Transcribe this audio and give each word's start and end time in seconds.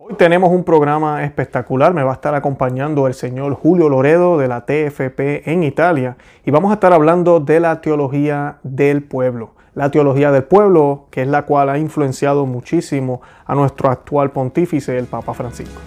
Hoy 0.00 0.14
tenemos 0.14 0.52
un 0.52 0.62
programa 0.62 1.24
espectacular, 1.24 1.92
me 1.92 2.04
va 2.04 2.12
a 2.12 2.14
estar 2.14 2.32
acompañando 2.36 3.08
el 3.08 3.14
señor 3.14 3.54
Julio 3.54 3.88
Loredo 3.88 4.38
de 4.38 4.46
la 4.46 4.64
TFP 4.64 5.48
en 5.50 5.64
Italia 5.64 6.16
y 6.46 6.52
vamos 6.52 6.70
a 6.70 6.74
estar 6.74 6.92
hablando 6.92 7.40
de 7.40 7.58
la 7.58 7.80
teología 7.80 8.58
del 8.62 9.02
pueblo. 9.02 9.56
La 9.74 9.90
teología 9.90 10.30
del 10.30 10.44
pueblo, 10.44 11.08
que 11.10 11.22
es 11.22 11.28
la 11.28 11.46
cual 11.46 11.68
ha 11.68 11.78
influenciado 11.78 12.46
muchísimo 12.46 13.22
a 13.44 13.56
nuestro 13.56 13.90
actual 13.90 14.30
pontífice, 14.30 14.96
el 14.96 15.06
Papa 15.06 15.34
Francisco. 15.34 15.80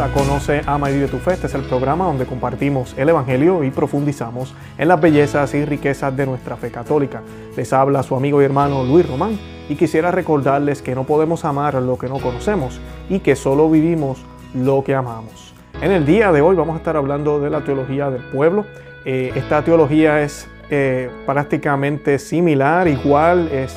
A 0.00 0.08
Conoce, 0.12 0.60
Ama 0.66 0.90
y 0.90 0.94
Vive 0.94 1.06
tu 1.06 1.18
Fe. 1.18 1.34
Este 1.34 1.46
es 1.46 1.54
el 1.54 1.62
programa 1.62 2.06
donde 2.06 2.26
compartimos 2.26 2.94
el 2.98 3.10
Evangelio 3.10 3.62
y 3.62 3.70
profundizamos 3.70 4.52
en 4.76 4.88
las 4.88 5.00
bellezas 5.00 5.54
y 5.54 5.64
riquezas 5.64 6.16
de 6.16 6.26
nuestra 6.26 6.56
fe 6.56 6.72
católica. 6.72 7.22
Les 7.56 7.72
habla 7.72 8.02
su 8.02 8.16
amigo 8.16 8.42
y 8.42 8.44
hermano 8.44 8.82
Luis 8.82 9.08
Román 9.08 9.38
y 9.68 9.76
quisiera 9.76 10.10
recordarles 10.10 10.82
que 10.82 10.96
no 10.96 11.04
podemos 11.04 11.44
amar 11.44 11.74
lo 11.74 11.96
que 11.96 12.08
no 12.08 12.18
conocemos 12.18 12.80
y 13.08 13.20
que 13.20 13.36
solo 13.36 13.70
vivimos 13.70 14.24
lo 14.52 14.82
que 14.82 14.96
amamos. 14.96 15.54
En 15.80 15.92
el 15.92 16.04
día 16.04 16.32
de 16.32 16.40
hoy 16.40 16.56
vamos 16.56 16.74
a 16.74 16.78
estar 16.78 16.96
hablando 16.96 17.38
de 17.38 17.50
la 17.50 17.62
teología 17.62 18.10
del 18.10 18.22
pueblo. 18.24 18.66
Eh, 19.04 19.30
esta 19.36 19.62
teología 19.62 20.22
es 20.22 20.48
eh, 20.70 21.08
prácticamente 21.24 22.18
similar, 22.18 22.88
igual, 22.88 23.48
es 23.52 23.76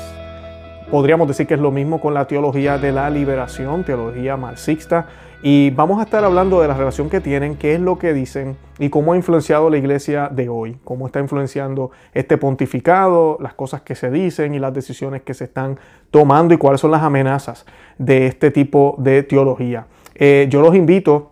podríamos 0.90 1.28
decir 1.28 1.46
que 1.46 1.54
es 1.54 1.60
lo 1.60 1.70
mismo 1.70 2.00
con 2.00 2.14
la 2.14 2.26
teología 2.26 2.78
de 2.78 2.92
la 2.92 3.08
liberación, 3.10 3.84
teología 3.84 4.36
marxista. 4.36 5.06
Y 5.40 5.70
vamos 5.70 6.00
a 6.00 6.02
estar 6.02 6.24
hablando 6.24 6.60
de 6.60 6.66
la 6.66 6.74
relación 6.74 7.08
que 7.08 7.20
tienen, 7.20 7.56
qué 7.56 7.74
es 7.74 7.80
lo 7.80 7.96
que 7.96 8.12
dicen 8.12 8.56
y 8.80 8.90
cómo 8.90 9.12
ha 9.12 9.16
influenciado 9.16 9.70
la 9.70 9.76
iglesia 9.76 10.28
de 10.32 10.48
hoy, 10.48 10.78
cómo 10.82 11.06
está 11.06 11.20
influenciando 11.20 11.92
este 12.12 12.38
pontificado, 12.38 13.38
las 13.40 13.54
cosas 13.54 13.82
que 13.82 13.94
se 13.94 14.10
dicen 14.10 14.54
y 14.54 14.58
las 14.58 14.74
decisiones 14.74 15.22
que 15.22 15.34
se 15.34 15.44
están 15.44 15.78
tomando 16.10 16.54
y 16.54 16.56
cuáles 16.56 16.80
son 16.80 16.90
las 16.90 17.02
amenazas 17.02 17.66
de 17.98 18.26
este 18.26 18.50
tipo 18.50 18.96
de 18.98 19.22
teología. 19.22 19.86
Eh, 20.16 20.48
yo 20.50 20.60
los 20.60 20.74
invito 20.74 21.30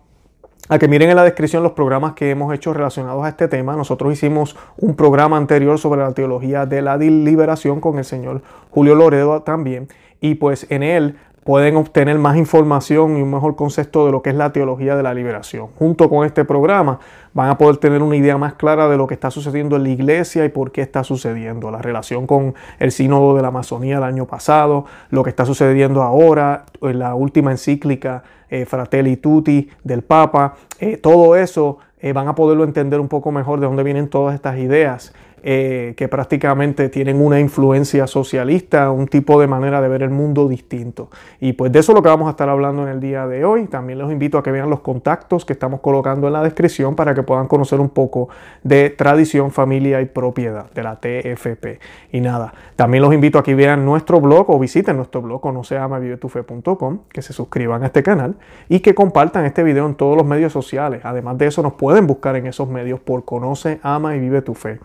a 0.68 0.78
que 0.78 0.86
miren 0.86 1.10
en 1.10 1.16
la 1.16 1.24
descripción 1.24 1.64
los 1.64 1.72
programas 1.72 2.12
que 2.14 2.30
hemos 2.30 2.54
hecho 2.54 2.72
relacionados 2.72 3.24
a 3.24 3.28
este 3.28 3.48
tema. 3.48 3.74
Nosotros 3.74 4.12
hicimos 4.12 4.56
un 4.76 4.94
programa 4.94 5.36
anterior 5.36 5.80
sobre 5.80 6.02
la 6.02 6.12
teología 6.12 6.64
de 6.64 6.80
la 6.80 6.96
liberación 6.96 7.80
con 7.80 7.98
el 7.98 8.04
señor 8.04 8.42
Julio 8.70 8.94
Loredo 8.94 9.42
también. 9.42 9.88
Y 10.20 10.36
pues 10.36 10.66
en 10.70 10.82
él 10.82 11.16
pueden 11.46 11.76
obtener 11.76 12.18
más 12.18 12.36
información 12.36 13.16
y 13.16 13.22
un 13.22 13.30
mejor 13.30 13.54
concepto 13.54 14.04
de 14.04 14.10
lo 14.10 14.20
que 14.20 14.30
es 14.30 14.36
la 14.36 14.52
teología 14.52 14.96
de 14.96 15.04
la 15.04 15.14
liberación. 15.14 15.68
Junto 15.78 16.10
con 16.10 16.26
este 16.26 16.44
programa 16.44 16.98
van 17.34 17.48
a 17.48 17.56
poder 17.56 17.76
tener 17.76 18.02
una 18.02 18.16
idea 18.16 18.36
más 18.36 18.54
clara 18.54 18.88
de 18.88 18.96
lo 18.96 19.06
que 19.06 19.14
está 19.14 19.30
sucediendo 19.30 19.76
en 19.76 19.84
la 19.84 19.90
iglesia 19.90 20.44
y 20.44 20.48
por 20.48 20.72
qué 20.72 20.82
está 20.82 21.04
sucediendo, 21.04 21.70
la 21.70 21.80
relación 21.80 22.26
con 22.26 22.56
el 22.80 22.90
sínodo 22.90 23.36
de 23.36 23.42
la 23.42 23.48
Amazonía 23.48 23.94
del 23.94 24.04
año 24.04 24.26
pasado, 24.26 24.86
lo 25.10 25.22
que 25.22 25.30
está 25.30 25.46
sucediendo 25.46 26.02
ahora, 26.02 26.64
la 26.80 27.14
última 27.14 27.52
encíclica 27.52 28.24
eh, 28.50 28.66
Fratelli 28.66 29.16
Tutti 29.16 29.70
del 29.84 30.02
Papa, 30.02 30.54
eh, 30.80 30.96
todo 30.96 31.36
eso 31.36 31.78
eh, 32.00 32.12
van 32.12 32.26
a 32.26 32.34
poderlo 32.34 32.64
entender 32.64 32.98
un 32.98 33.08
poco 33.08 33.30
mejor 33.30 33.60
de 33.60 33.66
dónde 33.66 33.84
vienen 33.84 34.08
todas 34.08 34.34
estas 34.34 34.58
ideas 34.58 35.14
eh, 35.48 35.94
que 35.96 36.08
prácticamente 36.08 36.88
tienen 36.88 37.24
una 37.24 37.38
influencia 37.38 38.08
socialista, 38.08 38.90
un 38.90 39.06
tipo 39.06 39.40
de 39.40 39.46
manera 39.46 39.80
de 39.80 39.86
ver 39.86 40.02
el 40.02 40.10
mundo 40.10 40.48
distinto. 40.48 41.08
Y 41.38 41.52
pues 41.52 41.70
de 41.70 41.78
eso 41.78 41.92
es 41.92 41.96
lo 41.96 42.02
que 42.02 42.08
vamos 42.08 42.26
a 42.26 42.30
estar 42.30 42.48
hablando 42.48 42.82
en 42.82 42.88
el 42.88 42.98
día 42.98 43.28
de 43.28 43.44
hoy. 43.44 43.66
También 43.66 44.00
los 44.00 44.10
invito 44.10 44.38
a 44.38 44.42
que 44.42 44.50
vean 44.50 44.68
los 44.70 44.80
contactos 44.80 45.44
que 45.44 45.52
estamos 45.52 45.78
colocando 45.82 46.26
en 46.26 46.32
la 46.32 46.42
descripción 46.42 46.96
para 46.96 47.14
que 47.14 47.22
puedan 47.22 47.46
conocer 47.46 47.78
un 47.78 47.90
poco 47.90 48.28
de 48.64 48.90
tradición, 48.90 49.52
familia 49.52 50.00
y 50.00 50.06
propiedad 50.06 50.68
de 50.72 50.82
la 50.82 50.96
TFP. 50.96 51.78
Y 52.10 52.20
nada, 52.20 52.52
también 52.74 53.04
los 53.04 53.14
invito 53.14 53.38
a 53.38 53.44
que 53.44 53.54
vean 53.54 53.84
nuestro 53.84 54.20
blog 54.20 54.50
o 54.50 54.58
visiten 54.58 54.96
nuestro 54.96 55.22
blog 55.22 55.40
conoceamavivetufe.com, 55.42 56.98
que 57.12 57.22
se 57.22 57.32
suscriban 57.32 57.84
a 57.84 57.86
este 57.86 58.02
canal 58.02 58.34
y 58.68 58.80
que 58.80 58.96
compartan 58.96 59.44
este 59.44 59.62
video 59.62 59.86
en 59.86 59.94
todos 59.94 60.16
los 60.16 60.26
medios 60.26 60.52
sociales. 60.52 61.02
Además 61.04 61.38
de 61.38 61.46
eso, 61.46 61.62
nos 61.62 61.74
pueden 61.74 62.08
buscar 62.08 62.34
en 62.34 62.48
esos 62.48 62.68
medios 62.68 62.98
por 62.98 63.24
Conoce, 63.24 63.78
Ama 63.84 64.16
y 64.16 64.18
Vive 64.18 64.42
tu 64.42 64.54
Fe. 64.54 64.80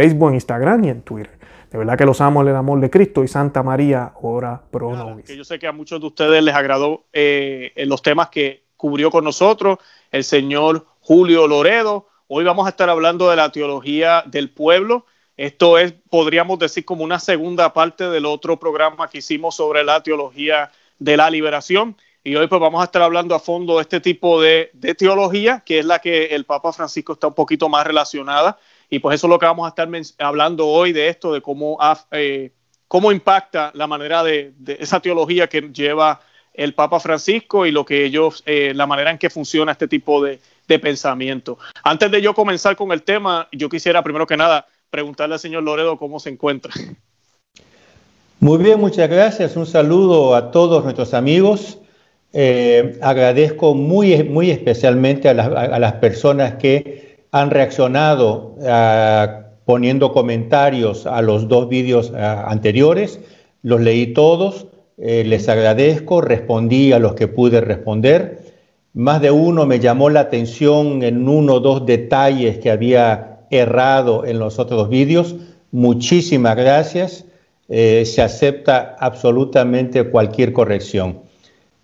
En 0.00 0.34
Instagram 0.34 0.84
y 0.84 0.88
en 0.90 1.02
Twitter. 1.02 1.38
De 1.70 1.76
verdad 1.76 1.98
que 1.98 2.06
los 2.06 2.20
amo 2.20 2.42
el 2.42 2.54
amor 2.54 2.80
de 2.80 2.88
Cristo 2.88 3.22
y 3.22 3.28
Santa 3.28 3.62
María, 3.62 4.12
ora 4.22 4.62
pro 4.70 4.96
nobis. 4.96 5.28
yo 5.28 5.44
sé 5.44 5.58
que 5.58 5.66
a 5.66 5.72
muchos 5.72 6.00
de 6.00 6.06
ustedes 6.06 6.42
les 6.42 6.54
agradó 6.54 7.04
eh, 7.12 7.72
los 7.86 8.00
temas 8.00 8.30
que 8.30 8.64
cubrió 8.76 9.10
con 9.10 9.24
nosotros 9.24 9.78
el 10.10 10.24
señor 10.24 10.86
Julio 11.00 11.46
Loredo. 11.46 12.08
Hoy 12.26 12.44
vamos 12.44 12.66
a 12.66 12.70
estar 12.70 12.88
hablando 12.88 13.28
de 13.28 13.36
la 13.36 13.52
teología 13.52 14.22
del 14.26 14.50
pueblo. 14.50 15.04
Esto 15.36 15.78
es, 15.78 15.94
podríamos 16.10 16.58
decir, 16.58 16.84
como 16.84 17.04
una 17.04 17.18
segunda 17.18 17.72
parte 17.72 18.08
del 18.08 18.24
otro 18.24 18.58
programa 18.58 19.08
que 19.08 19.18
hicimos 19.18 19.56
sobre 19.56 19.84
la 19.84 20.02
teología 20.02 20.70
de 20.98 21.16
la 21.16 21.28
liberación. 21.28 21.96
Y 22.24 22.34
hoy 22.34 22.46
pues 22.46 22.60
vamos 22.60 22.80
a 22.80 22.84
estar 22.84 23.02
hablando 23.02 23.34
a 23.34 23.40
fondo 23.40 23.76
de 23.76 23.82
este 23.82 24.00
tipo 24.00 24.40
de, 24.40 24.70
de 24.72 24.94
teología, 24.94 25.62
que 25.64 25.78
es 25.78 25.84
la 25.84 25.98
que 25.98 26.26
el 26.26 26.44
Papa 26.44 26.72
Francisco 26.72 27.12
está 27.12 27.28
un 27.28 27.34
poquito 27.34 27.68
más 27.68 27.86
relacionada 27.86 28.58
y 28.90 28.98
pues 29.00 29.16
eso 29.16 29.26
es 29.26 29.30
lo 29.30 29.38
que 29.38 29.46
vamos 29.46 29.66
a 29.66 29.68
estar 29.68 29.88
hablando 30.18 30.66
hoy 30.66 30.92
de 30.92 31.08
esto, 31.08 31.32
de 31.32 31.42
cómo, 31.42 31.78
eh, 32.10 32.52
cómo 32.86 33.12
impacta 33.12 33.70
la 33.74 33.86
manera 33.86 34.22
de, 34.22 34.54
esa 34.78 35.00
teología 35.00 35.46
que 35.48 35.60
lleva 35.72 36.20
el 36.54 36.74
Papa 36.74 36.98
Francisco 36.98 37.66
y 37.66 37.70
lo 37.70 37.84
que 37.84 38.04
ellos, 38.04 38.42
eh, 38.46 38.72
la 38.74 38.86
manera 38.86 39.10
en 39.10 39.18
que 39.18 39.30
funciona 39.30 39.72
este 39.72 39.88
tipo 39.88 40.22
de, 40.22 40.40
pensamiento. 40.66 41.58
Antes 41.82 42.10
de 42.10 42.20
yo 42.20 42.34
comenzar 42.34 42.76
con 42.76 42.92
el 42.92 43.02
tema, 43.02 43.48
yo 43.52 43.70
quisiera 43.70 44.02
primero 44.02 44.26
que 44.26 44.36
nada 44.36 44.66
preguntarle 44.90 45.36
al 45.36 45.40
señor 45.40 45.62
Loredo 45.62 45.96
cómo 45.96 46.20
se 46.20 46.28
encuentra. 46.28 46.74
Muy 48.38 48.58
bien, 48.58 48.78
muchas 48.78 49.08
gracias. 49.08 49.56
Un 49.56 49.64
saludo 49.64 50.34
a 50.34 50.50
todos 50.50 50.84
nuestros 50.84 51.14
amigos. 51.14 51.78
Eh, 52.34 52.98
agradezco 53.00 53.74
muy, 53.74 54.22
muy 54.24 54.50
especialmente 54.50 55.30
a 55.30 55.34
las 55.34 55.92
personas 55.94 56.56
que 56.56 57.07
han 57.40 57.50
reaccionado 57.50 58.56
ah, 58.66 59.42
poniendo 59.64 60.12
comentarios 60.12 61.06
a 61.06 61.22
los 61.22 61.48
dos 61.48 61.68
vídeos 61.68 62.12
ah, 62.16 62.46
anteriores. 62.48 63.20
Los 63.62 63.80
leí 63.80 64.14
todos, 64.14 64.66
eh, 64.96 65.24
les 65.24 65.48
agradezco, 65.48 66.20
respondí 66.20 66.92
a 66.92 66.98
los 66.98 67.14
que 67.14 67.28
pude 67.28 67.60
responder. 67.60 68.40
Más 68.94 69.20
de 69.20 69.30
uno 69.30 69.66
me 69.66 69.78
llamó 69.78 70.10
la 70.10 70.20
atención 70.20 71.02
en 71.02 71.28
uno 71.28 71.54
o 71.54 71.60
dos 71.60 71.86
detalles 71.86 72.58
que 72.58 72.70
había 72.70 73.40
errado 73.50 74.24
en 74.24 74.38
los 74.38 74.58
otros 74.58 74.88
vídeos. 74.88 75.36
Muchísimas 75.70 76.56
gracias. 76.56 77.24
Eh, 77.68 78.04
se 78.06 78.22
acepta 78.22 78.96
absolutamente 78.98 80.04
cualquier 80.04 80.52
corrección. 80.52 81.20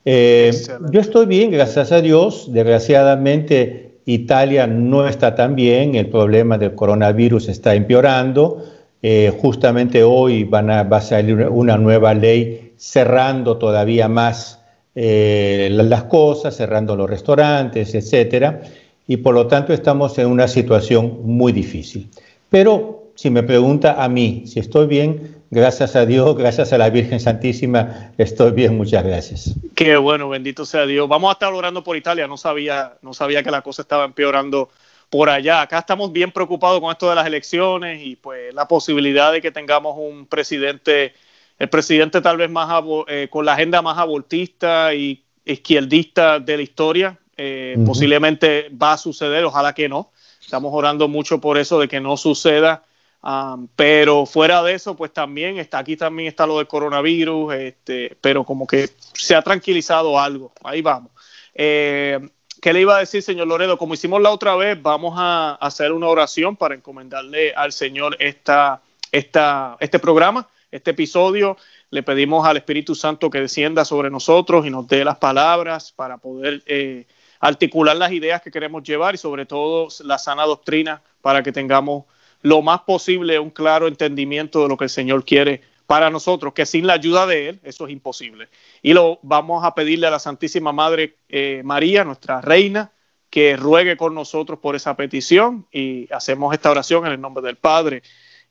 Eh, 0.07 0.51
yo 0.91 1.01
estoy 1.01 1.27
bien, 1.27 1.51
gracias 1.51 1.93
a 1.93 2.01
Dios. 2.01 2.53
Desgraciadamente 2.53 3.84
Italia 4.07 4.67
no 4.67 5.07
está 5.09 5.35
tan 5.35 5.55
bien, 5.55 5.95
el 5.95 6.09
problema 6.09 6.59
del 6.59 6.75
coronavirus 6.75 7.49
está 7.49 7.75
empeorando. 7.75 8.65
Eh, 9.03 9.33
justamente 9.41 10.03
hoy 10.03 10.45
van 10.45 10.71
a, 10.71 10.83
va 10.83 10.99
a 10.99 11.01
salir 11.01 11.49
una 11.49 11.77
nueva 11.77 12.15
ley 12.15 12.73
cerrando 12.77 13.57
todavía 13.57 14.09
más 14.09 14.61
eh, 14.95 15.69
las 15.73 16.05
cosas, 16.05 16.57
cerrando 16.57 16.97
los 16.97 17.11
restaurantes, 17.11 17.95
etcétera, 17.95 18.61
y 19.07 19.17
por 19.19 19.35
lo 19.35 19.47
tanto 19.47 19.73
estamos 19.73 20.17
en 20.19 20.29
una 20.29 20.49
situación 20.49 21.19
muy 21.25 21.53
difícil. 21.53 22.09
Pero 22.49 23.11
si 23.15 23.31
me 23.31 23.43
pregunta 23.43 24.03
a 24.03 24.09
mí 24.09 24.45
si 24.47 24.61
estoy 24.61 24.87
bien, 24.87 25.37
Gracias 25.55 25.95
a 25.95 26.05
Dios, 26.05 26.37
gracias 26.37 26.73
a 26.73 26.79
la 26.79 26.91
Virgen 26.91 27.21
Santísima, 27.21 28.11
estoy 28.19 28.51
bien, 28.51 28.77
muchas 28.77 29.05
gracias. 29.05 29.55
Qué 29.77 29.97
bueno, 29.97 30.29
bendito 30.29 30.67
sea 30.67 30.85
Dios. 30.85 31.09
Vamos 31.09 31.31
a 31.31 31.35
estar 31.35 31.53
orando 31.53 31.85
por 31.85 31.97
Italia, 31.97 32.27
no 32.27 32.37
sabía, 32.37 32.95
no 33.03 33.15
sabía 33.15 33.45
que 33.45 33.53
la 33.53 33.63
cosa 33.63 33.83
estaba 33.83 34.05
empeorando 34.05 34.69
por 35.11 35.31
allá. 35.31 35.63
Acá 35.63 35.79
estamos 35.79 36.11
bien 36.11 36.33
preocupados 36.33 36.81
con 36.81 36.91
esto 36.91 37.09
de 37.09 37.15
las 37.15 37.25
elecciones 37.25 38.05
y 38.05 38.17
pues 38.17 38.53
la 38.53 38.67
posibilidad 38.67 39.31
de 39.31 39.41
que 39.41 39.53
tengamos 39.53 39.95
un 39.97 40.27
presidente, 40.27 41.15
el 41.61 41.69
presidente 41.69 42.21
tal 42.21 42.37
vez 42.37 42.51
más 42.51 42.83
eh, 43.07 43.29
con 43.31 43.47
la 43.47 43.53
agenda 43.53 43.81
más 43.81 43.97
abortista 43.97 44.93
y 44.93 45.23
izquierdista 45.45 46.41
de 46.41 46.57
la 46.57 46.63
historia. 46.65 47.17
Eh, 47.37 47.77
posiblemente 47.87 48.71
va 48.71 48.95
a 48.95 48.99
suceder, 48.99 49.45
ojalá 49.45 49.73
que 49.73 49.89
no. 49.89 50.11
Estamos 50.41 50.75
orando 50.75 51.07
mucho 51.07 51.41
por 51.41 51.59
eso, 51.59 51.79
de 51.79 51.87
que 51.87 52.01
no 52.01 52.17
suceda 52.17 52.83
pero 53.75 54.27
fuera 54.27 54.63
de 54.63 54.75
eso, 54.75 54.97
pues 54.97 55.13
también 55.13 55.59
está 55.59 55.79
aquí 55.79 55.97
también 55.97 56.29
está 56.29 56.47
lo 56.47 56.59
del 56.59 56.67
coronavirus, 56.67 57.55
este, 57.55 58.17
pero 58.21 58.45
como 58.45 58.67
que 58.67 58.91
se 59.15 59.35
ha 59.35 59.43
tranquilizado 59.43 60.19
algo. 60.19 60.53
Ahí 60.63 60.83
vamos. 60.83 61.11
Eh, 61.55 62.21
¿Qué 62.61 62.73
le 62.73 62.81
iba 62.81 62.97
a 62.97 63.01
decir, 63.01 63.23
señor 63.23 63.47
Loredo? 63.47 63.79
Como 63.79 63.95
hicimos 63.95 64.21
la 64.21 64.31
otra 64.31 64.57
vez, 64.57 64.81
vamos 64.81 65.15
a 65.17 65.55
hacer 65.55 65.93
una 65.93 66.09
oración 66.09 66.57
para 66.57 66.75
encomendarle 66.75 67.53
al 67.55 67.73
Señor 67.73 68.17
esta, 68.19 68.81
esta, 69.13 69.77
este 69.81 69.99
programa, 69.99 70.49
este 70.71 70.93
episodio. 70.93 71.59
Le 71.91 72.03
pedimos 72.03 72.47
al 72.47 72.57
Espíritu 72.57 72.95
Santo 72.95 73.29
que 73.29 73.41
descienda 73.41 73.85
sobre 73.85 74.11
nosotros 74.11 74.67
y 74.67 74.71
nos 74.71 74.89
dé 74.89 75.05
las 75.05 75.19
palabras 75.19 75.93
para 75.93 76.17
poder 76.17 76.63
eh, 76.67 77.07
articular 77.39 77.97
las 77.97 78.13
ideas 78.13 78.41
que 78.41 78.51
queremos 78.51 78.83
llevar 78.83 79.15
y 79.15 79.19
sobre 79.19 79.45
todo 79.45 79.89
la 80.03 80.19
sana 80.19 80.45
doctrina 80.45 81.03
para 81.21 81.43
que 81.43 81.53
tengamos 81.53 82.05
lo 82.45 82.61
más 82.61 82.83
posible 82.83 83.39
un 83.39 83.49
claro 83.49 83.89
entendimiento 83.89 84.63
de 84.63 84.69
lo 84.69 84.77
que 84.77 84.85
el 84.85 84.91
Señor 84.91 85.25
quiere 85.25 85.63
para 85.87 86.11
nosotros, 86.11 86.53
que 86.53 86.67
sin 86.67 86.87
la 86.87 86.93
ayuda 86.93 87.27
de 87.27 87.49
Él 87.49 87.61
eso 87.65 87.87
es 87.87 87.93
imposible. 87.93 88.49
Y 88.83 88.93
lo 88.93 89.19
vamos 89.23 89.65
a 89.65 89.75
pedirle 89.75 90.07
a 90.07 90.11
la 90.11 90.19
Santísima 90.19 90.71
Madre 90.71 91.17
eh, 91.31 91.63
María, 91.65 92.05
nuestra 92.05 92.43
reina, 92.43 92.93
que 93.31 93.57
ruegue 93.57 93.97
con 93.97 94.15
nosotros 94.15 94.59
por 94.59 94.77
esa 94.77 94.95
petición 94.95 95.67
y 95.73 96.07
hacemos 96.13 96.53
esta 96.53 96.71
oración 96.71 97.07
en 97.07 97.13
el 97.13 97.21
nombre 97.21 97.43
del 97.43 97.57
Padre 97.57 98.03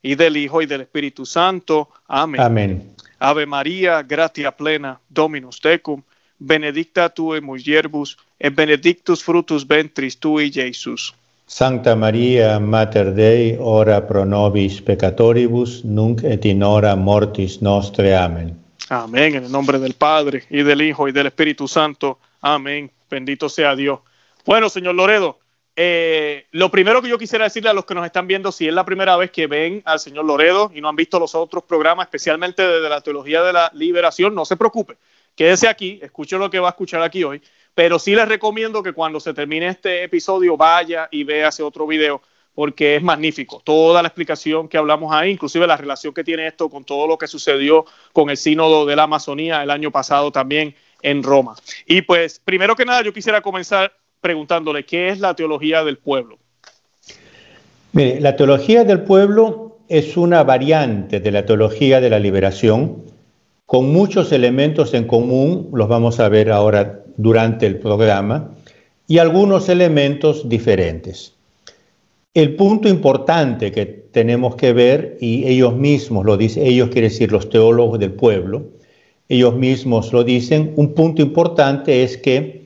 y 0.01 0.15
del 0.15 0.37
Hijo 0.37 0.63
y 0.63 0.65
del 0.65 0.81
Espíritu 0.81 1.23
Santo. 1.27 1.89
Amén. 2.07 2.41
Amén. 2.41 2.95
Ave 3.19 3.45
María, 3.45 4.01
gratia 4.01 4.51
plena, 4.57 4.99
Dominus 5.07 5.61
tecum, 5.61 6.01
benedicta 6.39 7.09
tu 7.09 7.35
in 7.35 7.45
mulieribus, 7.45 8.17
et 8.39 8.53
benedictus 8.53 9.23
fructus 9.23 9.67
ventris 9.67 10.17
tui, 10.17 10.51
Jesús. 10.51 11.13
Santa 11.45 11.95
María, 11.95 12.59
Mater 12.59 13.13
Dei, 13.13 13.57
ora 13.59 14.01
pro 14.07 14.25
nobis 14.25 14.81
peccatoribus, 14.81 15.83
nunc 15.83 16.23
et 16.23 16.45
in 16.45 16.63
hora 16.63 16.95
mortis 16.95 17.61
nostre. 17.61 18.15
Amén. 18.15 18.57
Amén, 18.89 19.35
en 19.35 19.45
el 19.45 19.51
nombre 19.51 19.79
del 19.79 19.93
Padre, 19.93 20.43
y 20.49 20.63
del 20.63 20.81
Hijo, 20.81 21.07
y 21.07 21.11
del 21.11 21.27
Espíritu 21.27 21.67
Santo. 21.67 22.19
Amén. 22.41 22.91
Bendito 23.09 23.49
sea 23.49 23.75
Dios. 23.75 23.99
Bueno, 24.45 24.69
señor 24.69 24.95
Loredo, 24.95 25.39
eh, 25.75 26.45
lo 26.51 26.69
primero 26.69 27.01
que 27.01 27.09
yo 27.09 27.17
quisiera 27.17 27.45
decirle 27.45 27.69
a 27.69 27.73
los 27.73 27.85
que 27.85 27.95
nos 27.95 28.05
están 28.05 28.27
viendo, 28.27 28.51
si 28.51 28.67
es 28.67 28.73
la 28.73 28.85
primera 28.85 29.17
vez 29.17 29.31
que 29.31 29.47
ven 29.47 29.81
al 29.85 29.99
señor 29.99 30.25
Loredo 30.25 30.71
y 30.73 30.81
no 30.81 30.89
han 30.89 30.95
visto 30.95 31.19
los 31.19 31.33
otros 31.33 31.63
programas, 31.63 32.05
especialmente 32.05 32.65
desde 32.67 32.89
la 32.89 33.01
teología 33.01 33.41
de 33.41 33.53
la 33.53 33.71
liberación, 33.73 34.35
no 34.35 34.45
se 34.45 34.57
preocupe, 34.57 34.97
quédese 35.35 35.67
aquí, 35.67 35.99
escuche 36.01 36.37
lo 36.37 36.49
que 36.49 36.59
va 36.59 36.69
a 36.69 36.71
escuchar 36.71 37.01
aquí 37.01 37.23
hoy, 37.23 37.41
pero 37.75 37.99
sí 37.99 38.15
les 38.15 38.27
recomiendo 38.27 38.83
que 38.83 38.93
cuando 38.93 39.19
se 39.19 39.33
termine 39.33 39.67
este 39.67 40.03
episodio 40.03 40.57
vaya 40.57 41.07
y 41.11 41.23
vea 41.23 41.49
ese 41.49 41.63
otro 41.63 41.87
video 41.87 42.21
porque 42.55 42.97
es 42.97 43.01
magnífico. 43.01 43.61
Toda 43.63 44.01
la 44.01 44.07
explicación 44.07 44.67
que 44.67 44.77
hablamos 44.77 45.13
ahí, 45.13 45.31
inclusive 45.31 45.65
la 45.65 45.77
relación 45.77 46.13
que 46.13 46.23
tiene 46.23 46.47
esto 46.47 46.69
con 46.69 46.83
todo 46.83 47.07
lo 47.07 47.17
que 47.17 47.27
sucedió 47.27 47.85
con 48.11 48.29
el 48.29 48.37
sínodo 48.37 48.85
de 48.85 48.95
la 48.95 49.03
Amazonía 49.03 49.63
el 49.63 49.71
año 49.71 49.91
pasado 49.91 50.31
también 50.31 50.75
en 51.01 51.23
Roma. 51.23 51.55
Y 51.87 52.03
pues, 52.03 52.39
primero 52.39 52.75
que 52.75 52.85
nada, 52.85 53.01
yo 53.01 53.11
quisiera 53.11 53.41
comenzar 53.41 53.91
preguntándole 54.21 54.85
qué 54.85 55.09
es 55.09 55.19
la 55.19 55.35
teología 55.35 55.83
del 55.83 55.97
pueblo. 55.97 56.37
Mire, 57.91 58.21
la 58.21 58.35
teología 58.35 58.83
del 58.83 59.01
pueblo 59.01 59.77
es 59.89 60.15
una 60.15 60.43
variante 60.43 61.19
de 61.19 61.31
la 61.31 61.45
teología 61.45 62.01
de 62.01 62.09
la 62.09 62.19
liberación 62.19 63.03
con 63.65 63.91
muchos 63.91 64.31
elementos 64.31 64.93
en 64.93 65.05
común, 65.05 65.69
los 65.73 65.87
vamos 65.87 66.19
a 66.19 66.29
ver 66.29 66.51
ahora 66.51 67.02
durante 67.17 67.65
el 67.65 67.77
programa, 67.79 68.51
y 69.07 69.17
algunos 69.17 69.69
elementos 69.69 70.47
diferentes. 70.47 71.33
El 72.33 72.55
punto 72.55 72.89
importante 72.89 73.71
que 73.71 73.85
tenemos 73.85 74.55
que 74.55 74.73
ver, 74.73 75.17
y 75.21 75.45
ellos 75.45 75.75
mismos 75.75 76.25
lo 76.25 76.37
dicen, 76.37 76.65
ellos 76.65 76.89
quiere 76.89 77.09
decir 77.09 77.31
los 77.31 77.49
teólogos 77.49 77.99
del 77.99 78.13
pueblo, 78.13 78.63
ellos 79.29 79.55
mismos 79.55 80.11
lo 80.13 80.23
dicen, 80.23 80.73
un 80.75 80.93
punto 80.93 81.21
importante 81.21 82.03
es 82.03 82.17
que 82.17 82.63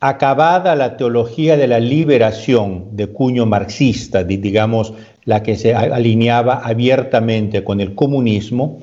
acabada 0.00 0.74
la 0.74 0.96
teología 0.96 1.56
de 1.56 1.68
la 1.68 1.78
liberación 1.78 2.88
de 2.92 3.06
cuño 3.06 3.46
marxista, 3.46 4.24
digamos 4.24 4.94
la 5.24 5.42
que 5.42 5.56
se 5.56 5.74
alineaba 5.74 6.54
abiertamente 6.54 7.62
con 7.62 7.80
el 7.80 7.94
comunismo, 7.94 8.80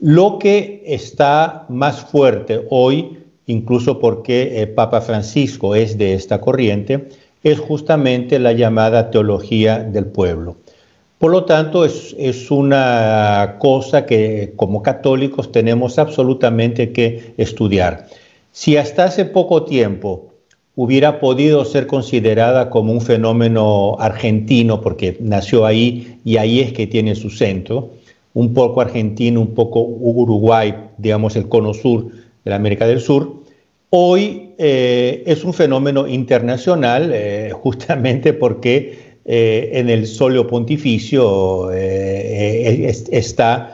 lo 0.00 0.38
que 0.38 0.82
está 0.86 1.66
más 1.68 2.00
fuerte 2.00 2.66
hoy, 2.70 3.18
incluso 3.46 3.98
porque 3.98 4.60
el 4.62 4.70
Papa 4.70 5.00
Francisco 5.00 5.74
es 5.74 5.98
de 5.98 6.14
esta 6.14 6.40
corriente, 6.40 7.08
es 7.42 7.58
justamente 7.58 8.38
la 8.38 8.52
llamada 8.52 9.10
teología 9.10 9.78
del 9.78 10.06
pueblo. 10.06 10.56
Por 11.18 11.30
lo 11.30 11.44
tanto, 11.44 11.84
es, 11.84 12.14
es, 12.18 12.50
una 12.50 13.56
cosa 13.58 14.04
que 14.04 14.52
como 14.56 14.82
católicos 14.82 15.50
tenemos 15.50 15.98
absolutamente 15.98 16.92
que 16.92 17.32
estudiar. 17.38 18.08
Si 18.52 18.76
hasta 18.76 19.04
hace 19.04 19.24
poco 19.24 19.64
tiempo 19.64 20.32
hubiera 20.74 21.20
podido 21.20 21.64
ser 21.64 21.86
considerada 21.86 22.68
como 22.68 22.92
un 22.92 23.00
fenómeno 23.00 23.96
argentino, 23.98 24.82
porque 24.82 25.16
nació 25.20 25.64
ahí 25.64 26.18
y 26.24 26.36
ahí 26.36 26.60
es 26.60 26.72
que 26.72 26.86
tiene 26.86 27.14
su 27.14 27.30
centro, 27.30 27.90
un 28.34 28.52
poco 28.52 28.82
argentino, 28.82 29.40
un 29.40 29.54
poco 29.54 29.80
Uruguay, 29.80 30.74
digamos 30.98 31.34
el 31.36 31.48
cono 31.48 31.72
sur 31.72 32.10
de 32.46 32.50
la 32.50 32.56
América 32.56 32.86
del 32.86 33.00
Sur. 33.00 33.42
Hoy 33.90 34.52
eh, 34.56 35.24
es 35.26 35.42
un 35.42 35.52
fenómeno 35.52 36.06
internacional, 36.06 37.10
eh, 37.12 37.50
justamente 37.52 38.32
porque 38.32 39.16
eh, 39.24 39.70
en 39.72 39.90
el 39.90 40.06
solio 40.06 40.46
pontificio 40.46 41.72
está 41.72 43.72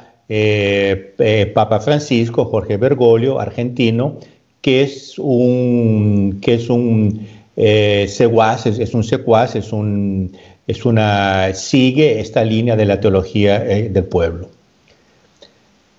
Papa 1.54 1.80
Francisco, 1.80 2.46
Jorge 2.46 2.78
Bergoglio, 2.78 3.38
argentino, 3.38 4.16
que 4.62 4.82
es 4.82 5.18
un, 5.18 6.38
que 6.40 6.54
es 6.54 6.70
un 6.70 7.26
secuaz, 7.54 8.64
es, 8.64 8.94
un 8.94 9.04
secuaz, 9.04 9.54
es, 9.54 9.74
un, 9.74 10.32
es 10.66 10.86
una, 10.86 11.52
sigue 11.52 12.20
esta 12.20 12.42
línea 12.42 12.76
de 12.76 12.86
la 12.86 12.98
teología 12.98 13.58
del 13.58 14.04
pueblo. 14.04 14.48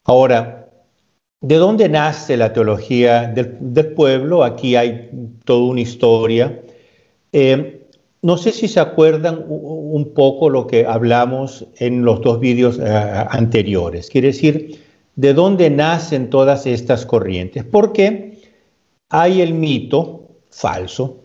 Ahora, 0.06 0.63
¿de 1.44 1.58
dónde 1.58 1.90
nace 1.90 2.38
la 2.38 2.54
teología 2.54 3.28
del, 3.28 3.88
pueblo? 3.94 4.44
Aquí 4.44 4.76
hay 4.76 5.10
toda 5.44 5.66
una 5.66 5.82
historia. 5.82 6.62
Eh, 7.34 7.82
no 8.22 8.38
sé 8.38 8.54
si 8.54 8.70
se 8.70 8.80
acuerdan 8.80 9.44
un 9.50 10.14
poco 10.14 10.50
lo 10.50 10.66
que 10.66 10.86
hablamos 10.86 11.66
en 11.78 12.06
los 12.06 12.22
dos 12.22 12.40
vídeos 12.40 12.80
anteriores. 12.80 14.10
Quiere 14.10 14.28
decir, 14.28 14.80
¿de 15.18 15.34
dónde 15.34 15.70
nacen 15.70 16.30
todas 16.30 16.66
estas 16.66 17.06
corrientes? 17.06 17.66
Porque 17.66 18.38
hay 19.10 19.42
el 19.42 19.54
mito 19.54 20.30
falso 20.50 21.18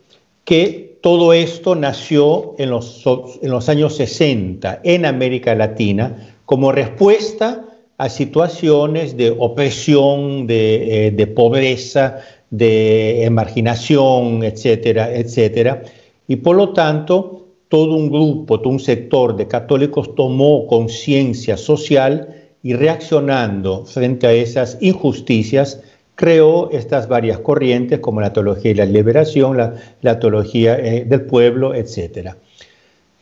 que 0.44 0.98
todo 1.00 1.32
esto 1.32 1.76
nació 1.76 2.56
en 2.58 2.70
los, 2.70 3.04
en 3.40 3.50
los 3.50 3.68
años 3.68 3.94
60 3.94 4.80
en 4.82 5.06
América 5.06 5.54
Latina 5.54 6.34
como 6.44 6.72
respuesta 6.72 7.67
a 7.98 8.08
situaciones 8.08 9.16
de 9.16 9.34
opresión, 9.38 10.46
de, 10.46 11.08
eh, 11.08 11.10
de, 11.10 11.26
pobreza, 11.26 12.18
de 12.50 13.28
marginación, 13.30 14.42
etcétera, 14.44 15.12
etcétera. 15.14 15.82
Y 16.26 16.36
por 16.36 16.56
lo 16.56 16.72
tanto, 16.72 17.48
todo 17.68 17.96
un 17.96 18.08
grupo, 18.08 18.60
todo 18.60 18.72
un 18.72 18.80
sector 18.80 19.36
de 19.36 19.46
católicos 19.46 20.14
tomó 20.14 20.66
conciencia 20.66 21.56
social 21.56 22.34
y 22.62 22.74
reaccionando 22.74 23.84
frente 23.84 24.26
a 24.26 24.32
esas 24.32 24.78
injusticias, 24.80 25.80
creó 26.14 26.70
estas 26.70 27.08
varias 27.08 27.38
corrientes 27.38 28.00
como 28.00 28.20
la 28.20 28.32
teología 28.32 28.72
de 28.72 28.78
la 28.78 28.84
liberación, 28.86 29.56
la, 29.56 30.18
teología 30.18 30.76
eh, 30.78 31.04
del 31.04 31.22
pueblo, 31.22 31.74
etc. 31.74 32.34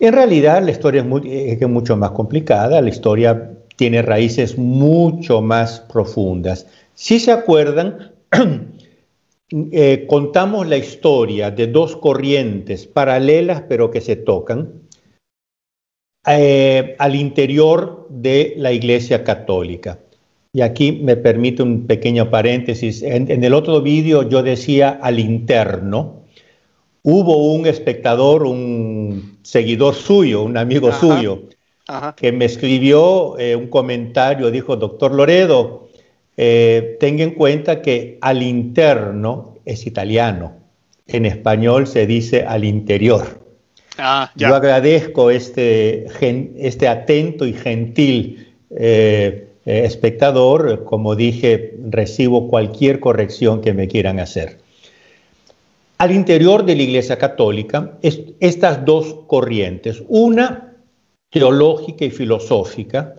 En 0.01 0.15
realidad 0.15 0.63
la 0.63 0.71
historia 0.71 1.05
es, 1.25 1.69
mucho 1.69 1.97
más 1.97 2.11
complicada, 2.13 2.81
la 2.81 2.89
historia 2.89 3.51
tiene 3.77 4.03
raíces 4.03 4.59
mucho 4.59 5.43
más 5.43 5.81
profundas. 5.81 6.67
Si 6.95 7.21
se 7.21 7.33
acuerdan, 7.33 8.13
eh, 9.51 10.07
contamos 10.09 10.67
la 10.67 10.77
historia 10.77 11.51
de 11.51 11.67
dos 11.67 11.97
corrientes 11.97 12.87
paralelas 12.87 13.63
pero 13.69 13.91
que 13.91 14.01
se 14.01 14.17
tocan 14.17 14.87
eh, 16.27 16.97
al 16.99 17.15
interior 17.15 18.09
de 18.11 18.55
la 18.57 18.73
Iglesia 18.73 19.23
Católica. 19.23 20.01
Y 20.53 20.63
aquí 20.63 20.91
me 20.91 21.17
permite 21.17 21.63
un 21.63 21.87
pequeño 21.87 22.31
paréntesis. 22.31 23.03
En, 23.03 23.45
el 23.45 23.53
otro 23.53 23.83
vídeo 23.83 24.29
yo 24.29 24.43
decía 24.43 24.99
al 25.03 25.21
interno. 25.21 26.25
Hubo 27.03 27.53
un 27.53 27.67
espectador, 27.67 28.43
un 28.45 29.39
seguidor 29.43 29.95
suyo, 29.95 30.43
un 30.43 30.57
amigo 30.57 30.91
suyo, 30.93 31.43
que 32.17 32.33
me 32.33 32.45
escribió 32.45 33.39
eh, 33.39 33.55
un 33.55 33.69
comentario, 33.69 34.51
dijo, 34.51 34.77
doctor 34.77 35.15
Loredo, 35.15 35.89
eh, 36.37 36.97
tenga 37.01 37.25
en 37.25 37.31
cuenta 37.31 37.81
que 37.81 38.19
al 38.21 38.43
interno 38.43 39.57
es 39.65 39.87
italiano. 39.87 40.55
En 41.07 41.25
español 41.25 41.87
se 41.87 42.07
dice 42.07 42.45
al 42.45 42.65
interior. 42.65 43.47
Ah, 43.99 44.31
yo 44.35 44.55
agradezco 44.55 45.31
este, 45.31 46.07
este 46.59 46.89
atento 46.89 47.47
y 47.47 47.55
gentil 47.55 48.55
eh, 48.71 49.49
eh, 49.65 49.83
espectador, 49.85 50.85
como 50.85 51.17
dije, 51.17 51.77
recibo 51.89 52.49
cualquier 52.49 53.01
corrección 53.01 53.63
que 53.63 53.73
me 53.73 53.89
quieran 53.89 54.21
hacer. 54.21 54.59
Al 55.99 56.13
interior 56.13 56.67
de 56.67 56.77
la 56.77 56.83
Iglesia 56.83 57.17
Católica, 57.17 57.99
estas 58.03 58.85
dos 58.85 59.21
corrientes, 59.27 60.03
una 60.09 60.66
teológica 61.37 62.07
y 62.07 62.11
filosófica, 62.11 63.15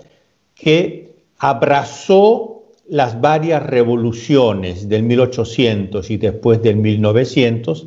que 0.56 1.12
abrazó 1.38 2.64
las 2.90 3.22
varias 3.22 3.62
revoluciones 3.62 4.90
del 4.90 5.04
1800 5.04 6.10
y 6.10 6.18
después 6.18 6.64
del 6.64 6.78
1900, 6.78 7.86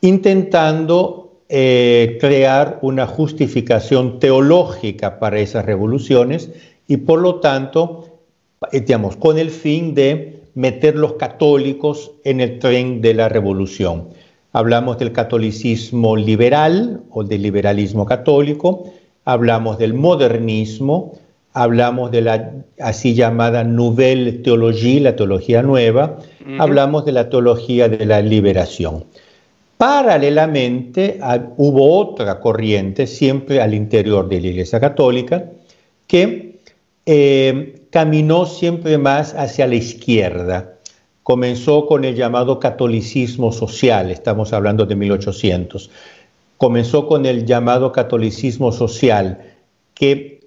intentando 0.00 1.32
eh, 1.48 2.18
crear 2.20 2.78
una 2.82 3.08
justificación 3.08 4.20
teológica 4.20 5.18
para 5.18 5.40
esas 5.40 5.64
revoluciones 5.64 6.50
y 6.86 6.98
por 6.98 7.18
lo 7.18 7.40
tanto, 7.40 8.20
eh, 8.70 8.78
digamos, 8.78 9.16
con 9.16 9.40
el 9.40 9.50
fin 9.50 9.92
de 9.92 10.40
meter 10.54 10.94
los 10.94 11.14
católicos 11.14 12.12
en 12.22 12.40
el 12.40 12.60
tren 12.60 13.00
de 13.00 13.12
la 13.12 13.28
revolución. 13.28 14.10
Hablamos 14.52 14.98
del 14.98 15.10
catolicismo 15.10 16.16
liberal 16.16 17.02
o 17.10 17.24
del 17.24 17.42
liberalismo 17.42 18.06
católico, 18.06 18.92
hablamos 19.28 19.76
del 19.76 19.92
modernismo, 19.92 21.18
hablamos 21.52 22.10
de 22.10 22.22
la 22.22 22.50
así 22.80 23.12
llamada 23.12 23.62
Nouvelle 23.62 24.32
Théologie, 24.32 25.00
la 25.00 25.16
teología 25.16 25.62
nueva, 25.62 26.18
hablamos 26.58 27.04
de 27.04 27.12
la 27.12 27.28
teología 27.28 27.90
de 27.90 28.06
la 28.06 28.22
liberación. 28.22 29.04
Paralelamente 29.76 31.20
hubo 31.58 31.98
otra 31.98 32.40
corriente, 32.40 33.06
siempre 33.06 33.60
al 33.60 33.74
interior 33.74 34.30
de 34.30 34.40
la 34.40 34.46
Iglesia 34.46 34.80
Católica, 34.80 35.44
que 36.06 36.60
eh, 37.04 37.82
caminó 37.90 38.46
siempre 38.46 38.96
más 38.96 39.34
hacia 39.34 39.66
la 39.66 39.74
izquierda. 39.74 40.72
Comenzó 41.22 41.84
con 41.84 42.06
el 42.06 42.14
llamado 42.14 42.58
catolicismo 42.58 43.52
social, 43.52 44.10
estamos 44.10 44.54
hablando 44.54 44.86
de 44.86 44.96
1800. 44.96 45.90
Comenzó 46.58 47.06
con 47.06 47.24
el 47.24 47.46
llamado 47.46 47.92
catolicismo 47.92 48.72
social, 48.72 49.40
que 49.94 50.38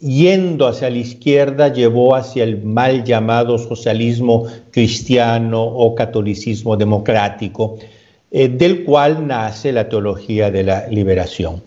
yendo 0.00 0.66
hacia 0.66 0.90
la 0.90 0.98
izquierda 0.98 1.72
llevó 1.72 2.14
hacia 2.14 2.44
el 2.44 2.62
mal 2.62 3.04
llamado 3.04 3.58
socialismo 3.58 4.46
cristiano 4.70 5.62
o 5.62 5.94
catolicismo 5.94 6.76
democrático 6.76 7.78
eh, 8.30 8.48
del 8.48 8.84
cual 8.84 9.26
nace 9.26 9.72
la 9.72 9.88
teología 9.88 10.50
de 10.50 10.64
la 10.64 10.88
liberación. 10.88 11.62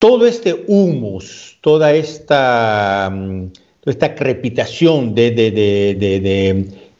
Todo 0.00 0.26
este 0.26 0.64
humus, 0.66 1.58
toda 1.60 1.92
esta, 1.92 3.10
mm, 3.12 3.52
esta 3.84 4.14
crepitación 4.14 5.14
de, 5.14 5.30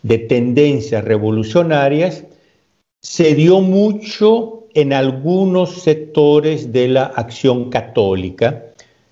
de, 0.03 0.19
tendencias 0.29 1.05
revolucionarias 1.05 2.25
se 3.01 3.35
dio 3.35 3.61
mucho 3.61 4.60
en 4.75 4.93
algunos 4.93 5.83
sectores 5.83 6.73
de 6.73 6.89
la 6.89 7.05
acción 7.05 7.71
católica, 7.71 8.65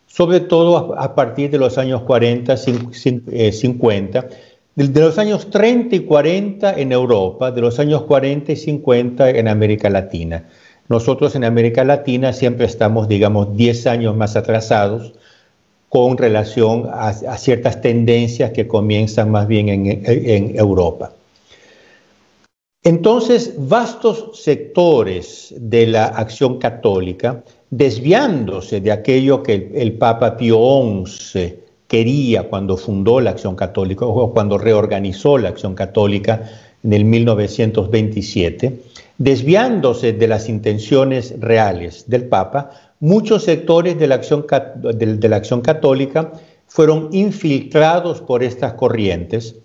sobre 0.06 0.40
todo 0.40 0.98
a, 0.98 1.14
partir 1.14 1.50
de 1.50 1.58
los 1.58 1.78
años 1.78 2.02
40, 2.02 2.56
50, 2.56 4.28
de 4.74 5.00
los 5.00 5.18
años 5.18 5.50
30 5.50 5.96
y 5.96 6.00
40 6.00 6.78
en 6.78 6.92
Europa, 6.92 7.50
de 7.50 7.60
los 7.60 7.78
años 7.78 8.02
40 8.02 8.52
y 8.52 8.56
50 8.56 9.30
en 9.30 9.48
América 9.48 9.90
Latina. 9.90 10.44
Nosotros 10.88 11.34
en 11.34 11.44
América 11.44 11.84
Latina 11.84 12.32
siempre 12.32 12.66
estamos, 12.66 13.08
digamos, 13.08 13.56
10 13.56 13.86
años 13.86 14.16
más 14.16 14.36
atrasados 14.36 15.12
con 15.88 16.16
relación 16.16 16.88
a, 16.90 17.12
ciertas 17.12 17.80
tendencias 17.80 18.52
que 18.52 18.66
comienzan 18.66 19.30
más 19.30 19.46
bien 19.46 19.68
en, 19.68 19.86
en 20.06 20.56
Europa. 20.56 21.12
Entonces, 22.84 23.54
vastos 23.58 24.40
sectores 24.40 25.54
de 25.58 25.86
la 25.88 26.06
acción 26.06 26.58
católica, 26.58 27.42
desviándose 27.70 28.80
de 28.80 28.92
aquello 28.92 29.42
que 29.42 29.72
el, 29.74 29.98
Papa 29.98 30.36
Pío 30.36 30.58
XI 31.04 31.54
quería 31.88 32.48
cuando 32.48 32.76
fundó 32.76 33.20
la 33.20 33.30
Acción 33.30 33.56
Católica 33.56 34.06
o 34.06 34.32
cuando 34.32 34.58
reorganizó 34.58 35.38
la 35.38 35.48
Acción 35.48 35.74
Católica 35.74 36.48
en 36.84 36.92
el 36.92 37.04
1927, 37.04 38.80
desviándose 39.18 40.12
de 40.12 40.28
las 40.28 40.48
intenciones 40.48 41.34
reales 41.40 42.04
del 42.08 42.28
Papa, 42.28 42.70
muchos 43.00 43.42
sectores 43.42 43.98
de 43.98 44.06
la 44.06 44.14
Acción, 44.16 44.46
de, 44.94 45.28
la 45.28 45.36
acción 45.36 45.60
Católica 45.60 46.32
fueron 46.68 47.08
infiltrados 47.12 48.20
por 48.20 48.42
estas 48.42 48.74
corrientes, 48.74 49.56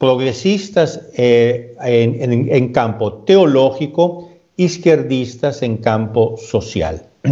progresistas 0.00 1.02
eh, 1.16 1.76
en 1.84 2.72
campo 2.72 3.12
teológico, 3.26 4.30
izquierdistas 4.56 5.62
en 5.62 5.76
campo 5.76 6.36
social. 6.36 7.02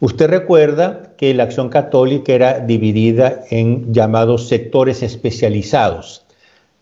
Usted 0.00 0.28
recuerda 0.28 1.14
que 1.18 1.34
la 1.34 1.42
acción 1.42 1.68
católica 1.68 2.32
era 2.32 2.60
dividida 2.60 3.44
en 3.50 3.92
llamados 3.92 4.48
sectores 4.48 5.02
especializados. 5.02 6.24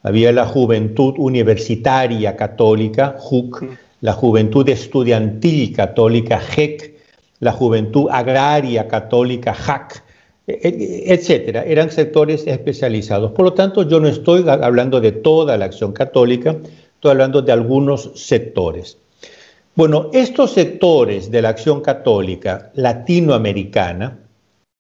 Había 0.03 0.31
la 0.33 0.47
juventud 0.47 1.15
universitaria 1.17 2.37
católica, 2.37 3.17
JUC, 3.19 3.65
la 4.01 4.13
juventud 4.13 4.69
estudiantil 4.69 5.75
católica, 5.75 6.39
JEC, 6.39 6.95
la 7.41 7.53
juventud 7.53 8.07
agraria 8.11 8.87
católica, 8.87 9.53
JAC, 9.55 10.05
etcétera. 10.49 11.65
Eran 11.65 11.91
sectores 11.91 12.47
especializados. 12.47 13.33
Por 13.33 13.45
lo 13.45 13.53
tanto, 13.53 13.87
yo 13.87 14.01
no 14.01 14.09
estoy 14.09 14.45
hablando 14.49 15.01
de 15.01 15.13
toda 15.13 15.57
la 15.59 15.67
acción 15.67 15.93
católica, 15.93 16.57
estoy 16.95 17.11
hablando 17.11 17.43
de 17.43 17.53
algunos 17.53 18.11
sectores. 18.15 18.97
Bueno, 19.75 20.11
estos 20.13 20.53
sectores 20.53 21.31
de 21.31 21.43
la 21.43 21.51
acción 21.51 21.83
católica 21.83 22.73
latinoamericana, 22.75 24.19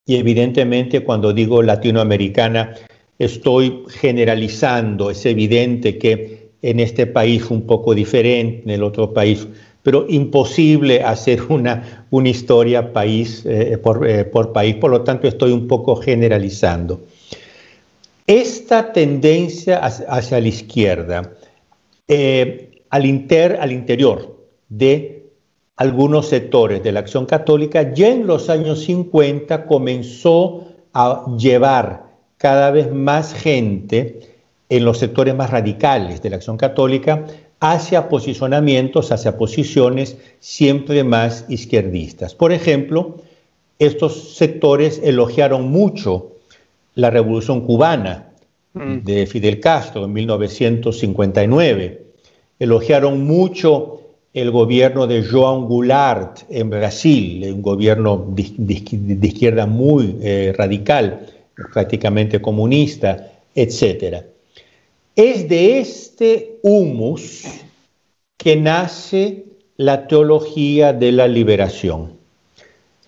y 0.07 0.17
evidentemente 0.17 1.05
cuando 1.05 1.33
digo 1.33 1.63
latinoamericana 1.63 2.75
estoy 3.19 3.85
generalizando, 3.89 5.11
es 5.11 5.25
evidente 5.27 5.99
que 5.99 6.49
en 6.63 6.81
este 6.81 7.07
país 7.07 7.51
un 7.51 7.67
poco 7.67 7.95
diferente, 7.95 8.63
en 8.65 8.71
el 8.71 8.83
otro 8.83 9.13
país, 9.13 9.47
pero 9.89 10.05
imposible 10.07 11.03
hacer 11.03 11.45
una, 11.49 12.05
una 12.11 12.29
historia 12.29 12.93
país 12.93 13.43
eh, 13.47 13.73
eh, 13.73 14.25
por, 14.25 14.53
país, 14.53 14.75
por 14.75 14.91
lo 14.91 15.01
tanto 15.01 15.27
estoy 15.27 15.51
un 15.51 15.67
poco 15.67 15.97
generalizando. 15.97 17.07
Esta 18.27 18.93
tendencia 18.93 19.79
hacia, 19.79 20.41
la 20.43 20.47
izquierda, 20.47 21.33
eh, 22.07 22.83
al, 22.91 23.07
inter, 23.07 23.57
al 23.63 23.73
interior 23.73 24.37
de 24.69 25.23
algunos 25.79 26.29
sectores 26.29 26.83
de 26.83 26.93
la 26.93 27.01
acción 27.01 27.25
católica, 27.25 27.95
ya 27.95 28.09
en 28.09 28.27
los 28.27 28.51
años 28.51 28.81
50 28.85 29.65
comenzó 29.65 30.67
a 30.93 31.25
llevar 31.39 32.09
cada 32.37 32.71
vez 32.73 32.93
más 32.93 33.33
gente 33.33 34.21
en 34.69 34.85
los 34.85 34.99
sectores 34.99 35.35
más 35.35 35.49
radicales 35.49 36.21
de 36.21 36.29
la 36.29 36.37
acción 36.37 36.59
católica 36.59 37.25
hacia 37.61 38.09
posicionamientos, 38.09 39.11
hacia 39.11 39.37
posiciones 39.37 40.17
siempre 40.41 41.05
más 41.05 41.45
izquierdistas. 41.49 42.35
Por 42.35 42.53
ejemplo, 42.53 43.17
estos 43.79 44.37
sectores 44.37 45.01
elogiaron 45.03 45.71
mucho 45.71 46.33
la 46.95 47.11
revolución 47.11 47.61
cubana 47.63 48.29
mm. 48.75 48.99
de 48.99 49.27
Fidel 49.27 49.61
Castro 49.61 50.05
en 50.05 50.13
1959, 50.13 52.03
elogiaron 52.59 53.25
mucho 53.25 54.01
el 54.35 54.51
gobierno 54.51 55.07
de 55.07 55.25
Joan 55.25 55.67
Goulart 55.67 56.41
en 56.51 56.71
Brasil, 56.71 57.51
un 57.53 57.63
gobierno 57.63 58.27
de, 58.29 58.75
izquierda 59.27 59.67
muy 59.67 60.19
eh, 60.21 60.55
radical, 60.57 61.27
prácticamente 61.73 62.41
comunista, 62.41 63.33
etc. 63.55 64.25
Es 65.19 65.49
de 65.49 65.81
este 65.81 66.61
humus 66.63 67.43
que 68.37 68.55
nace 68.55 69.47
la 69.77 70.07
teología 70.07 70.93
de 70.93 71.11
la 71.11 71.27
liberación. 71.27 72.13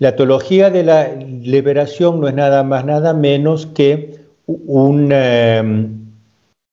La 0.01 0.17
teología 0.17 0.71
de 0.71 0.83
la 0.83 1.15
liberación 1.15 2.21
no 2.21 2.27
es 2.27 2.35
nada 2.35 2.65
más, 2.65 2.85
nada 2.85 3.15
menos 3.15 3.67
que 3.67 4.17
un, 4.47 5.11
eh, 5.13 5.63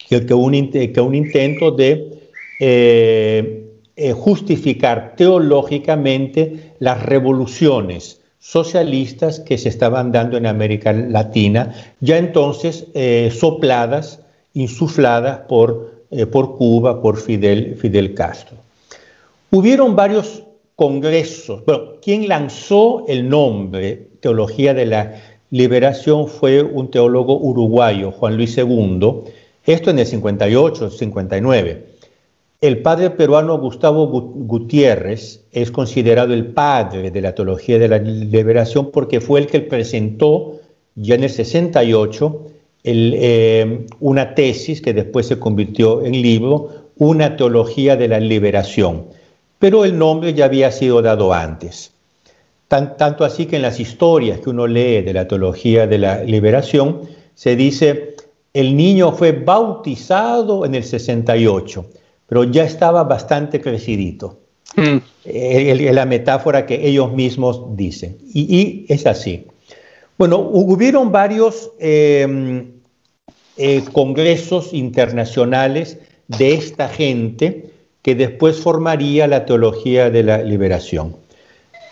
que, 0.10 0.34
un, 0.34 0.56
intento 0.56 1.70
de 1.70 2.20
eh, 2.60 3.64
eh, 3.96 4.14
justificar 4.14 5.14
teológicamente 5.16 6.74
las 6.80 7.04
revoluciones 7.04 8.22
socialistas 8.40 9.40
que 9.40 9.60
se 9.60 9.70
estaban 9.70 10.12
dando 10.12 10.36
en 10.36 10.48
América 10.48 10.94
Latina, 10.94 11.76
ya 12.00 12.18
entonces 12.18 12.88
sopladas, 13.38 14.22
insufladas 14.58 15.42
por, 15.48 16.04
eh, 16.10 16.26
por 16.26 16.58
Cuba, 16.58 17.02
por 17.02 17.18
Fidel, 17.18 17.76
Fidel 17.76 18.14
Castro. 18.14 18.58
Hubieron 19.52 19.96
varios 19.96 20.44
congresos. 20.76 21.64
Bueno, 21.66 21.94
quien 22.02 22.28
lanzó 22.28 23.06
el 23.08 23.30
nombre 23.30 24.08
Teología 24.20 24.74
de 24.74 24.86
la 24.86 25.22
Liberación 25.52 26.28
fue 26.28 26.62
un 26.62 26.92
teólogo 26.92 27.40
uruguayo, 27.40 28.12
Juan 28.12 28.36
Luis 28.36 28.58
II, 28.58 29.12
esto 29.66 29.92
en 29.92 30.00
el 30.00 30.06
58, 30.06 30.90
59. 30.90 31.86
El 32.60 32.82
padre 32.82 33.12
peruano 33.12 33.60
Gustavo 33.60 34.08
Gutiérrez 34.08 35.46
es 35.52 35.72
considerado 35.72 36.34
el 36.34 36.48
padre 36.48 37.12
de 37.12 37.22
la 37.22 37.36
teología 37.36 37.78
de 37.78 37.88
la 37.88 38.00
liberación 38.00 38.90
porque 38.92 39.22
fue 39.22 39.40
el 39.40 39.48
que 39.48 39.62
presentó 39.62 40.60
ya 40.96 41.16
en 41.16 41.24
el 41.24 41.30
68 41.30 42.47
eh, 42.88 43.86
una 44.00 44.34
tesis 44.34 44.82
que 44.82 44.94
después 44.94 45.28
se 45.28 45.40
convirtió 45.40 46.04
en 46.06 46.14
libro, 46.22 46.88
Una 46.98 47.36
teología 47.38 47.96
de 47.96 48.08
la 48.08 48.20
liberación. 48.20 49.08
pero 49.60 49.86
el 49.86 49.98
nombre 49.98 50.34
ya 50.34 50.46
había 50.46 50.72
sido 50.72 51.02
dado 51.02 51.34
antes. 51.34 51.92
tanto 52.68 53.24
así 53.24 53.46
que 53.46 53.56
en 53.58 53.62
las 53.62 53.80
historias 53.80 54.40
que 54.40 54.50
uno 54.50 54.68
lee 54.68 55.02
de 55.02 55.14
la 55.14 55.28
teología 55.28 55.88
de 55.88 55.98
la 55.98 56.24
liberación, 56.24 57.02
se 57.34 57.56
dice, 57.56 58.16
el 58.54 58.76
niño 58.76 59.12
fue 59.12 59.32
bautizado 59.32 60.66
en 60.66 60.74
el 60.74 60.84
68, 60.84 61.86
pero 62.28 62.44
ya 62.44 62.64
estaba 62.64 63.04
bastante 63.04 63.62
crecidito. 63.62 64.40
Mm. 64.76 64.98
Es 65.24 65.94
la 65.94 66.06
metáfora 66.06 66.66
que 66.66 66.88
ellos 66.88 67.14
mismos 67.14 67.76
dicen. 67.76 68.18
Y, 68.34 68.86
es 68.90 69.06
así. 69.06 69.46
Bueno, 70.18 70.40
hubieron 70.40 71.12
varios 71.12 71.72
em, 71.80 72.72
eh, 73.58 73.84
congresos 73.92 74.74
internacionales 74.74 76.00
de 76.28 76.54
esta 76.54 76.90
gente 76.90 77.72
que 78.02 78.16
después 78.16 78.60
formaría 78.60 79.28
la 79.28 79.46
teología 79.46 80.10
de 80.10 80.24
la 80.24 80.42
liberación. 80.44 81.16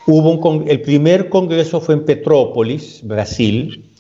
Hubo 0.08 0.64
el 0.68 0.82
primer 0.82 1.30
congreso 1.30 1.80
fue 1.82 1.96
en 1.96 2.06
Petrópolis, 2.06 3.02
Brasil, 3.04 3.92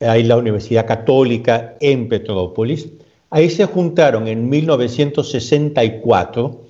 hay 0.00 0.22
la 0.22 0.38
Universidad 0.38 0.86
Católica 0.86 1.76
en 1.80 2.08
Petrópolis. 2.08 2.88
Ahí 3.28 3.50
se 3.50 3.66
juntaron 3.66 4.26
en 4.26 4.48
1964 4.48 6.62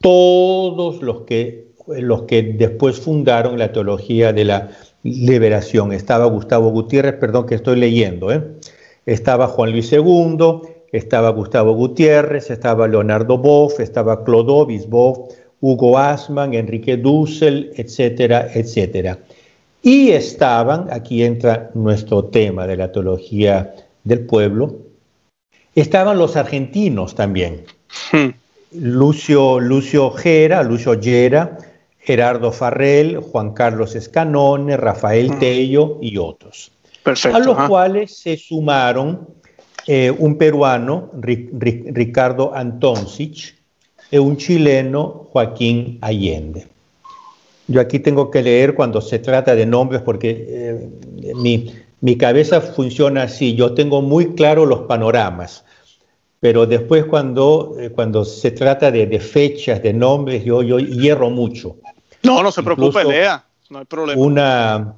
todos 0.00 1.02
los 1.02 1.22
que, 1.22 1.68
los 1.88 2.24
que 2.24 2.42
después 2.42 3.00
fundaron 3.00 3.58
la 3.58 3.72
teología 3.72 4.34
de 4.34 4.44
la 4.44 4.68
liberación. 5.02 5.92
Estaba 5.92 6.26
Gustavo 6.26 6.68
Gutiérrez, 6.70 7.14
perdón 7.14 7.46
que 7.46 7.54
estoy 7.54 7.80
leyendo, 7.80 8.30
¿eh? 8.30 8.42
Estaba 9.06 9.46
Juan 9.46 9.72
Luis 9.72 9.92
II, 9.92 10.38
estaba 10.92 11.30
Gustavo 11.30 11.72
Gutiérrez, 11.74 12.50
estaba 12.50 12.88
Leonardo 12.88 13.38
Boff, 13.38 13.80
estaba 13.80 14.24
Clodovis 14.24 14.88
Boff, 14.88 15.34
Hugo 15.60 15.98
Asman, 15.98 16.54
Enrique 16.54 16.96
Dussel, 16.96 17.72
etcétera, 17.76 18.48
etcétera. 18.54 19.18
Y 19.82 20.10
estaban, 20.10 20.88
aquí 20.90 21.22
entra 21.22 21.70
nuestro 21.74 22.24
tema 22.24 22.66
de 22.66 22.76
la 22.76 22.92
teología 22.92 23.74
del 24.04 24.20
pueblo, 24.20 24.76
estaban 25.74 26.18
los 26.18 26.36
argentinos 26.36 27.14
también. 27.14 27.64
Hmm. 28.12 28.30
Lucio, 28.72 29.60
Lucio 29.60 30.10
Gera, 30.10 30.62
Lucio 30.62 31.00
Gera, 31.00 31.58
Gerardo 31.98 32.52
Farrell, 32.52 33.18
Juan 33.18 33.52
Carlos 33.52 33.94
Escanone, 33.94 34.76
Rafael 34.76 35.32
hmm. 35.32 35.38
Tello 35.38 35.98
y 36.02 36.18
otros. 36.18 36.73
A 37.04 37.38
los 37.38 37.68
cuales 37.68 38.18
se 38.18 38.36
sumaron 38.36 39.28
eh, 39.86 40.10
un 40.10 40.38
peruano, 40.38 41.10
Ricardo 41.20 42.54
Antoncic, 42.54 43.54
y 44.10 44.18
un 44.18 44.36
chileno, 44.36 45.28
Joaquín 45.30 45.98
Allende. 46.00 46.68
Yo 47.66 47.80
aquí 47.80 47.98
tengo 47.98 48.30
que 48.30 48.42
leer 48.42 48.74
cuando 48.74 49.00
se 49.00 49.18
trata 49.18 49.54
de 49.54 49.66
nombres 49.66 50.02
porque 50.02 50.46
eh, 50.48 51.34
mi, 52.00 52.16
cabeza 52.16 52.60
funciona 52.60 53.24
así. 53.24 53.54
Yo 53.54 53.74
tengo 53.74 54.02
muy 54.02 54.34
claro 54.34 54.66
los 54.66 54.80
panoramas, 54.80 55.64
pero 56.40 56.66
después 56.66 57.06
cuando, 57.06 57.74
eh, 57.78 57.90
cuando 57.90 58.24
se 58.24 58.50
trata 58.50 58.90
de, 58.90 59.18
fechas, 59.20 59.82
de 59.82 59.92
nombres, 59.92 60.44
yo, 60.44 60.62
yo 60.62 60.78
hierro 60.78 61.30
mucho. 61.30 61.76
No, 62.22 62.42
no 62.42 62.52
se 62.52 62.62
preocupe, 62.62 63.04
lea, 63.04 63.44
no 63.70 63.80
hay 63.80 63.84
problema. 63.86 64.22
Una, 64.22 64.94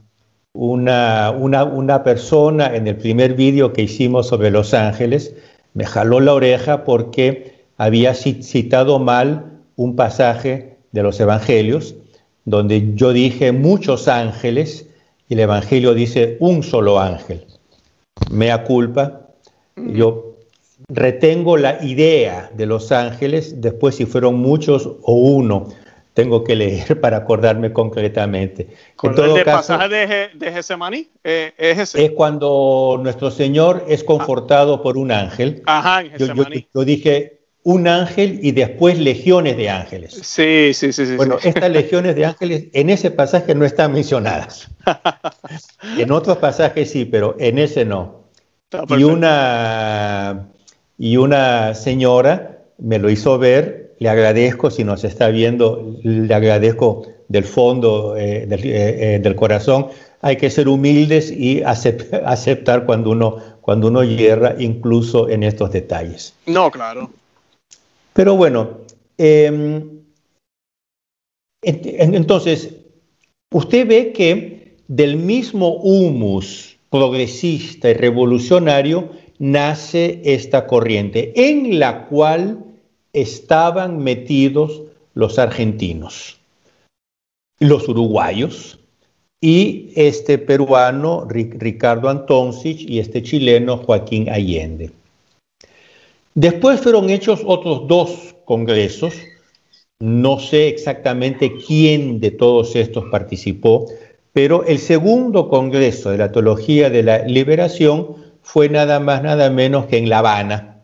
una, 0.57 1.31
una, 1.31 1.65
una 1.65 2.03
persona 2.03 2.75
en 2.75 2.89
el 2.89 2.97
primer 2.97 3.35
vídeo 3.35 3.73
que 3.73 3.83
hicimos 3.83 4.29
sobre 4.29 4.51
Los 4.51 4.75
Ángeles 4.75 5.35
me 5.75 5.85
jaló 5.85 6.21
la 6.21 6.33
oreja 6.33 6.85
porque 6.85 7.67
había 7.77 8.15
citado 8.15 8.99
mal 8.99 9.61
un 9.77 9.95
pasaje 9.95 10.79
de 10.93 11.03
los 11.03 11.21
Evangelios 11.21 11.95
donde 12.47 12.95
yo 12.95 13.13
dije 13.13 13.53
muchos 13.53 14.09
ángeles 14.09 14.87
y 15.29 15.35
el 15.35 15.41
Evangelio 15.41 15.93
dice 15.93 16.37
un 16.41 16.63
solo 16.63 17.01
ángel. 17.01 17.45
Mea 18.31 18.65
culpa, 18.65 19.27
yo 19.77 20.37
retengo 20.89 21.57
la 21.57 21.85
idea 21.85 22.51
de 22.57 22.67
los 22.67 22.93
ángeles, 22.93 23.61
después 23.61 23.97
si 23.97 24.07
fueron 24.07 24.37
muchos 24.37 24.89
o 25.03 25.15
uno, 25.15 25.69
tengo 26.17 26.43
que 26.43 26.57
leer 26.57 26.99
para 27.03 27.19
acordarme 27.19 27.75
concretamente. 27.75 28.69
En 29.03 29.15
todo 29.15 29.37
el 29.37 29.45
pasaje 29.45 29.89
de, 29.89 30.31
de 30.35 30.53
Gesemaní? 30.53 31.11
Eh, 31.23 31.53
es, 31.59 31.95
es, 31.95 32.11
cuando 32.13 32.99
nuestro 33.03 33.31
Señor 33.31 33.85
es 33.87 34.03
confortado 34.03 34.83
por 34.83 34.97
un 34.97 35.13
ángel. 35.13 35.63
Ajá, 35.67 36.01
en 36.01 36.17
yo, 36.17 36.45
yo, 36.75 36.85
dije 36.87 37.41
un 37.65 37.87
ángel 37.87 38.41
y 38.43 38.53
después 38.53 38.99
legiones 38.99 39.59
de 39.59 39.69
ángeles. 39.69 40.15
Sí, 40.15 40.73
sí, 40.73 40.91
sí. 40.93 41.05
sí 41.05 41.17
bueno, 41.17 41.37
estas 41.43 41.71
legiones 41.71 42.17
de 42.17 42.25
ángeles 42.25 42.65
en 42.73 42.89
ese 42.89 43.11
pasaje 43.11 43.55
no 43.55 43.67
están 43.67 43.93
mencionadas. 43.93 44.71
en 45.99 46.11
otros 46.13 46.39
pasajes 46.39 46.91
sí, 46.91 47.05
pero 47.05 47.37
en 47.39 47.59
ese 47.59 47.85
no. 47.85 48.25
Y 48.89 49.05
una, 49.05 50.49
y 50.97 51.19
una 51.19 51.75
señora 51.75 52.63
me 52.79 52.99
lo 52.99 53.11
hizo 53.11 53.39
ver, 53.39 53.86
le 53.99 54.09
agradezco, 54.09 54.71
si 54.71 54.85
nos 54.85 55.05
está 55.05 55.29
viendo, 55.29 55.97
le 56.03 56.33
agradezco 56.35 57.07
del 57.29 57.45
fondo 57.45 58.17
eh, 58.17 58.47
del, 58.47 58.65
eh, 58.65 59.15
eh, 59.15 59.19
del, 59.19 59.35
corazón. 59.35 59.89
Hay 60.21 60.37
que 60.37 60.51
ser 60.51 60.69
humildes 60.69 61.31
y 61.31 61.63
aceptar 61.63 62.85
cuando 62.85 63.11
uno, 63.11 63.37
cuando 63.61 63.89
uno 63.89 64.03
hierra, 64.05 64.57
incluso 64.59 65.29
en 65.29 65.43
estos 65.43 65.71
detalles. 65.73 66.35
No, 66.47 66.71
claro. 66.71 67.11
Pero 68.13 68.37
bueno, 68.37 68.79
em, 69.19 70.01
entonces, 71.63 72.75
usted 73.53 73.87
ve 73.87 74.13
que 74.13 74.79
del 74.89 75.17
mismo 75.17 75.77
humus 75.77 76.79
progresista 76.91 77.91
y 77.91 77.95
revolucionario 77.95 79.11
nace 79.39 80.21
esta 80.25 80.67
corriente 80.67 81.33
en 81.35 81.79
la 81.79 82.07
cual 82.07 82.66
estaban 83.17 83.99
metidos 83.99 84.83
los 85.15 85.39
argentinos, 85.39 86.39
los 87.59 87.89
uruguayos 87.89 88.79
y 89.41 89.91
este 89.97 90.37
peruano 90.37 91.27
Ricardo 91.27 92.11
Antoncic 92.11 92.79
y 92.81 92.99
este 92.99 93.23
chileno 93.23 93.79
Joaquín 93.79 94.29
Allende. 94.29 94.91
Después 96.35 96.81
fueron 96.81 97.09
hechos 97.09 97.41
otros 97.47 97.89
dos 97.89 98.35
congresos. 98.45 99.15
No 99.99 100.39
sé 100.39 100.69
exactamente 100.69 101.57
quién 101.57 102.21
de 102.21 102.31
todos 102.31 102.77
estos 102.77 103.07
participó, 103.11 103.87
pero 104.35 104.63
el 104.65 104.79
segundo 104.79 105.49
congreso 105.49 106.11
de 106.11 106.19
la 106.19 106.31
teología 106.31 106.91
de 106.91 107.03
la 107.03 107.19
liberación 107.21 108.17
fue 108.43 108.69
nada 108.69 109.01
más, 109.01 109.23
nada 109.23 109.49
menos 109.49 109.87
que 109.87 109.97
en 109.97 110.11
La 110.11 110.19
Habana, 110.19 110.76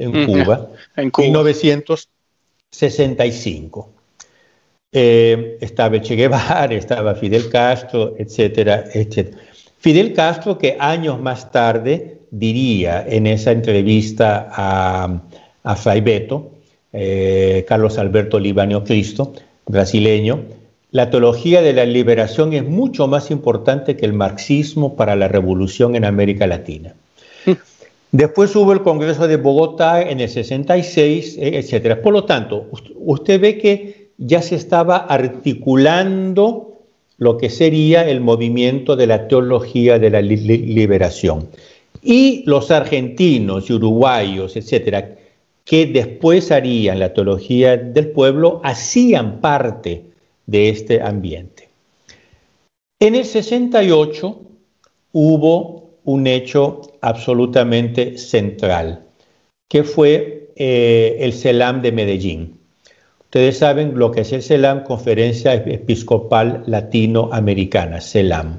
en 0.00 0.26
Cuba, 0.26 0.68
en 0.96 1.12
1965. 1.16 3.88
Eh, 4.92 5.58
estaba 5.60 6.00
Che 6.00 6.16
Guevara, 6.16 6.74
estaba 6.74 7.14
Fidel 7.14 7.48
Castro, 7.48 8.16
etcétera, 8.18 8.86
etcétera. 8.92 9.38
Fidel 9.78 10.12
Castro 10.12 10.58
que 10.58 10.76
años 10.80 11.20
más 11.20 11.52
tarde 11.52 12.18
diría 12.30 13.04
en 13.08 13.26
esa 13.26 13.52
entrevista 13.52 14.48
a, 14.50 15.20
a 15.62 15.76
Fray 15.76 16.00
Beto, 16.00 16.50
eh, 16.92 17.64
Carlos 17.68 17.98
Alberto 17.98 18.38
Libanio 18.38 18.82
Cristo, 18.82 19.32
brasileño, 19.66 20.44
la 20.90 21.08
teología 21.08 21.62
de 21.62 21.72
la 21.72 21.84
liberación 21.84 22.52
es 22.52 22.64
mucho 22.64 23.06
más 23.06 23.30
importante 23.30 23.96
que 23.96 24.06
el 24.06 24.12
marxismo 24.12 24.96
para 24.96 25.14
la 25.14 25.28
revolución 25.28 25.94
en 25.94 26.04
América 26.04 26.48
Latina. 26.48 26.94
Después 28.12 28.54
hubo 28.56 28.72
el 28.72 28.82
Congreso 28.82 29.28
de 29.28 29.36
Bogotá 29.36 30.02
en 30.02 30.20
el 30.20 30.28
66, 30.28 31.36
etc. 31.38 32.00
Por 32.02 32.12
lo 32.12 32.24
tanto, 32.24 32.66
usted 32.96 33.40
ve 33.40 33.58
que 33.58 34.10
ya 34.18 34.42
se 34.42 34.56
estaba 34.56 34.96
articulando 34.96 36.70
lo 37.18 37.36
que 37.36 37.50
sería 37.50 38.08
el 38.08 38.20
movimiento 38.20 38.96
de 38.96 39.06
la 39.06 39.28
teología 39.28 39.98
de 39.98 40.10
la 40.10 40.22
liberación. 40.22 41.48
Y 42.02 42.42
los 42.46 42.70
argentinos 42.70 43.68
y 43.68 43.74
uruguayos, 43.74 44.56
etcétera, 44.56 45.16
que 45.64 45.86
después 45.86 46.50
harían 46.50 46.98
la 46.98 47.12
teología 47.12 47.76
del 47.76 48.10
pueblo, 48.10 48.60
hacían 48.64 49.40
parte 49.40 50.04
de 50.46 50.68
este 50.70 51.00
ambiente. 51.00 51.68
En 52.98 53.14
el 53.14 53.24
68 53.24 54.40
hubo 55.12 55.79
un 56.04 56.26
hecho 56.26 56.82
absolutamente 57.00 58.18
central, 58.18 59.04
que 59.68 59.84
fue 59.84 60.50
eh, 60.56 61.16
el 61.20 61.32
CELAM 61.32 61.82
de 61.82 61.92
Medellín. 61.92 62.58
Ustedes 63.24 63.58
saben 63.58 63.98
lo 63.98 64.10
que 64.10 64.22
es 64.22 64.32
el 64.32 64.42
CELAM, 64.42 64.84
Conferencia 64.84 65.54
Episcopal 65.54 66.64
Latinoamericana, 66.66 68.00
CELAM. 68.00 68.58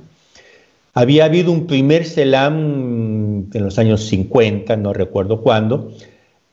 Había 0.93 1.25
habido 1.25 1.51
un 1.51 1.67
primer 1.67 2.05
CELAM 2.05 3.49
en 3.53 3.63
los 3.63 3.77
años 3.79 4.05
50, 4.05 4.77
no 4.77 4.93
recuerdo 4.93 5.41
cuándo, 5.41 5.91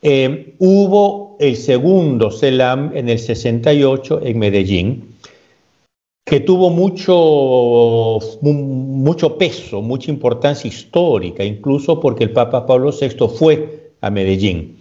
Eh, 0.01 0.55
hubo 0.59 1.37
el 1.41 1.57
segundo 1.57 2.31
CELAM 2.31 2.97
en 2.97 3.09
el 3.09 3.19
68 3.19 4.21
en 4.23 4.39
Medellín, 4.39 5.18
que 6.29 6.41
tuvo 6.41 6.69
mucho, 6.69 8.19
mucho 8.43 9.39
peso, 9.39 9.81
mucha 9.81 10.11
importancia 10.11 10.69
histórica, 10.69 11.43
incluso 11.43 11.99
porque 11.99 12.25
el 12.25 12.31
Papa 12.31 12.67
Pablo 12.67 12.91
VI 12.93 13.29
fue 13.29 13.93
a 14.01 14.11
Medellín. 14.11 14.77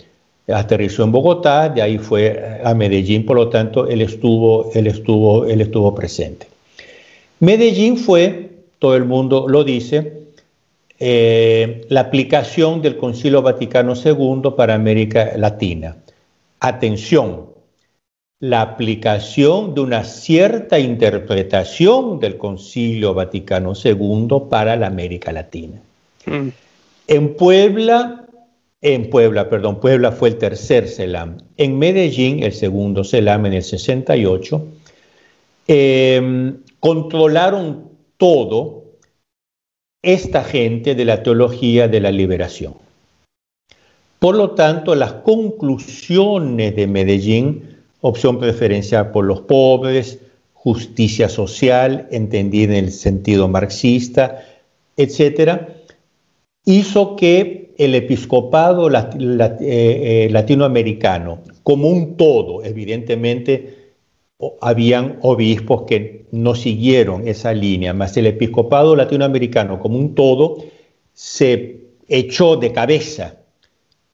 Aterrizó 0.49 1.03
en 1.03 1.11
Bogotá, 1.11 1.69
de 1.69 1.81
ahí 1.81 1.97
fue 1.97 2.59
a 2.63 2.73
Medellín, 2.73 3.25
por 3.25 3.37
lo 3.37 3.49
tanto, 3.49 3.87
él 3.87 4.01
estuvo, 4.01 4.71
él 4.73 4.87
estuvo, 4.87 5.45
él 5.45 5.61
estuvo 5.61 5.95
presente. 5.95 6.47
Medellín 7.39 7.97
fue, 7.97 8.49
todo 8.79 8.95
el 8.95 9.05
mundo 9.05 9.47
lo 9.47 9.63
dice, 9.63 10.23
eh, 10.99 11.85
la 11.89 12.01
aplicación 12.01 12.81
del 12.81 12.97
Concilio 12.97 13.41
Vaticano 13.41 13.93
II 13.95 14.51
para 14.55 14.73
América 14.73 15.31
Latina. 15.37 15.95
Atención, 16.59 17.56
la 18.39 18.61
aplicación 18.61 19.73
de 19.73 19.81
una 19.81 20.03
cierta 20.03 20.77
interpretación 20.79 22.19
del 22.19 22.37
Concilio 22.37 23.13
Vaticano 23.13 23.73
II 23.83 24.27
para 24.49 24.75
la 24.75 24.87
América 24.87 25.31
Latina. 25.31 25.81
Mm. 26.25 26.49
En 27.07 27.35
Puebla, 27.35 28.27
en 28.81 29.09
Puebla, 29.09 29.49
perdón, 29.49 29.79
Puebla 29.79 30.11
fue 30.11 30.29
el 30.29 30.37
tercer 30.37 30.87
CELAM. 30.87 31.37
En 31.57 31.79
Medellín, 31.79 32.43
el 32.43 32.53
segundo 32.53 33.03
CELAM 33.03 33.47
en 33.47 33.53
el 33.53 33.63
68, 33.63 34.67
eh, 35.67 36.53
controlaron 36.79 37.89
todo 38.17 38.83
esta 40.03 40.43
gente 40.43 40.93
de 40.93 41.05
la 41.05 41.23
teología 41.23 41.87
de 41.87 42.01
la 42.01 42.11
liberación. 42.11 42.75
Por 44.19 44.35
lo 44.35 44.51
tanto, 44.51 44.95
las 44.95 45.13
conclusiones 45.13 46.75
de 46.75 46.87
Medellín 46.87 47.76
opción 48.07 48.39
preferencial 48.39 49.11
por 49.11 49.25
los 49.25 49.41
pobres, 49.41 50.19
justicia 50.53 51.29
social, 51.29 52.07
entendida 52.11 52.77
en 52.77 52.85
el 52.85 52.91
sentido 52.91 53.47
marxista, 53.47 54.43
etcétera, 54.95 55.75
hizo 56.65 57.15
que 57.15 57.73
el 57.77 57.95
episcopado 57.95 58.89
eh, 58.89 59.57
eh, 59.61 60.27
latinoamericano, 60.31 61.39
como 61.63 61.89
un 61.89 62.17
todo, 62.17 62.63
evidentemente, 62.63 63.93
habían 64.61 65.19
obispos 65.21 65.83
que 65.83 66.25
no 66.31 66.55
siguieron 66.55 67.27
esa 67.27 67.53
línea, 67.53 67.93
más 67.93 68.17
el 68.17 68.27
episcopado 68.27 68.95
latinoamericano 68.95 69.79
como 69.79 69.97
un 69.97 70.15
todo 70.15 70.57
se 71.13 71.87
echó 72.07 72.57
de 72.57 72.71
cabeza 72.71 73.37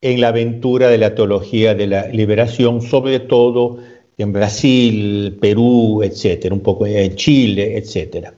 en 0.03 0.19
la 0.19 0.27
aventura 0.27 0.89
de 0.89 0.97
la 0.97 1.15
teología 1.15 1.73
de 1.73 1.87
la 1.87 2.07
liberación, 2.09 2.81
sobre 2.81 3.21
todo 3.21 3.79
en 4.17 4.33
Brasil, 4.33 5.37
Perú, 5.39 6.03
etcétera, 6.03 6.53
un 6.53 6.59
poco 6.59 6.85
en 6.85 7.15
Chile, 7.15 7.77
etcétera. 7.77 8.33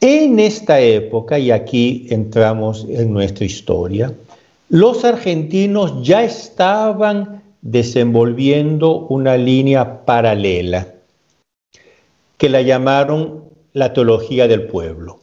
En 0.00 0.40
esta 0.40 0.80
época, 0.80 1.38
y 1.38 1.50
aquí 1.50 2.06
entramos 2.08 2.86
en 2.88 3.12
nuestra 3.12 3.44
historia, 3.44 4.12
los 4.70 5.04
argentinos 5.04 6.02
ya 6.02 6.24
estaban 6.24 7.42
desenvolviendo 7.60 9.06
una 9.10 9.36
línea 9.36 10.06
paralela 10.06 10.88
que 12.38 12.48
la 12.48 12.62
llamaron 12.62 13.44
la 13.74 13.92
teología 13.92 14.48
del 14.48 14.62
pueblo. 14.62 15.20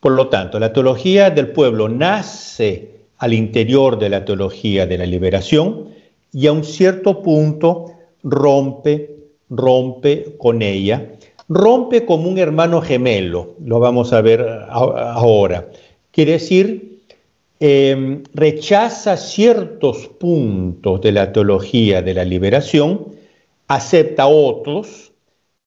Por 0.00 0.12
lo 0.12 0.28
tanto, 0.28 0.58
la 0.60 0.74
teología 0.74 1.30
del 1.30 1.48
pueblo 1.48 1.88
nace 1.88 2.99
al 3.20 3.34
interior 3.34 3.98
de 3.98 4.08
la 4.08 4.24
teología 4.24 4.86
de 4.86 4.96
la 4.98 5.04
liberación 5.04 5.90
y 6.32 6.46
a 6.46 6.52
un 6.52 6.64
cierto 6.64 7.22
punto 7.22 7.92
rompe, 8.22 9.10
rompe 9.50 10.36
con 10.38 10.62
ella, 10.62 11.06
rompe 11.48 12.06
como 12.06 12.30
un 12.30 12.38
hermano 12.38 12.80
gemelo, 12.80 13.56
lo 13.62 13.78
vamos 13.78 14.14
a 14.14 14.22
ver 14.22 14.40
ahora. 14.70 15.68
Quiere 16.10 16.32
decir, 16.32 17.02
em, 17.60 18.22
rechaza 18.32 19.18
ciertos 19.18 20.08
puntos 20.18 21.02
de 21.02 21.12
la 21.12 21.30
teología 21.30 22.00
de 22.00 22.14
la 22.14 22.24
liberación, 22.24 23.06
acepta 23.68 24.28
otros, 24.28 25.12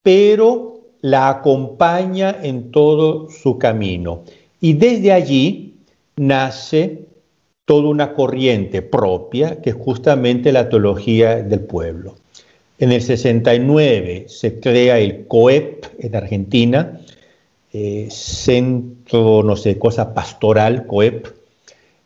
pero 0.01 0.79
la 1.01 1.29
acompaña 1.29 2.35
en 2.41 2.71
todo 2.71 3.29
su 3.29 3.59
camino. 3.59 4.23
Y 4.59 4.73
desde 4.73 5.11
allí 5.11 5.75
nace 6.15 7.12
toda 7.65 7.89
una 7.89 8.13
corriente 8.13 8.81
propia 8.81 9.61
que 9.61 9.71
es 9.71 9.75
justamente 9.75 10.51
la 10.51 10.69
teología 10.69 11.41
del 11.41 11.61
pueblo. 11.61 12.15
En 12.79 12.91
el 12.91 13.01
69 13.01 14.25
se 14.27 14.59
crea 14.59 14.99
el 14.99 15.27
COEP 15.27 15.85
en 15.99 16.15
Argentina, 16.15 16.99
eh, 17.71 18.07
Centro, 18.11 19.43
no 19.43 19.55
sé, 19.55 19.77
cosa 19.79 20.13
pastoral, 20.13 20.85
COEP. 20.85 21.27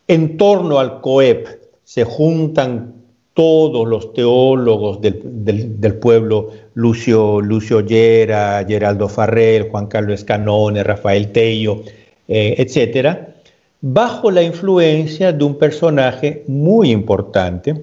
En 0.06 0.36
torno 0.36 0.78
al 0.78 1.00
COEP 1.00 1.48
se 1.84 2.04
juntan 2.04 2.94
todos 3.34 3.86
los 3.86 4.12
teólogos 4.14 5.00
del, 5.00 5.98
pueblo, 6.00 6.50
Lucio, 6.74 7.40
Lucio 7.40 7.80
Llera, 7.80 8.64
Geraldo 8.66 9.08
Farrell, 9.08 9.68
Juan 9.70 9.86
Carlos 9.86 10.20
Escanone, 10.20 10.82
Rafael 10.82 11.30
Tello, 11.30 11.82
eh, 12.26 12.56
etcétera, 12.58 13.36
bajo 13.80 14.30
la 14.30 14.42
influencia 14.42 15.32
de 15.32 15.44
un 15.44 15.56
personaje 15.56 16.44
muy 16.46 16.90
importante, 16.90 17.82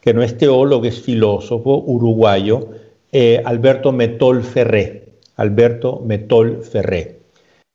que 0.00 0.14
no 0.14 0.22
es 0.22 0.36
teólogo, 0.36 0.84
es 0.84 1.00
filósofo 1.00 1.82
uruguayo, 1.86 2.68
eh, 3.12 3.42
Alberto 3.44 3.92
Metol 3.92 4.42
Ferré. 4.42 5.10
Alberto 5.36 6.02
Metol 6.04 6.62
Ferré. 6.62 7.20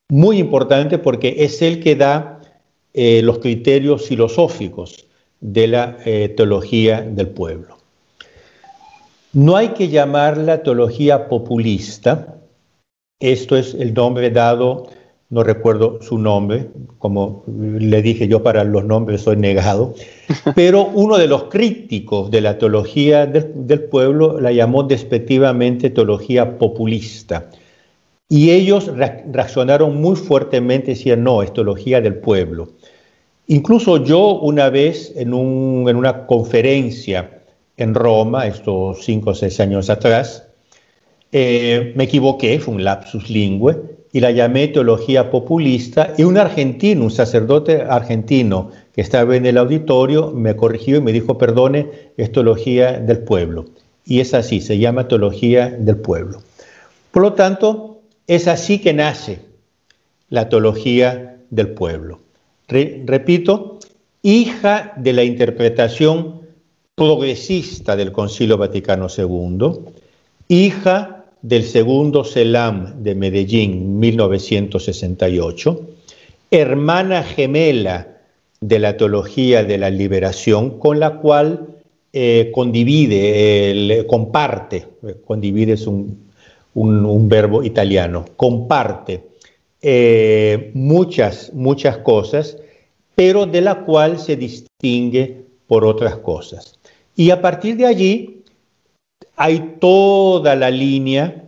Muy 0.09 0.37
importante 0.37 0.99
porque 0.99 1.35
es 1.39 1.61
el 1.61 1.81
que 1.81 1.95
da 1.95 2.39
eh, 2.93 3.21
los 3.23 3.39
criterios 3.39 4.07
filosóficos 4.07 5.07
de 5.41 5.67
la 5.67 5.97
eh, 6.05 6.29
teología 6.29 7.01
del 7.01 7.29
pueblo. 7.29 7.77
No 9.33 9.57
hay 9.57 9.69
que 9.69 9.89
llamarla 9.89 10.63
teología 10.63 11.27
populista, 11.27 12.37
esto 13.19 13.57
es 13.57 13.73
el 13.73 13.93
nombre 13.93 14.29
dado 14.29 14.87
no 15.29 15.43
recuerdo 15.43 16.01
su 16.01 16.17
nombre, 16.19 16.67
como 16.99 17.43
le 17.47 18.01
dije 18.01 18.27
yo 18.27 18.43
para 18.43 18.63
los 18.63 18.85
nombres 18.85 19.21
soy 19.21 19.37
negado, 19.37 19.95
pero 20.55 20.85
uno 20.85 21.17
de 21.17 21.27
los 21.27 21.45
críticos 21.45 22.29
de 22.29 22.41
la 22.41 22.57
teología 22.57 23.25
del, 23.25 23.83
pueblo 23.83 24.39
la 24.39 24.51
llamó 24.51 24.83
despectivamente 24.83 25.89
teología 25.89 26.57
populista. 26.57 27.49
Y 28.27 28.51
ellos 28.51 28.91
reaccionaron 28.95 30.01
muy 30.01 30.15
fuertemente, 30.15 30.91
decían, 30.91 31.23
no, 31.23 31.43
es 31.43 31.53
teología 31.53 32.01
del 32.01 32.15
pueblo. 32.15 32.69
Incluso 33.47 34.03
yo 34.03 34.39
una 34.39 34.69
vez 34.69 35.13
en, 35.15 35.27
en 35.29 35.95
una 35.95 36.25
conferencia 36.25 37.43
en 37.77 37.93
Roma, 37.93 38.47
estos 38.47 39.03
cinco 39.05 39.31
o 39.31 39.35
seis 39.35 39.59
años 39.59 39.89
atrás, 39.89 40.47
eh, 41.31 41.93
me 41.95 42.05
equivoqué, 42.05 42.59
fue 42.59 42.73
un 42.73 42.83
lapsus 42.83 43.29
lingüe, 43.29 43.94
y 44.15 44.21
la 44.21 44.31
llamé 44.31 44.69
teología 44.69 45.29
populista, 45.29 46.13
y 46.17 46.23
un 46.23 46.37
argentino, 46.37 47.03
un 47.03 47.11
sacerdote 47.11 47.81
argentino 47.81 48.71
que 48.93 49.01
estaba 49.01 49.35
en 49.35 49.45
el 49.45 49.57
auditorio, 49.57 50.31
me 50.31 50.55
corrigió 50.55 50.95
y 50.95 51.01
me 51.01 51.11
dijo, 51.11 51.37
perdone, 51.37 52.13
es 52.15 52.31
teología 52.31 52.93
del 52.93 53.17
pueblo. 53.17 53.65
Y 54.05 54.21
es 54.21 54.33
así, 54.33 54.61
se 54.61 54.77
llama 54.77 55.09
teología 55.09 55.67
del 55.67 55.97
pueblo. 55.97 56.41
Por 57.11 57.23
lo 57.23 57.33
tanto, 57.33 57.99
es 58.25 58.47
así 58.47 58.79
que 58.79 58.93
nace 58.93 59.39
la 60.29 60.47
teología 60.47 61.35
del 61.49 61.71
pueblo. 61.71 62.21
repito, 62.69 63.79
hija 64.21 64.93
de 64.95 65.11
la 65.11 65.25
interpretación 65.25 66.39
progresista 66.95 67.97
del 67.97 68.13
Concilio 68.13 68.57
Vaticano 68.57 69.07
II, 69.09 69.71
hija 70.47 71.14
del 71.47 71.63
segundo 71.63 72.23
CELAM 72.23 73.03
de 73.03 73.13
Medellín, 73.13 73.99
1968, 73.99 75.79
hermana 76.49 77.21
gemela 77.21 78.17
de 78.61 78.79
la 78.79 78.97
teología 78.97 79.63
de 79.63 79.77
la 79.77 79.91
liberación, 79.91 80.79
con 80.79 80.99
la 80.99 81.17
cual 81.17 81.67
eh, 82.13 82.49
condivide, 82.51 84.07
comparte, 84.07 84.87
condivide 85.23 85.73
es 85.73 85.85
un, 85.85 86.25
verbo 87.29 87.63
italiano, 87.63 88.25
comparte 88.35 89.25
eh, 89.83 90.71
muchas, 90.73 91.53
muchas 91.53 91.99
cosas, 91.99 92.57
pero 93.13 93.45
de 93.45 93.61
la 93.61 93.85
cual 93.85 94.17
se 94.17 94.35
distingue 94.35 95.43
por 95.67 95.85
otras 95.85 96.17
cosas. 96.17 96.79
Y 97.15 97.29
a 97.29 97.39
partir 97.39 97.77
de 97.77 97.85
allí 97.85 98.34
hay 99.35 99.77
toda 99.79 100.55
la 100.55 100.71
línea 100.71 101.43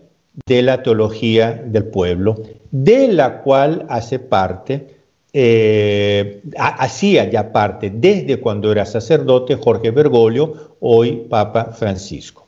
de 0.46 0.62
la 0.62 0.84
teología 0.84 1.52
del 1.52 1.86
pueblo, 1.86 2.36
de 2.72 3.08
la 3.08 3.42
cual 3.42 3.86
hace 3.90 4.20
parte 4.20 4.96
eh, 5.34 6.42
hacía 6.58 7.30
ya 7.30 7.52
parte 7.52 7.92
desde 7.94 8.40
cuando 8.40 8.72
era 8.72 8.86
sacerdote 8.86 9.56
Jorge 9.56 9.92
Bergoglio, 9.92 10.76
hoy 10.80 11.28
Papa 11.30 11.74
Francisco. 11.78 12.46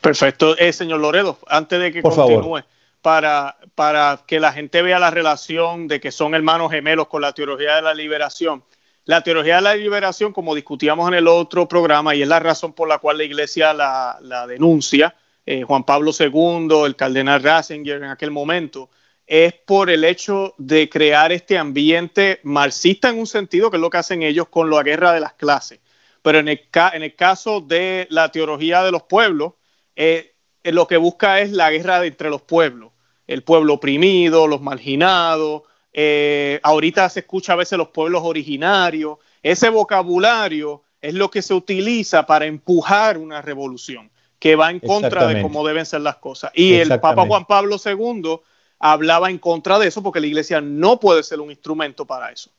Perfecto. 0.00 0.56
Eh, 0.56 0.72
señor 0.72 1.00
Loredo, 1.00 1.38
antes 1.46 1.80
de 1.80 1.92
que 1.92 2.02
continúe, 2.02 2.62
Para, 3.02 3.56
para 3.74 4.20
que 4.26 4.40
la 4.40 4.52
gente 4.52 4.82
vea 4.82 4.98
la 4.98 5.10
relación 5.10 5.88
de 5.88 6.00
que 6.00 6.10
son 6.10 6.34
hermanos 6.34 6.70
gemelos 6.70 7.08
con 7.08 7.22
la 7.22 7.32
teología 7.32 7.76
de 7.76 7.82
la 7.82 7.94
liberación. 7.94 8.62
La 9.10 9.24
teología 9.24 9.56
de 9.56 9.62
la 9.62 9.74
liberación, 9.74 10.32
como 10.32 10.54
discutíamos 10.54 11.08
en 11.08 11.14
el 11.14 11.26
otro 11.26 11.66
programa, 11.66 12.14
y 12.14 12.22
es 12.22 12.28
la 12.28 12.38
razón 12.38 12.72
por 12.74 12.88
la 12.88 12.98
cual 12.98 13.18
la 13.18 13.24
iglesia 13.24 13.74
la, 13.74 14.46
denuncia, 14.46 15.16
eh, 15.44 15.64
Juan 15.64 15.82
Pablo 15.82 16.12
II, 16.16 16.84
el 16.86 16.94
cardenal 16.94 17.42
Ratzinger 17.42 17.96
en 17.96 18.04
aquel 18.04 18.30
momento, 18.30 18.88
es 19.26 19.52
por 19.52 19.90
el 19.90 20.04
hecho 20.04 20.54
de 20.58 20.88
crear 20.88 21.32
este 21.32 21.58
ambiente 21.58 22.38
marxista 22.44 23.08
en 23.08 23.18
un 23.18 23.26
sentido, 23.26 23.68
que 23.68 23.78
es 23.78 23.80
lo 23.80 23.90
que 23.90 23.98
hacen 23.98 24.22
ellos 24.22 24.46
con 24.46 24.70
la 24.70 24.80
guerra 24.84 25.12
de 25.12 25.18
las 25.18 25.32
clases. 25.32 25.80
Pero 26.22 26.38
en 26.38 26.46
el, 26.46 27.16
caso 27.16 27.60
de 27.60 28.06
la 28.10 28.30
teología 28.30 28.84
de 28.84 28.92
los 28.92 29.02
pueblos, 29.02 29.54
eh, 29.96 30.36
eh, 30.62 30.70
lo 30.70 30.86
que 30.86 30.98
busca 30.98 31.40
es 31.40 31.50
la 31.50 31.72
guerra 31.72 32.06
entre 32.06 32.30
los 32.30 32.42
pueblos, 32.42 32.92
el 33.26 33.42
pueblo 33.42 33.74
oprimido, 33.74 34.46
los 34.46 34.60
marginados, 34.60 35.62
eh, 35.92 36.60
ahorita 36.62 37.08
se 37.08 37.20
escucha 37.20 37.54
a 37.54 37.56
veces 37.56 37.76
los 37.76 37.88
pueblos 37.88 38.22
originarios, 38.24 39.18
ese 39.42 39.68
vocabulario 39.68 40.82
es 41.00 41.14
lo 41.14 41.30
que 41.30 41.42
se 41.42 41.54
utiliza 41.54 42.26
para 42.26 42.46
empujar 42.46 43.18
una 43.18 43.42
revolución 43.42 44.10
que 44.38 44.56
va 44.56 44.70
en 44.70 44.80
contra 44.80 45.26
de 45.26 45.42
cómo 45.42 45.66
deben 45.66 45.84
ser 45.84 46.00
las 46.00 46.16
cosas. 46.16 46.50
Y 46.54 46.74
el 46.74 46.88
Papa 47.00 47.26
Juan 47.26 47.44
Pablo 47.46 47.76
II 47.84 48.40
hablaba 48.78 49.30
en 49.30 49.38
contra 49.38 49.78
de 49.78 49.88
eso 49.88 50.02
porque 50.02 50.20
la 50.20 50.26
iglesia 50.26 50.60
no 50.60 50.98
puede 50.98 51.22
ser 51.22 51.40
un 51.40 51.50
instrumento 51.50 52.06
para 52.06 52.30
eso. 52.30 52.50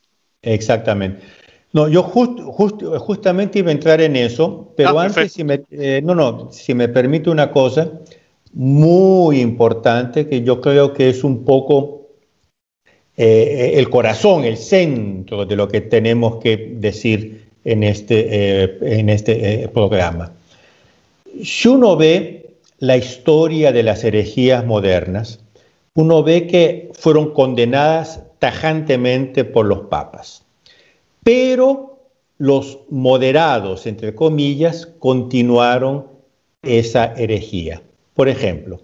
Exactamente. 0.41 1.23
No, 1.73 1.87
yo 1.87 2.03
justamente 2.03 3.59
iba 3.59 3.69
a 3.69 3.71
entrar 3.71 4.01
en 4.01 4.15
eso, 4.15 4.73
pero 4.75 4.99
ah, 4.99 5.05
antes, 5.05 5.31
si 5.31 5.43
me, 5.43 5.63
eh, 5.71 6.01
no, 6.03 6.13
no, 6.13 6.51
si 6.51 6.73
me 6.73 6.89
permite 6.89 7.29
una 7.29 7.49
cosa 7.49 7.89
muy 8.53 9.39
importante 9.39 10.27
que 10.27 10.43
yo 10.43 10.59
creo 10.59 10.93
que 10.93 11.09
es 11.09 11.23
un 11.23 11.45
poco 11.45 12.00
eh, 13.17 13.73
el 13.75 13.89
corazón, 13.89 14.45
el 14.45 14.57
centro 14.57 15.45
de 15.45 15.55
lo 15.55 15.67
que 15.67 15.81
tenemos 15.81 16.37
que 16.37 16.57
decir 16.75 17.45
en 17.63 17.83
este, 17.83 18.27
eh, 18.29 18.77
en 18.81 19.09
este 19.09 19.67
programa. 19.73 20.31
Si 21.43 21.67
uno 21.67 21.95
ve 21.95 22.55
la 22.79 22.97
historia 22.97 23.71
de 23.71 23.83
las 23.83 24.03
herejías 24.03 24.65
modernas, 24.65 25.39
uno 25.93 26.23
ve 26.23 26.47
que 26.47 26.89
fueron 26.93 27.33
condenadas 27.33 28.21
tajantemente 28.39 29.43
por 29.43 29.65
los 29.65 29.81
papas. 29.81 30.43
Pero 31.23 31.99
los 32.37 32.79
moderados, 32.89 33.85
entre 33.85 34.15
comillas, 34.15 34.87
continuaron 34.97 36.07
esa 36.63 37.13
herejía. 37.15 37.83
Por 38.15 38.29
ejemplo, 38.29 38.81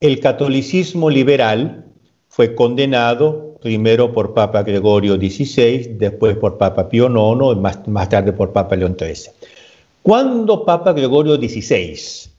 el 0.00 0.18
catolicismo 0.18 1.10
liberal 1.10 1.84
fue 2.28 2.54
condenado 2.54 3.49
primero 3.60 4.12
por 4.12 4.34
Papa 4.34 4.62
Gregorio 4.62 5.16
XVI, 5.16 5.96
después 5.98 6.36
por 6.36 6.58
Papa 6.58 6.88
Pío 6.88 7.08
IX 7.08 7.56
y 7.56 7.60
más, 7.60 7.88
más 7.88 8.08
tarde 8.08 8.32
por 8.32 8.52
Papa 8.52 8.76
León 8.76 8.96
XIII. 8.98 9.32
Cuando 10.02 10.64
Papa 10.64 10.92
Gregorio 10.92 11.36
XVI 11.36 12.30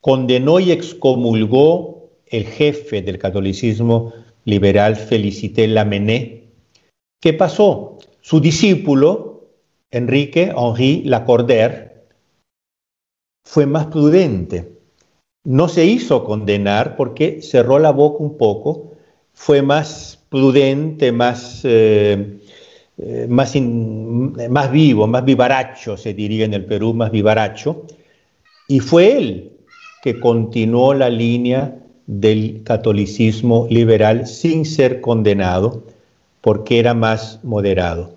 condenó 0.00 0.60
y 0.60 0.70
excomulgó 0.70 2.08
el 2.26 2.44
jefe 2.44 3.02
del 3.02 3.18
catolicismo 3.18 4.12
liberal, 4.44 4.96
Felicité 4.96 5.66
Lamennais, 5.66 6.42
¿qué 7.20 7.32
pasó? 7.32 7.98
Su 8.20 8.40
discípulo, 8.40 9.48
Enrique 9.90 10.52
Henri 10.56 11.02
Lacordaire, 11.04 12.04
fue 13.44 13.66
más 13.66 13.86
prudente. 13.86 14.78
No 15.44 15.68
se 15.68 15.86
hizo 15.86 16.24
condenar 16.24 16.96
porque 16.96 17.40
cerró 17.42 17.78
la 17.78 17.90
boca 17.90 18.22
un 18.22 18.36
poco, 18.36 18.92
fue 19.32 19.62
más 19.62 20.17
prudente, 20.28 21.12
más, 21.12 21.60
eh, 21.64 22.38
eh, 22.98 23.26
más, 23.28 23.54
más 23.56 24.70
vivo, 24.70 25.06
más 25.06 25.24
vivaracho, 25.24 25.96
se 25.96 26.14
diría 26.14 26.44
en 26.44 26.54
el 26.54 26.64
Perú, 26.64 26.94
más 26.94 27.10
vivaracho. 27.10 27.84
Y 28.68 28.80
fue 28.80 29.16
él 29.16 29.52
que 30.02 30.20
continuó 30.20 30.94
la 30.94 31.10
línea 31.10 31.76
del 32.06 32.62
catolicismo 32.64 33.66
liberal 33.70 34.26
sin 34.26 34.64
ser 34.64 35.00
condenado 35.00 35.82
porque 36.40 36.78
era 36.78 36.94
más 36.94 37.40
moderado. 37.42 38.14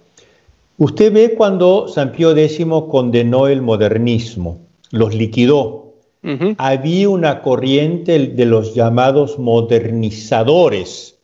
Usted 0.77 1.11
ve 1.13 1.35
cuando 1.35 1.87
San 1.87 2.11
Pío 2.11 2.31
X 2.31 2.65
condenó 2.89 3.47
el 3.47 3.61
modernismo, 3.61 4.59
los 4.91 5.13
liquidó. 5.13 5.93
Había 6.57 7.09
una 7.09 7.41
corriente 7.41 8.17
de 8.19 8.45
los 8.45 8.75
llamados 8.75 9.39
modernizadores. 9.39 11.17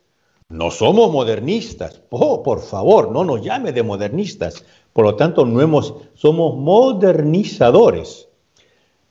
No 0.49 0.71
somos 0.71 1.11
modernistas. 1.11 2.01
Oh, 2.09 2.41
por 2.41 2.61
favor, 2.61 3.11
no 3.11 3.23
nos 3.23 3.41
llame 3.41 3.71
de 3.71 3.83
modernistas. 3.83 4.63
Por 4.93 5.05
lo 5.05 5.15
tanto, 5.15 5.45
no 5.45 5.61
hemos, 5.61 5.93
somos 6.15 6.55
modernizadores. 6.57 8.27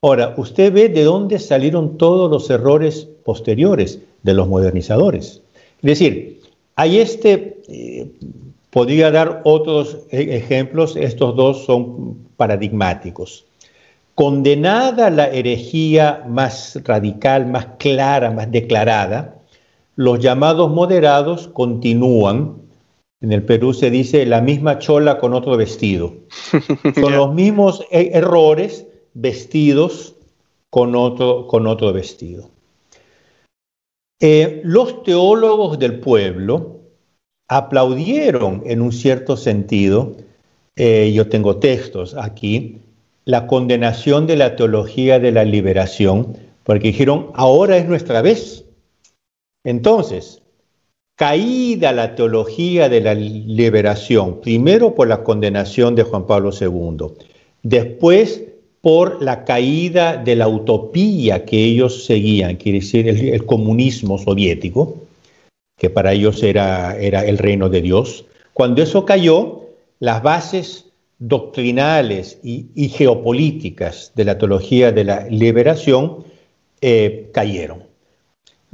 Ahora, 0.01 0.35
usted 0.37 0.72
ve 0.72 0.88
de 0.88 1.05
dónde 1.05 1.38
salieron 1.38 1.99
todos 1.99 2.31
los 2.31 2.49
errores 2.51 3.09
posteriores 3.25 4.01
de 4.22 4.35
los 4.35 4.49
modernizadores. 4.49 5.42
Es 5.79 5.83
decir, 5.83 6.40
hay 6.75 6.99
este, 6.99 7.61
eh, 7.68 8.11
Podría 8.77 9.11
dar 9.11 9.40
otros 9.44 10.01
e-, 10.11 10.37
ejemplos, 10.37 10.96
estos 10.96 11.35
dos 11.35 11.64
son 11.64 12.29
paradigmáticos. 12.37 13.46
Condenada 14.14 15.09
la 15.09 15.29
herejía 15.29 16.25
más 16.29 16.79
radical, 16.85 17.46
más 17.46 17.68
clara, 17.79 18.31
más 18.33 18.53
declarada, 18.53 19.36
los 19.96 20.20
llamados 20.20 20.70
moderados 20.70 21.48
continúan. 21.48 22.62
En 23.20 23.32
el 23.32 23.42
Perú 23.42 23.72
se 23.72 23.90
dice 23.90 24.26
la 24.26 24.42
misma 24.42 24.78
chola 24.78 25.18
con 25.18 25.35
otro 25.35 25.56
vestido. 25.56 26.14
Son 26.94 27.16
los 27.16 27.35
mismos 27.35 27.85
e-, 27.90 28.11
errores 28.12 28.87
vestidos 29.14 30.14
con 30.70 30.94
otro, 30.94 31.46
con 31.46 31.66
otro 31.66 31.92
vestido. 31.92 32.50
Eh, 34.20 34.61
los 34.64 35.02
teólogos 35.02 35.78
del 35.78 36.00
pueblo 36.00 36.80
aplaudieron 37.48 38.62
en 38.66 38.82
un 38.82 38.92
cierto 38.92 39.37
sentido, 39.37 40.16
eh, 40.74 41.12
yo 41.14 41.28
tengo 41.28 41.56
textos 41.56 42.14
aquí, 42.14 42.80
la 43.24 43.46
condenación 43.46 44.26
de 44.26 44.37
la 44.37 44.56
teología 44.56 45.18
de 45.18 45.32
la 45.32 45.44
liberación, 45.44 46.37
porque 46.64 46.88
dijeron, 46.88 47.30
ahora 47.35 47.76
es 47.76 47.88
nuestra 47.88 48.22
vez. 48.22 48.65
Entonces, 49.66 50.42
caída 51.16 51.90
la 51.90 52.14
teología 52.14 52.88
de 52.88 53.00
la 53.00 53.14
liberación, 53.14 54.40
primero 54.40 54.94
por 54.94 55.09
la 55.09 55.24
condenación 55.24 55.96
de 55.96 56.05
Juan 56.05 56.24
Pablo 56.24 56.50
II, 56.52 57.09
después 57.64 58.44
por 58.81 59.20
la 59.20 59.44
caída 59.44 60.18
de 60.18 60.37
la 60.37 60.46
utopía 60.46 61.44
que 61.44 61.64
ellos 61.64 62.05
seguían, 62.05 62.55
quiere 62.55 62.79
decir 62.79 63.09
el 63.09 63.44
comunismo 63.44 64.18
soviético, 64.18 64.98
que 65.76 65.90
para 65.90 66.12
ellos 66.12 66.44
era, 66.44 66.96
el 66.96 67.37
reino 67.37 67.68
de 67.68 67.83
Dios. 67.83 68.24
Cuando 68.52 68.85
eso 68.85 69.05
cayó, 69.05 69.62
las 69.98 70.22
bases 70.22 70.85
doctrinales 71.18 72.38
y, 72.44 72.88
geopolíticas 72.90 74.12
de 74.14 74.26
la 74.26 74.38
teología 74.38 74.92
de 74.92 75.02
la 75.02 75.26
liberación 75.29 76.24
eh, 76.81 77.31
cayeron. 77.33 77.95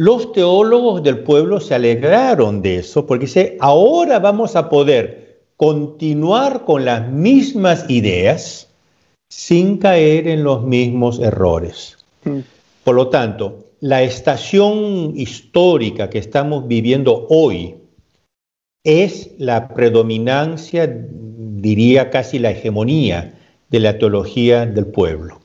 Los 0.03 0.33
teólogos 0.33 1.05
del 1.05 1.21
pueblo 1.21 1.61
se 1.61 1.77
alegraron 1.77 2.61
de 2.61 2.79
eso 2.79 3.07
porque 3.07 3.27
dice, 3.27 3.57
ahora 3.61 4.19
vamos 4.19 4.57
a 4.57 4.69
poder 4.69 5.45
continuar 5.57 6.65
con 6.65 6.85
las 6.85 7.09
mismas 7.09 7.89
ideas 7.89 8.69
sin 9.31 9.79
caer 9.79 10.27
en 10.27 10.43
los 10.43 10.65
mismos 10.65 11.21
errores. 11.21 11.99
Mm. 12.25 12.41
Por 12.83 12.97
lo 12.97 13.11
tanto, 13.11 13.67
la 13.79 14.03
estación 14.03 15.13
histórica 15.15 16.11
que 16.11 16.19
estamos 16.19 16.67
viviendo 16.67 17.29
hoy 17.31 17.77
es 18.83 19.31
la 19.39 19.69
predominancia, 19.69 20.93
diría 20.93 22.11
casi 22.11 22.41
la 22.41 22.51
hegemonía 22.51 23.39
de 23.71 23.79
la 23.79 23.99
teología 23.99 24.67
del 24.67 24.87
pueblo. 24.87 25.42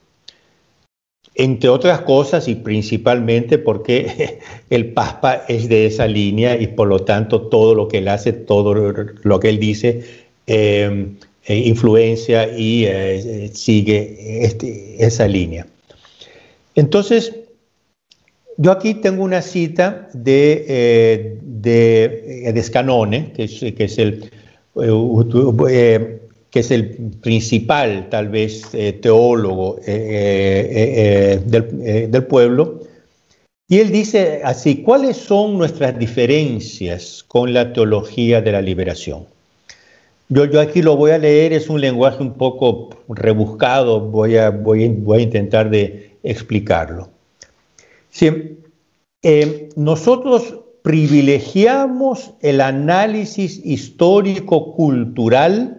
Entre 1.38 1.70
otras 1.70 2.02
cosas 2.02 2.48
y 2.48 2.56
principalmente 2.56 3.56
porque 3.56 4.40
el 4.70 4.92
Papa 4.92 5.44
es 5.48 5.70
de 5.70 5.86
esa 5.86 6.06
línea 6.06 6.60
y 6.60 6.66
por 6.66 6.88
lo 6.88 7.00
tanto 7.00 7.48
todo 7.48 7.74
lo 7.74 7.88
que 7.88 7.98
él 7.98 8.08
hace, 8.08 8.34
todo 8.34 8.74
lo 8.74 9.40
que 9.40 9.48
él 9.48 9.58
dice, 9.58 10.02
eh, 10.46 11.06
eh, 11.46 11.56
influencia 11.56 12.46
y 12.54 12.84
eh, 12.84 13.50
sigue 13.54 14.44
este, 14.44 15.02
esa 15.02 15.26
línea. 15.26 15.66
Entonces, 16.74 17.32
yo 18.60 18.72
aquí 18.72 18.94
tengo 18.94 19.22
una 19.22 19.40
cita 19.40 20.08
de, 20.12 20.66
eh, 20.68 21.38
de, 21.42 22.42
eh, 22.48 22.62
Scanone, 22.62 23.32
que 23.32 23.44
es, 23.44 23.98
el 23.98 24.30
que 26.50 26.60
es 26.60 26.70
el 26.70 26.96
principal, 27.20 28.08
tal 28.10 28.28
vez, 28.28 28.62
teólogo 29.00 29.76
del, 29.84 32.10
del 32.10 32.24
pueblo, 32.24 32.80
y 33.70 33.80
él 33.80 33.92
dice 33.92 34.40
así, 34.44 34.82
¿cuáles 34.82 35.18
son 35.18 35.58
nuestras 35.58 35.98
diferencias 35.98 37.22
con 37.28 37.52
la 37.52 37.74
teología 37.74 38.40
de 38.40 38.52
la 38.52 38.62
liberación? 38.62 39.26
Yo, 40.30 40.46
yo 40.46 40.62
aquí 40.62 40.80
lo 40.80 40.96
voy 40.96 41.10
a 41.10 41.18
leer, 41.18 41.52
es 41.52 41.68
un 41.68 41.78
lenguaje 41.78 42.22
un 42.22 42.32
poco 42.32 42.88
rebuscado, 43.08 44.00
voy 44.00 44.38
a, 44.38 44.48
voy, 44.48 44.88
voy 44.88 45.18
a 45.18 45.22
intentar 45.22 45.68
de 45.68 46.16
explicarlo. 46.22 47.10
Eh, 49.22 49.68
nosotros 49.76 50.60
privilegiamos 50.82 52.32
el 52.40 52.62
análisis 52.62 53.60
histórico-cultural 53.64 55.77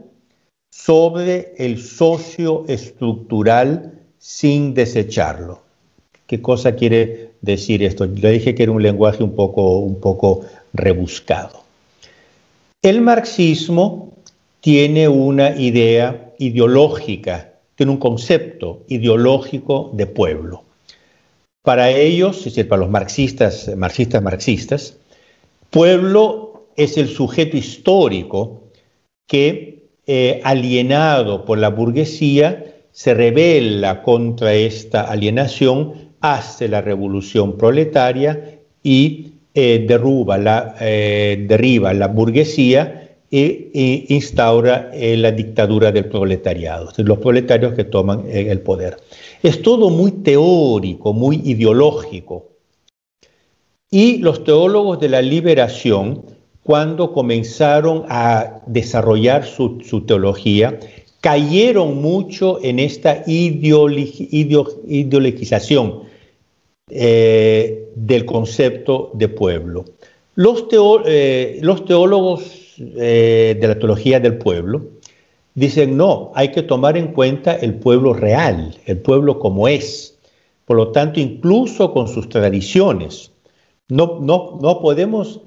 sobre 0.86 1.54
el 1.58 1.82
socioestructural 1.82 4.00
sin 4.18 4.74
desecharlo. 4.74 5.62
¿Qué 6.26 6.42
cosa 6.42 6.76
quiere 6.76 7.32
decir 7.42 7.84
esto? 7.84 8.06
Le 8.06 8.32
dije 8.32 8.56
que 8.56 8.64
era 8.64 8.72
un 8.72 8.82
lenguaje 8.82 9.22
un 9.24 9.36
poco, 9.36 9.80
un 9.80 10.00
poco 10.00 10.46
rebuscado. 10.74 11.64
El 12.82 13.02
marxismo 13.02 14.14
tiene 14.62 15.10
una 15.10 15.60
idea 15.60 16.34
ideológica, 16.40 17.56
tiene 17.76 17.92
un 17.92 17.98
concepto 17.98 18.84
ideológico 18.88 19.92
de 19.94 20.06
pueblo. 20.06 20.64
Para 21.62 21.92
ellos, 21.92 22.38
es 22.38 22.46
decir, 22.46 22.70
para 22.70 22.80
los 22.82 22.90
marxistas, 22.90 23.70
marxistas, 23.76 24.24
marxistas, 24.24 24.96
pueblo 25.70 26.68
es 26.78 26.96
el 26.98 27.10
sujeto 27.10 27.58
histórico 27.58 28.62
que, 29.28 29.79
eh, 30.12 30.42
alienado 30.44 31.46
por 31.46 31.60
la 31.60 31.70
burguesía, 31.70 32.66
se 32.92 33.14
rebela 33.14 34.02
contra 34.02 34.56
esta 34.56 35.02
alienación 35.02 36.10
hace 36.20 36.68
la 36.68 36.82
revolución 36.82 37.60
proletaria 37.60 38.60
y 38.82 39.34
eh, 39.54 39.86
la, 40.40 40.76
eh, 40.82 41.46
derriba 41.48 41.94
la 41.94 42.08
burguesía 42.08 43.18
e, 43.32 44.06
instaura 44.10 44.90
eh, 44.94 45.16
la 45.16 45.32
dictadura 45.32 45.92
del 45.92 46.06
proletariado, 46.06 46.92
los 46.98 47.20
proletarios 47.20 47.76
que 47.76 47.84
toman 47.84 48.26
el 48.32 48.62
poder. 48.62 48.98
Es 49.44 49.62
todo 49.62 49.92
muy 49.92 50.12
teórico, 50.24 51.14
muy 51.14 51.42
ideológico. 51.46 52.48
Y 53.92 54.18
los 54.18 54.44
teólogos 54.44 55.00
de 55.00 55.10
la 55.10 55.22
liberación, 55.22 56.24
cuando 56.64 57.14
comenzaron 57.14 58.06
a 58.10 58.62
desarrollar 58.66 59.46
su, 59.46 59.78
teología, 60.06 60.78
cayeron 61.22 62.02
mucho 62.02 62.60
en 62.64 62.80
esta 62.80 63.24
ideologización 63.26 66.04
eh, 66.90 67.90
del 67.96 68.26
concepto 68.26 69.12
de 69.14 69.30
pueblo. 69.30 69.86
Los, 70.36 70.66
eh, 71.06 71.62
teólogos 71.88 72.76
eh, 72.78 73.58
de 73.60 73.68
la 73.68 73.78
teología 73.78 74.20
del 74.20 74.38
pueblo 74.38 74.86
dicen, 75.56 75.98
no, 75.98 76.32
hay 76.36 76.52
que 76.52 76.62
tomar 76.64 76.98
en 76.98 77.14
cuenta 77.14 77.56
el 77.56 77.76
pueblo 77.76 78.14
real, 78.14 78.76
el 78.86 78.98
pueblo 79.00 79.40
como 79.40 79.68
es. 79.68 80.18
Por 80.66 80.78
lo 80.78 80.92
tanto, 80.92 81.20
incluso 81.20 81.92
con 81.94 82.08
sus 82.08 82.30
tradiciones, 82.30 83.32
no 83.90 84.80
podemos 84.82 85.42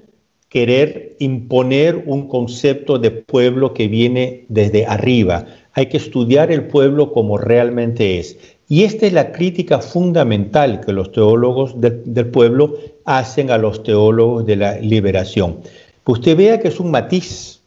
querer 0.53 1.15
imponer 1.17 2.03
un 2.05 2.27
concepto 2.27 2.99
de 2.99 3.09
pueblo 3.09 3.73
que 3.73 3.87
viene 3.87 4.45
desde 4.49 4.85
arriba. 4.85 5.47
Hay 5.73 5.87
que 5.87 5.97
estudiar 5.97 6.51
el 6.51 6.67
pueblo 6.67 7.11
como 7.11 7.39
realmente 7.39 8.19
es. 8.19 8.37
Y 8.69 8.83
esta 8.83 9.07
es 9.07 9.13
la 9.13 9.31
crítica 9.31 9.79
fundamental 9.79 10.79
que 10.81 10.93
los 10.93 11.11
teólogos 11.11 11.73
del 11.81 12.27
pueblo 12.27 12.77
hacen 13.03 13.49
a 13.49 13.57
los 13.57 13.81
teólogos 13.81 14.45
de 14.45 14.57
la 14.57 14.75
liberación. 14.77 15.61
usted 16.05 16.37
vea 16.37 16.59
que 16.59 16.67
es 16.67 16.79
un 16.79 16.91
matiz. 16.91 17.59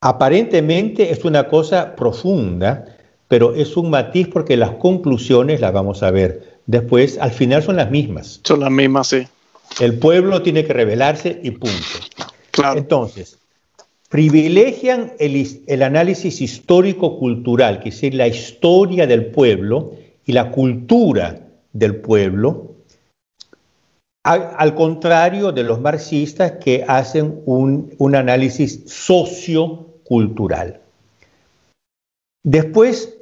Aparentemente 0.00 1.10
es 1.10 1.26
una 1.26 1.46
cosa 1.46 1.94
profunda, 1.94 2.86
pero 3.28 3.54
es 3.54 3.76
un 3.76 3.90
matiz 3.90 4.28
porque 4.28 4.56
las 4.56 4.70
conclusiones 4.70 5.60
las 5.60 5.74
vamos 5.74 6.02
a 6.02 6.10
ver 6.10 6.56
después, 6.64 7.18
al 7.18 7.32
final 7.32 7.62
son 7.62 7.76
las 7.76 7.90
mismas. 7.90 8.40
Son 8.44 8.60
las 8.60 8.70
mismas, 8.70 9.08
sí. 9.08 9.26
El 9.80 9.98
pueblo 9.98 10.42
tiene 10.42 10.64
que 10.64 10.72
rebelarse 10.72 11.40
y 11.42 11.50
punto. 11.50 11.98
Claro. 12.50 12.78
Entonces, 12.78 13.38
privilegian 14.08 15.12
el, 15.18 15.82
análisis 15.82 16.40
histórico-cultural, 16.40 17.80
que 17.80 17.90
es 17.90 17.96
decir, 17.96 18.14
la 18.14 18.28
historia 18.28 19.06
del 19.06 19.26
pueblo 19.26 19.92
y 20.24 20.32
la 20.32 20.50
cultura 20.50 21.40
del 21.72 21.96
pueblo, 21.96 22.76
al, 24.24 24.74
contrario 24.74 25.52
de 25.52 25.62
los 25.62 25.80
marxistas 25.80 26.52
que 26.52 26.84
hacen 26.88 27.42
un, 27.46 28.14
análisis 28.14 28.82
sociocultural. 28.86 30.80
Después, 32.42 33.16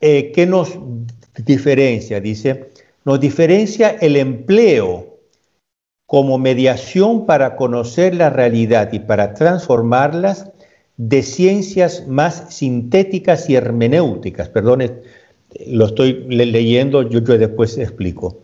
eh, 0.00 0.32
¿qué 0.32 0.46
nos 0.46 0.78
diferencia? 1.44 2.20
Dice, 2.20 2.70
nos 3.04 3.20
diferencia 3.20 3.90
el 4.00 4.16
empleo 4.16 5.11
como 6.12 6.36
mediación 6.36 7.24
para 7.24 7.56
conocer 7.56 8.14
la 8.14 8.28
realidad 8.28 8.92
y 8.92 8.98
para 8.98 9.32
transformarlas 9.32 10.50
de 10.98 11.22
ciencias 11.22 12.06
más 12.06 12.48
sintéticas 12.50 13.48
y 13.48 13.54
hermenéuticas. 13.54 14.50
Perdón, 14.50 14.82
lo 15.68 15.86
estoy 15.86 16.26
leyendo, 16.28 17.08
yo, 17.08 17.20
yo 17.20 17.38
después 17.38 17.78
explico. 17.78 18.40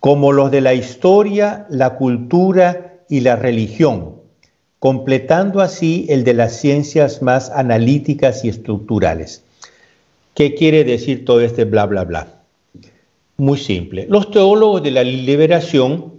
Como 0.00 0.32
los 0.32 0.50
de 0.50 0.62
la 0.62 0.72
historia, 0.72 1.66
la 1.68 1.96
cultura 1.96 2.94
y 3.10 3.20
la 3.20 3.36
religión, 3.36 4.14
completando 4.78 5.60
así 5.60 6.06
el 6.08 6.24
de 6.24 6.32
las 6.32 6.56
ciencias 6.56 7.20
más 7.20 7.50
analíticas 7.50 8.42
y 8.42 8.48
estructurales. 8.48 9.42
¿Qué 10.32 10.54
quiere 10.54 10.82
decir 10.82 11.26
todo 11.26 11.42
este 11.42 11.66
bla, 11.66 11.84
bla, 11.84 12.04
bla? 12.04 12.40
Muy 13.36 13.58
simple. 13.58 14.06
Los 14.08 14.30
teólogos 14.30 14.82
de 14.82 14.92
la 14.92 15.04
liberación 15.04 16.11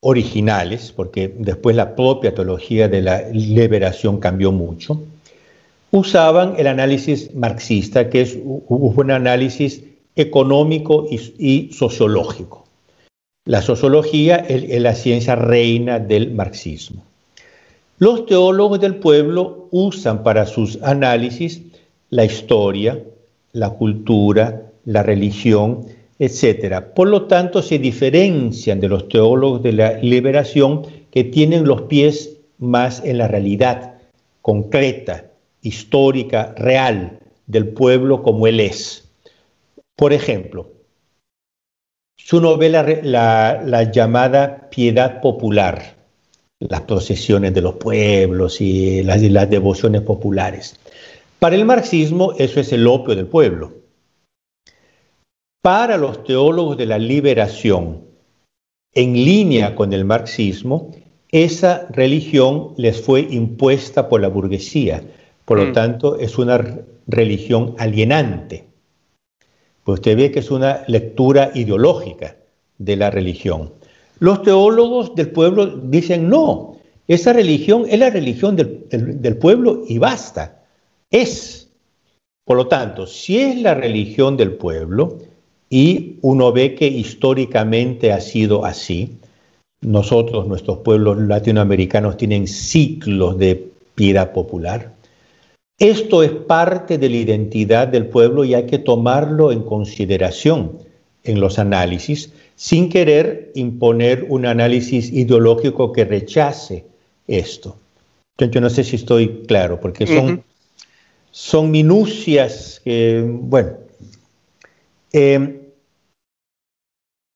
originales, 0.00 0.92
porque 0.92 1.32
después 1.38 1.76
la 1.76 1.94
propia 1.94 2.34
teología 2.34 2.88
de 2.88 3.02
la 3.02 3.28
liberación 3.28 4.18
cambió 4.18 4.50
mucho, 4.50 5.02
usaban 5.90 6.54
el 6.58 6.66
análisis 6.66 7.34
marxista, 7.34 8.08
que 8.08 8.22
es 8.22 8.38
un 8.44 9.10
análisis 9.10 9.82
económico 10.16 11.06
y, 11.10 11.70
sociológico. 11.72 12.66
La 13.44 13.62
sociología 13.62 14.36
es, 14.36 14.80
la 14.80 14.94
ciencia 14.94 15.34
reina 15.34 15.98
del 15.98 16.32
marxismo. 16.32 17.02
Los 17.98 18.26
teólogos 18.26 18.80
del 18.80 18.96
pueblo 18.96 19.68
usan 19.70 20.22
para 20.22 20.46
sus 20.46 20.82
análisis 20.82 21.62
la 22.08 22.24
historia, 22.24 22.98
la 23.52 23.70
cultura, 23.70 24.62
la 24.84 25.02
religión, 25.02 25.86
etcétera. 26.20 26.94
Por 26.94 27.08
lo 27.08 27.26
tanto, 27.26 27.62
se 27.62 27.78
diferencian 27.78 28.78
de 28.78 28.88
los 28.88 29.08
teólogos 29.08 29.62
de 29.62 29.72
la 29.72 29.94
liberación 29.94 30.82
que 31.10 31.24
tienen 31.24 31.64
los 31.64 31.82
pies 31.82 32.36
más 32.58 33.02
en 33.04 33.16
la 33.18 33.26
realidad 33.26 33.94
concreta, 34.42 35.30
histórica, 35.62 36.54
real 36.58 37.18
del 37.46 37.68
pueblo 37.68 38.22
como 38.22 38.46
él 38.46 38.60
es. 38.60 39.10
Por 39.96 40.12
ejemplo, 40.12 40.68
si 42.18 42.36
uno 42.36 42.58
ve 42.58 42.68
la, 42.68 43.90
llamada 43.90 44.68
piedad 44.68 45.22
popular, 45.22 45.96
las 46.58 46.82
procesiones 46.82 47.54
de 47.54 47.62
los 47.62 47.76
pueblos 47.76 48.60
y 48.60 49.02
las 49.02 49.48
devociones 49.48 50.02
populares, 50.02 50.78
para 51.38 51.56
el 51.56 51.64
marxismo 51.64 52.34
eso 52.38 52.60
es 52.60 52.72
el 52.74 52.86
opio 52.86 53.16
del 53.16 53.26
pueblo 53.26 53.79
para 55.62 55.96
los 55.96 56.24
teólogos 56.24 56.76
de 56.76 56.86
la 56.86 56.98
liberación, 56.98 58.04
en 58.92 59.12
línea 59.12 59.74
con 59.74 59.92
el 59.92 60.04
marxismo, 60.04 60.90
esa 61.30 61.86
religión 61.90 62.74
les 62.76 63.00
fue 63.00 63.20
impuesta 63.20 64.08
por 64.08 64.20
la 64.20 64.28
burguesía. 64.28 65.02
Por 65.44 65.58
lo 65.58 65.66
mm. 65.66 65.72
tanto, 65.72 66.18
es 66.18 66.38
una 66.38 66.78
religión 67.06 67.74
alienante. 67.78 68.64
Pues 69.84 70.00
usted 70.00 70.16
ve 70.16 70.30
que 70.30 70.40
es 70.40 70.50
una 70.50 70.82
lectura 70.88 71.52
ideológica 71.54 72.36
de 72.78 72.96
la 72.96 73.10
religión. 73.10 73.72
Los 74.18 74.42
teólogos 74.42 75.14
del 75.14 75.30
pueblo 75.30 75.66
dicen, 75.66 76.28
no, 76.28 76.78
esa 77.06 77.32
religión 77.32 77.84
es 77.88 77.98
la 77.98 78.10
religión 78.10 78.56
del, 78.56 78.86
del 78.88 79.36
pueblo 79.36 79.84
y 79.86 79.98
basta. 79.98 80.62
Es. 81.10 81.70
Por 82.44 82.56
lo 82.56 82.66
tanto, 82.66 83.06
si 83.06 83.38
es 83.38 83.60
la 83.60 83.74
religión 83.74 84.36
del 84.36 84.54
pueblo, 84.54 85.18
y 85.70 86.16
uno 86.22 86.52
ve 86.52 86.74
que 86.74 86.88
históricamente 86.88 88.12
ha 88.12 88.20
sido 88.20 88.64
así. 88.64 89.16
Nosotros, 89.80 90.46
nuestros 90.48 90.78
pueblos 90.78 91.16
latinoamericanos, 91.18 92.16
tienen 92.16 92.48
ciclos 92.48 93.38
de 93.38 93.70
piedad 93.94 94.32
popular. 94.32 94.92
Esto 95.78 96.22
es 96.22 96.32
parte 96.32 96.98
de 96.98 97.08
la 97.08 97.16
identidad 97.16 97.88
del 97.88 98.06
pueblo 98.06 98.44
y 98.44 98.52
hay 98.52 98.66
que 98.66 98.78
tomarlo 98.78 99.52
en 99.52 99.62
consideración 99.62 100.78
en 101.24 101.40
los 101.40 101.58
análisis 101.58 102.32
sin 102.56 102.90
querer 102.90 103.52
imponer 103.54 104.26
un 104.28 104.44
análisis 104.44 105.10
ideológico 105.10 105.92
que 105.92 106.04
rechace 106.04 106.84
esto. 107.26 107.76
Yo 108.38 108.60
no 108.60 108.68
sé 108.68 108.84
si 108.84 108.96
estoy 108.96 109.44
claro, 109.46 109.80
porque 109.80 110.06
son, 110.06 110.42
son 111.30 111.70
minucias 111.70 112.80
que, 112.84 113.24
bueno. 113.26 113.70
Eh, 115.12 115.59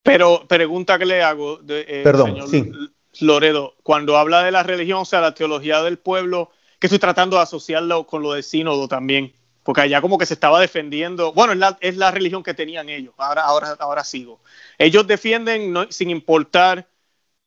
Pero 0.05 0.47
pregunta 0.47 0.99
que 0.99 1.07
le 1.07 1.23
hago, 1.23 1.61
eh, 1.67 2.03
perdón, 2.05 2.47
señor 2.47 2.91
Loredo, 3.21 3.75
cuando 3.83 4.19
habla 4.19 4.45
de 4.45 4.53
la 4.53 4.63
religión, 4.63 4.99
o 5.01 5.05
sea, 5.05 5.23
la 5.23 5.35
teología 5.35 5.83
del 5.83 5.99
pueblo, 5.99 6.51
que 6.79 6.89
estoy 6.89 6.99
tratando 6.99 7.37
de 7.37 7.43
asociarlo 7.43 8.07
con 8.07 8.23
lo 8.23 8.35
del 8.35 8.43
sínodo 8.43 8.87
también, 8.87 9.33
porque 9.63 9.81
allá 9.81 10.03
como 10.03 10.19
que 10.19 10.27
se 10.27 10.35
estaba 10.35 10.61
defendiendo, 10.61 11.33
bueno, 11.33 11.55
es 11.55 11.59
la, 11.59 11.79
es 11.81 11.97
la 11.97 12.11
religión 12.11 12.43
que 12.43 12.53
tenían 12.53 12.91
ellos, 12.91 13.15
ahora, 13.17 13.45
ahora, 13.45 13.77
ahora 13.79 14.05
sigo. 14.05 14.41
Ellos 14.77 15.07
defienden 15.07 15.75
sin 15.89 16.11
importar 16.11 16.87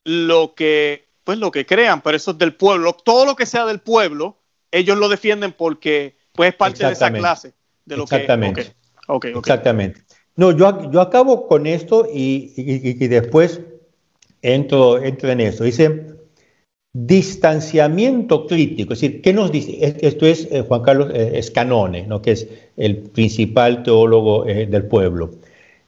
lo 0.03 0.55
que, 0.55 1.09
pues 1.23 1.37
lo 1.37 1.51
que 1.51 1.67
crean, 1.67 2.01
pero 2.01 2.17
eso 2.17 2.31
es 2.31 2.39
del 2.39 2.55
pueblo, 2.55 2.93
todo 2.93 3.25
lo 3.25 3.35
que 3.35 3.45
sea 3.45 3.65
del 3.65 3.81
pueblo, 3.81 4.39
ellos 4.71 4.97
lo 4.97 5.09
defienden 5.09 5.51
porque 5.53 6.17
pues 6.31 6.49
es 6.49 6.55
parte 6.55 6.83
de 6.85 6.93
esa 6.93 7.11
clase. 7.11 7.53
De 7.85 7.97
lo 7.97 8.03
Exactamente. 8.03 8.75
Que, 9.21 9.29
Exactamente. 9.29 10.06
No, 10.37 10.51
yo, 10.51 10.91
yo 10.91 11.01
acabo 11.01 11.47
con 11.47 11.67
esto 11.67 12.07
y, 12.11 12.53
y 12.55 13.07
después 13.07 13.59
entro, 14.41 15.03
entro 15.03 15.29
en 15.29 15.41
eso. 15.41 15.63
Dice, 15.63 16.17
distanciamiento 16.93 18.47
crítico, 18.47 18.93
es 18.93 19.01
decir, 19.01 19.21
¿qué 19.21 19.33
nos 19.33 19.51
dice? 19.51 19.95
Esto 20.01 20.25
es 20.25 20.47
eh, 20.51 20.61
Juan 20.61 20.81
Carlos 20.81 21.11
eh, 21.13 21.33
Escanone, 21.35 22.07
¿no? 22.07 22.21
que 22.21 22.31
es 22.31 22.47
el 22.75 22.97
principal 22.97 23.83
teólogo 23.83 24.47
eh, 24.47 24.65
del 24.65 24.85
pueblo. 24.85 25.31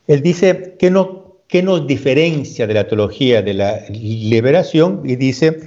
Él 0.08 0.22
dice, 0.22 0.76
¿qué, 0.78 0.92
no, 0.92 1.38
¿qué 1.48 1.64
nos 1.64 1.88
diferencia 1.88 2.68
de 2.68 2.74
la 2.76 2.88
teología 2.88 3.42
de 3.42 3.54
la 3.56 3.88
liberación? 3.90 5.02
Y 5.04 5.16
dice, 5.16 5.60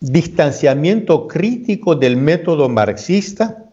distanciamiento 0.00 1.28
crítico 1.28 1.94
del 1.94 2.16
método 2.16 2.68
marxista 2.68 3.64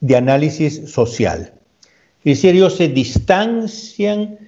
de 0.00 0.16
análisis 0.16 0.90
social. 0.90 1.53
Es 2.24 2.38
decir, 2.38 2.56
ellos 2.56 2.76
se 2.76 2.88
distancian 2.88 4.38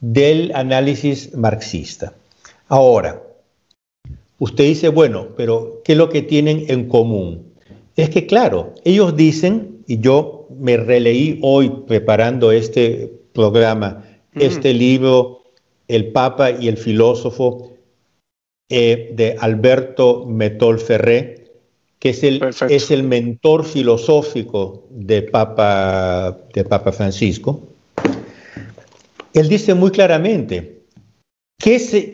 del 0.00 0.52
análisis 0.54 1.34
marxista. 1.34 2.12
Ahora, 2.68 3.22
usted 4.38 4.64
dice, 4.64 4.88
bueno, 4.88 5.28
pero 5.36 5.80
¿qué 5.84 5.92
es 5.92 5.98
lo 5.98 6.10
que 6.10 6.22
tienen 6.22 6.66
en 6.68 6.88
común? 6.88 7.52
Es 7.96 8.10
que, 8.10 8.26
claro, 8.26 8.74
ellos 8.84 9.16
dicen, 9.16 9.82
y 9.86 9.98
yo 10.00 10.46
me 10.58 10.76
releí 10.76 11.38
hoy 11.42 11.72
preparando 11.86 12.52
este 12.52 13.10
programa, 13.32 14.04
este 14.34 14.74
libro, 14.74 15.42
El 15.88 16.12
Papa 16.12 16.50
y 16.50 16.68
el 16.68 16.76
Filósofo, 16.76 17.70
eh, 18.68 19.12
de 19.14 19.36
Alberto 19.38 20.26
Metol 20.26 20.78
Ferré, 20.78 21.41
que 22.02 22.10
es 22.10 22.24
el, 22.24 22.42
es 22.68 22.90
el 22.90 23.04
mentor 23.04 23.64
filosófico 23.64 24.88
de 24.90 25.22
Papa, 25.22 26.36
de 26.52 26.64
Papa 26.64 26.90
Francisco. 26.90 27.62
Él 29.32 29.48
dice 29.48 29.72
muy 29.74 29.92
claramente, 29.92 30.82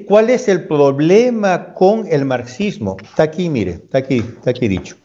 ¿Cuál 0.06 0.28
es 0.28 0.46
el 0.46 0.66
problema 0.66 1.72
con 1.72 2.06
el 2.06 2.26
marxismo? 2.26 2.98
Está 3.02 3.22
aquí, 3.22 3.48
mire, 3.48 3.70
está 3.70 3.96
aquí, 3.98 4.18
está 4.18 4.50
aquí 4.50 4.68
dicho. 4.68 4.96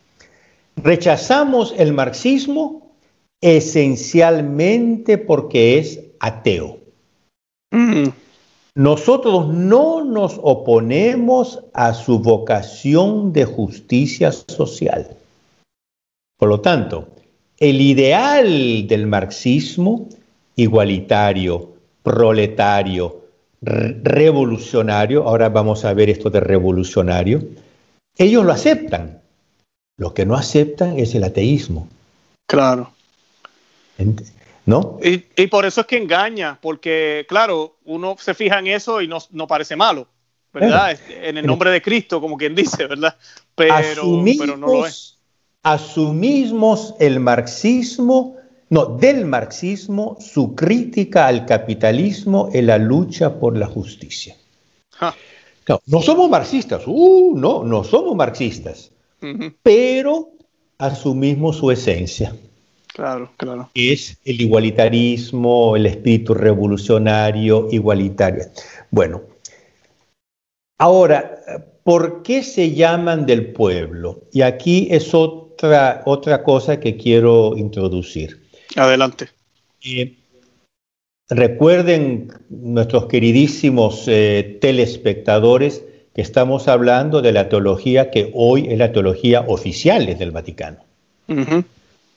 Rechazamos 0.76 1.74
el 1.78 1.94
marxismo 1.94 2.94
esencialmente 3.40 5.18
porque 5.18 5.78
es 5.78 6.02
ateo. 6.20 6.80
Mm. 7.72 8.10
Nosotros 8.76 9.50
no 9.50 10.04
nos 10.04 10.40
oponemos 10.42 11.62
a 11.74 11.94
su 11.94 12.20
vocación 12.20 13.32
de 13.32 13.46
justicia 13.46 14.32
social. 14.32 15.16
Por 16.40 16.50
lo 16.50 16.60
tanto, 16.60 17.08
el 17.60 17.82
ideal 17.82 18.88
del 18.88 19.06
marxismo, 19.06 20.10
igualitario, 20.56 21.74
proletario, 22.02 23.22
revolucionario, 23.62 25.24
ahora 25.24 25.50
vamos 25.50 25.86
a 25.86 25.94
ver 25.94 26.10
esto 26.10 26.32
de 26.32 26.40
revolucionario, 26.40 27.44
ellos 28.18 28.44
lo 28.44 28.52
aceptan. 28.52 29.22
Lo 29.98 30.16
que 30.16 30.26
no 30.26 30.36
aceptan 30.36 30.98
es 30.98 31.14
el 31.14 31.24
ateísmo. 31.24 31.88
Claro. 32.48 32.92
¿No? 34.66 34.98
Y, 35.04 35.48
por 35.48 35.66
eso 35.66 35.82
es 35.82 35.88
que 35.88 35.98
engaña, 35.98 36.58
porque, 36.62 37.26
claro, 37.28 37.78
uno 37.84 38.16
se 38.18 38.34
fija 38.34 38.60
en 38.60 38.68
eso 38.68 39.02
y 39.02 39.08
no, 39.08 39.48
parece 39.48 39.76
malo, 39.76 40.08
¿verdad? 40.54 40.98
En 41.10 41.38
el 41.38 41.46
nombre 41.46 41.70
de 41.70 41.82
Cristo, 41.82 42.22
como 42.22 42.38
quien 42.38 42.56
dice, 42.56 42.88
¿verdad? 42.88 43.18
Pero, 43.56 44.24
pero 44.40 44.56
no 44.58 44.68
lo 44.68 44.86
es. 44.86 45.18
Asumimos 45.64 46.96
el 47.00 47.20
marxismo 47.20 48.38
no, 48.74 48.86
del 48.86 49.26
marxismo, 49.26 50.18
su 50.20 50.56
crítica 50.56 51.28
al 51.28 51.46
capitalismo 51.46 52.50
en 52.54 52.66
la 52.66 52.80
lucha 52.80 53.40
por 53.40 53.56
la 53.56 53.68
justicia. 53.68 54.36
no 55.86 56.02
somos 56.02 56.28
marxistas, 56.28 56.82
uh, 56.88 57.34
no, 57.38 57.64
no 57.64 57.84
somos 57.84 58.16
marxistas, 58.16 58.92
pero 59.62 60.32
asumimos 60.80 61.58
su 61.58 61.70
esencia. 61.70 62.36
Claro, 62.94 63.32
claro. 63.38 63.70
Es 63.74 64.18
el 64.24 64.40
igualitarismo, 64.40 65.76
el 65.76 65.88
espíritu 65.88 66.36
revolucionario, 66.36 67.68
igualitario. 67.72 68.46
Bueno, 68.92 69.24
ahora, 70.78 71.42
¿por 71.84 72.22
qué 72.22 72.44
se 72.44 72.76
llaman 72.76 73.26
del 73.26 73.52
pueblo? 73.52 74.22
Y 74.32 74.44
aquí 74.44 74.88
es 74.92 75.16
otra, 75.16 76.04
otra 76.06 76.44
cosa 76.44 76.80
que 76.80 76.96
quiero 76.96 77.58
introducir. 77.58 78.44
Adelante. 78.76 79.30
recuerden 81.30 82.32
nuestros 82.50 83.08
queridísimos 83.08 84.08
eh, 84.08 84.60
telespectadores 84.62 85.84
que 86.14 86.22
estamos 86.22 86.68
hablando 86.68 87.24
de 87.24 87.32
la 87.32 87.50
teología 87.50 88.12
que 88.12 88.30
hoy 88.36 88.68
es 88.70 88.78
la 88.78 88.92
teología 88.92 89.42
oficial 89.42 90.06
del 90.06 90.30
Vaticano. 90.30 90.78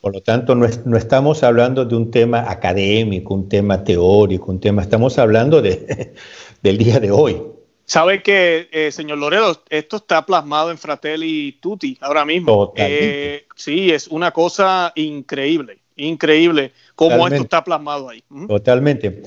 Por 0.07 0.15
lo 0.15 0.21
tanto, 0.21 0.55
no, 0.55 0.67
estamos 0.97 1.43
hablando 1.43 1.85
de 1.85 1.97
un 1.97 2.13
tema 2.13 2.49
académico, 2.49 3.35
un 3.35 3.49
tema 3.49 3.83
teórico, 3.83 4.53
un 4.53 4.61
tema, 4.61 4.83
estamos 4.83 5.19
hablando 5.19 5.61
de, 5.61 6.15
del 6.63 6.79
día 6.79 7.01
de 7.01 7.11
hoy. 7.11 7.43
Sabe 7.87 8.23
que, 8.23 8.69
eh, 8.71 8.93
señor 8.93 9.19
Loredo, 9.19 9.61
esto 9.69 9.97
está 9.97 10.25
plasmado 10.25 10.71
en 10.71 10.79
Fratelli 10.79 11.59
Tutti 11.61 11.99
ahora 12.01 12.25
mismo. 12.25 12.73
Eh, 12.77 13.47
sí, 13.57 13.91
es 13.91 14.07
una 14.07 14.31
cosa 14.31 14.93
increíble. 14.95 15.81
Increíble 15.97 16.71
cómo 16.95 17.27
esto 17.27 17.43
está 17.43 17.65
plasmado 17.65 18.09
ahí. 18.09 18.23
Totalmente. 18.47 19.25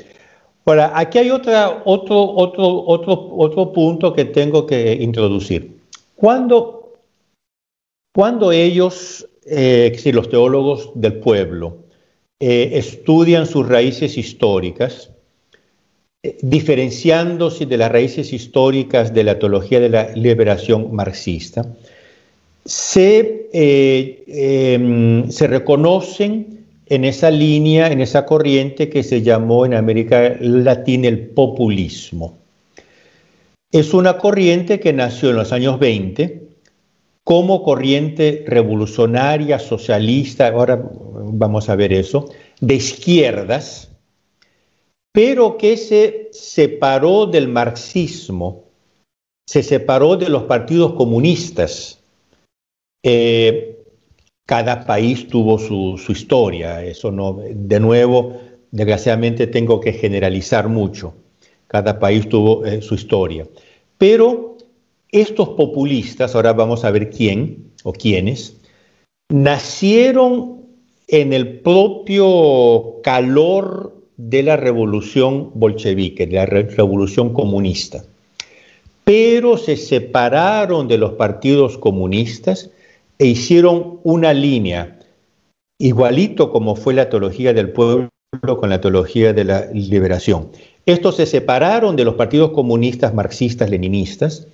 Ahora, 0.64 0.94
aquí 0.96 1.18
hay 1.18 1.30
otra, 1.30 1.82
otro, 1.84 2.22
otro, 2.22 2.86
otro, 2.86 3.36
otro 3.36 3.74
punto 3.74 4.14
que 4.14 4.24
tengo 4.24 4.66
que 4.66 4.94
introducir. 4.94 5.78
Cuando, 6.16 6.94
cuando 8.14 8.54
ellos, 8.54 9.29
eh, 9.50 10.12
los 10.14 10.30
teólogos 10.30 10.92
del 10.96 11.14
pueblo, 11.14 11.78
eh, 12.40 12.72
estudian 12.74 13.46
sus 13.46 13.68
raíces 13.68 14.18
históricas, 14.18 15.10
eh, 16.24 16.38
diferenciándose 16.42 17.66
de 17.66 17.78
las 17.78 17.92
raíces 17.92 18.32
históricas 18.32 19.14
de 19.14 19.24
la 19.24 19.40
teología 19.40 19.80
de 19.80 19.90
la 19.90 20.16
liberación 20.16 20.94
marxista, 20.94 21.66
se, 22.66 23.50
em, 23.54 25.30
se 25.32 25.48
reconocen 25.48 26.66
en 26.86 27.06
esa 27.06 27.32
línea, 27.32 27.92
en 27.92 28.02
esa 28.02 28.26
corriente 28.26 28.90
que 28.90 29.04
se 29.04 29.22
llamó 29.22 29.66
en 29.66 29.74
América 29.74 30.36
Latina 30.40 31.08
el 31.08 31.30
populismo. 31.30 32.38
Es 33.72 33.94
una 33.94 34.18
corriente 34.18 34.80
que 34.80 34.94
nació 34.94 35.30
en 35.30 35.36
los 35.38 35.52
años 35.52 35.80
20 35.80 36.49
como 37.30 37.62
corriente 37.62 38.44
revolucionaria, 38.48 39.60
socialista, 39.60 40.48
ahora 40.48 40.82
vamos 40.82 41.70
a 41.70 41.76
ver 41.76 41.94
eso, 41.94 42.28
de 42.60 42.74
izquierdas, 42.74 43.92
pero 45.14 45.56
que 45.56 45.78
se 45.78 46.30
separó 46.32 47.28
del 47.28 47.48
marxismo, 47.48 48.64
se 49.48 49.62
separó 49.62 50.18
de 50.18 50.28
los 50.28 50.46
partidos 50.46 50.94
comunistas. 50.94 52.00
Eh, 53.06 53.78
cada 54.48 54.84
país 54.84 55.28
tuvo 55.28 55.60
su, 55.60 56.02
historia, 56.12 56.84
eso 56.84 57.12
no, 57.12 57.44
de 57.48 57.80
nuevo, 57.80 58.42
desgraciadamente 58.72 59.46
tengo 59.46 59.80
que 59.80 59.94
generalizar 59.94 60.68
mucho, 60.68 61.14
cada 61.68 62.00
país 62.00 62.28
tuvo 62.28 62.66
eh, 62.66 62.82
su 62.82 62.96
historia. 62.96 63.48
Pero 64.00 64.58
estos 65.12 65.50
populistas, 65.50 66.36
ahora 66.36 66.54
vamos 66.54 66.86
a 66.86 66.92
ver 66.92 67.10
quién, 67.10 67.72
o 67.84 67.94
quienes, 67.94 68.58
nacieron 69.30 70.62
en 71.08 71.34
el 71.34 71.60
propio 71.60 73.02
calor 73.04 73.96
de 74.18 74.44
la 74.44 74.58
revolución 74.58 75.52
bolchevique, 75.54 76.28
de 76.28 76.36
la 76.36 76.46
revolución 76.46 77.34
comunista, 77.34 78.04
pero 79.04 79.58
se 79.58 79.78
separaron 79.78 80.88
de 80.88 80.98
los 80.98 81.14
partidos 81.14 81.78
comunistas 81.78 82.70
e 83.18 83.26
hicieron 83.26 84.00
una 84.04 84.34
línea, 84.34 85.00
igualito 85.80 86.52
como 86.52 86.76
fue 86.76 86.94
la 86.94 87.10
teología 87.10 87.54
del 87.54 87.72
pueblo 87.72 88.10
con 88.60 88.70
la 88.70 88.80
teología 88.80 89.34
de 89.34 89.44
la 89.44 89.66
liberación. 89.74 90.50
Estos 90.86 91.16
se 91.16 91.26
separaron 91.26 91.96
de 91.96 92.06
los 92.06 92.16
partidos 92.16 92.52
comunistas, 92.52 93.14
marxistas, 93.14 93.70
leninistas, 93.70 94.48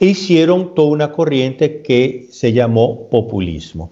e 0.00 0.06
hicieron 0.06 0.74
toda 0.74 0.88
una 0.88 1.12
corriente 1.12 1.82
que 1.82 2.26
se 2.32 2.52
llamó 2.52 3.08
populismo. 3.10 3.90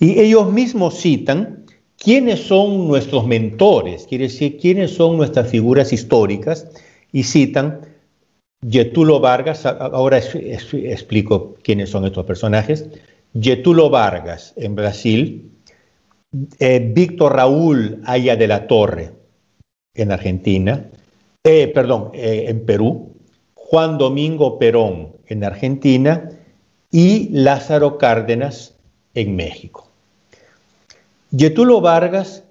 Y 0.00 0.18
ellos 0.18 0.50
mismos 0.50 0.98
citan 0.98 1.66
quiénes 1.98 2.40
son 2.40 2.88
nuestros 2.88 3.26
mentores, 3.26 4.06
quiere 4.08 4.24
decir, 4.24 4.58
quiénes 4.58 4.92
son 4.92 5.16
nuestras 5.18 5.50
figuras 5.50 5.92
históricas, 5.92 6.66
y 7.12 7.22
citan 7.22 7.82
Getulo 8.68 9.20
Vargas, 9.20 9.66
ahora 9.66 10.18
explico 10.18 11.54
quiénes 11.62 11.90
son 11.90 12.06
estos 12.06 12.24
personajes, 12.24 12.86
Getulo 13.38 13.90
Vargas 13.90 14.54
en 14.56 14.74
Brasil, 14.74 15.50
eh, 16.58 16.90
Víctor 16.92 17.34
Raúl 17.34 18.00
Aya 18.06 18.34
de 18.36 18.48
la 18.48 18.66
Torre 18.66 19.10
en 19.94 20.10
Argentina, 20.10 20.88
eh, 21.44 21.68
perdón, 21.68 22.10
eh, 22.14 22.46
en 22.48 22.64
Perú, 22.64 23.13
Juan 23.74 23.98
Domingo 23.98 24.56
Perón 24.56 25.08
en 25.26 25.42
Argentina 25.42 26.30
y 26.92 27.28
Lázaro 27.30 27.98
Cárdenas 27.98 28.76
en 29.16 29.34
México. 29.34 29.88
Getulo 31.36 31.80
Vargas, 31.80 32.44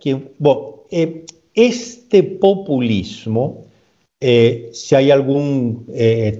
este 1.54 2.24
populismo, 2.24 3.64
si 4.20 4.96
hay 4.96 5.12
algún 5.12 5.86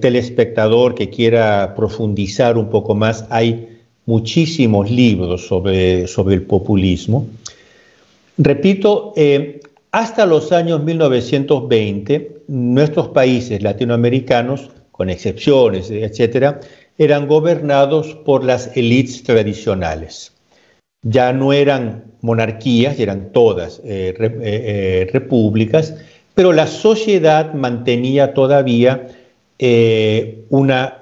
telespectador 0.02 0.94
que 0.94 1.08
quiera 1.08 1.72
profundizar 1.74 2.58
un 2.58 2.68
poco 2.68 2.94
más, 2.94 3.24
hay 3.30 3.78
muchísimos 4.04 4.90
libros 4.90 5.46
sobre, 5.46 6.06
sobre 6.06 6.34
el 6.34 6.42
populismo. 6.42 7.26
Repito, 8.36 9.14
eh, 9.16 9.62
hasta 9.92 10.26
los 10.26 10.52
años 10.52 10.84
1920, 10.84 12.33
nuestros 12.48 13.08
países 13.08 13.62
latinoamericanos, 13.62 14.70
con 14.90 15.10
excepciones, 15.10 15.90
etcétera, 15.90 16.60
eran 16.98 17.26
gobernados 17.26 18.14
por 18.24 18.44
las 18.44 18.76
élites 18.76 19.22
tradicionales. 19.24 20.32
Ya 21.02 21.32
no 21.32 21.52
eran 21.52 22.04
monarquías, 22.20 22.98
eran 22.98 23.32
todas 23.32 23.80
eh, 23.84 24.14
eh, 24.18 25.10
repúblicas, 25.12 25.94
pero 26.34 26.52
la 26.52 26.66
sociedad 26.66 27.52
mantenía 27.54 28.34
todavía 28.34 29.08
una, 30.50 30.98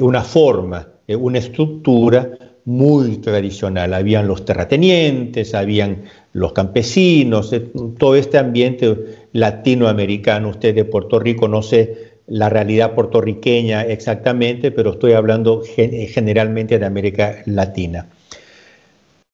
una 0.00 0.22
forma 0.22 0.88
eh, 1.06 1.16
una 1.16 1.38
estructura 1.38 2.30
muy 2.64 3.18
tradicional. 3.18 3.92
Habían 3.92 4.26
los 4.26 4.44
terratenientes, 4.44 5.54
habían 5.54 6.04
los 6.32 6.52
campesinos, 6.52 7.52
eh, 7.52 7.70
todo 7.98 8.16
este 8.16 8.38
ambiente 8.38 9.23
latinoamericano. 9.34 10.48
Usted 10.48 10.74
de 10.74 10.86
Puerto 10.86 11.20
Rico, 11.20 11.46
no 11.46 11.60
sé 11.60 12.14
la 12.26 12.48
realidad 12.48 12.94
puertorriqueña 12.94 13.82
exactamente, 13.82 14.70
pero 14.70 14.92
estoy 14.92 15.12
hablando 15.12 15.62
generalmente 15.76 16.78
de 16.78 16.86
América 16.86 17.42
Latina. 17.44 18.08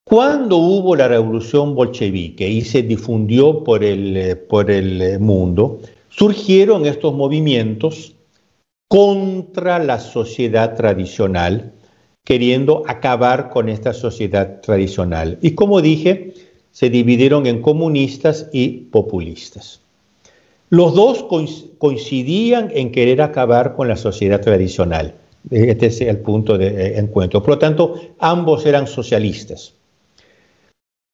Cuando 0.04 0.56
hubo 0.56 0.96
la 0.96 1.06
revolución 1.06 1.76
bolchevique 1.76 2.48
y 2.48 2.62
se 2.62 2.82
difundió 2.82 3.62
por 3.62 3.84
el, 3.84 4.38
por 4.48 4.70
el 4.72 5.20
mundo, 5.20 5.80
surgieron 6.08 6.84
estos 6.84 7.14
movimientos 7.14 8.16
contra 8.88 9.78
la 9.78 10.00
sociedad 10.00 10.74
tradicional, 10.74 11.74
queriendo 12.24 12.82
acabar 12.88 13.50
con 13.50 13.68
esta 13.68 13.92
sociedad 13.92 14.60
tradicional. 14.62 15.38
Y 15.42 15.52
como 15.52 15.80
dije, 15.80 16.34
se 16.72 16.90
dividieron 16.90 17.46
en 17.46 17.62
comunistas 17.62 18.48
y 18.52 18.68
populistas. 18.90 19.79
Los 20.70 20.94
dos 20.94 21.26
coincidían 21.78 22.70
en 22.72 22.90
querer 22.90 23.20
acabar 23.20 23.76
con 23.76 23.88
la 23.88 23.96
sociedad 23.96 24.40
tradicional. 24.40 25.14
Este 25.50 25.86
es 25.86 26.00
el 26.00 26.18
punto 26.18 26.56
de 26.56 26.68
eh, 26.68 26.98
encuentro. 26.98 27.42
Por 27.42 27.50
lo 27.50 27.58
tanto, 27.58 28.00
ambos 28.18 28.64
eran 28.66 28.86
socialistas. 28.86 29.74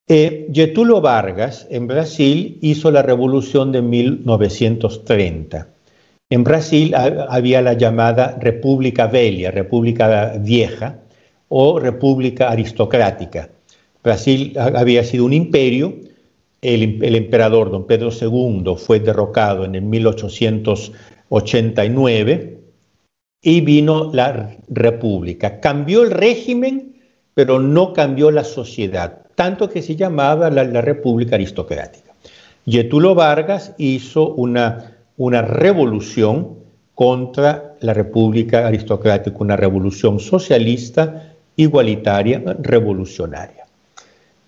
Eh, 0.08 0.48
Getúlio 0.52 1.00
Vargas 1.00 1.66
en 1.70 1.86
Brasil 1.88 2.58
hizo 2.60 2.90
la 2.90 3.02
revolución 3.02 3.72
de 3.72 3.82
1930 3.82 5.68
en 6.28 6.42
Brasil 6.42 6.92
había 6.94 7.62
la 7.62 7.74
llamada 7.74 8.36
República 8.40 9.06
Velha, 9.06 9.52
República 9.52 10.34
Vieja 10.40 10.98
o 11.48 11.78
República 11.78 12.50
Aristocrática. 12.50 13.48
Brasil 14.02 14.52
había 14.58 15.04
sido 15.04 15.24
un 15.24 15.32
imperio, 15.32 15.94
el, 16.74 17.14
emperador 17.14 17.70
don 17.70 17.86
Pedro 17.86 18.10
II 18.10 18.74
fue 18.76 19.00
derrocado 19.00 19.64
en 19.64 19.74
el 19.74 19.80
1889 19.82 22.60
y 23.42 23.60
vino 23.60 24.10
la 24.12 24.56
república. 24.68 25.60
Cambió 25.60 26.02
el 26.02 26.10
régimen, 26.10 26.96
pero 27.34 27.60
no 27.60 27.92
cambió 27.92 28.30
la 28.30 28.44
sociedad, 28.44 29.26
tanto 29.34 29.68
que 29.68 29.82
se 29.82 29.96
llamaba 29.96 30.48
la, 30.50 30.80
república 30.80 31.34
aristocrática. 31.36 32.14
Getúlio 32.66 33.14
Vargas 33.14 33.74
hizo 33.78 34.34
una 34.34 34.96
una 35.16 35.42
revolución 35.42 36.56
contra 36.94 37.74
la 37.80 37.94
República 37.94 38.66
Aristocrática, 38.66 39.36
una 39.38 39.56
revolución 39.56 40.20
socialista, 40.20 41.32
igualitaria, 41.56 42.42
revolucionaria. 42.60 43.64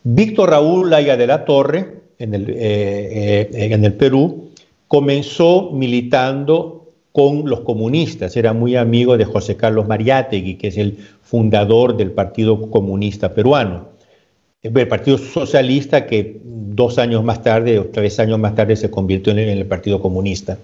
Víctor 0.02 0.50
Raúl 0.50 0.90
Laya 0.90 1.16
de 1.16 1.26
la 1.26 1.44
Torre, 1.44 1.97
en 2.18 2.34
el, 2.34 2.50
eh, 2.50 2.56
eh, 2.58 3.48
en 3.52 3.84
el 3.84 3.94
Perú, 3.94 4.50
comenzó 4.86 5.70
militando 5.72 6.86
con 7.12 7.48
los 7.48 7.60
comunistas, 7.60 8.36
era 8.36 8.52
muy 8.52 8.76
amigo 8.76 9.16
de 9.16 9.24
José 9.24 9.56
Carlos 9.56 9.88
Mariátegui, 9.88 10.56
que 10.56 10.68
es 10.68 10.78
el 10.78 10.98
fundador 11.22 11.96
del 11.96 12.12
Partido 12.12 12.70
Comunista 12.70 13.34
Peruano 13.34 13.98
el 14.62 14.88
Partido 14.88 15.18
Socialista 15.18 16.06
que 16.06 16.40
dos 16.42 16.98
años 16.98 17.22
más 17.22 17.42
tarde 17.42 17.78
o 17.78 17.86
tres 17.86 18.18
años 18.18 18.38
más 18.38 18.54
tarde 18.54 18.76
se 18.76 18.90
convirtió 18.90 19.32
en 19.32 19.38
el 19.38 19.66
Partido 19.66 20.00
Comunista. 20.00 20.58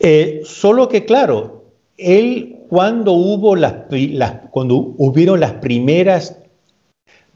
Eh, 0.00 0.42
solo 0.44 0.88
que 0.88 1.04
claro, 1.04 1.64
él 1.96 2.56
cuando 2.68 3.12
hubo 3.12 3.56
las, 3.56 3.74
cuando 4.50 4.94
hubieron 4.98 5.40
las 5.40 5.52
primeras 5.52 6.36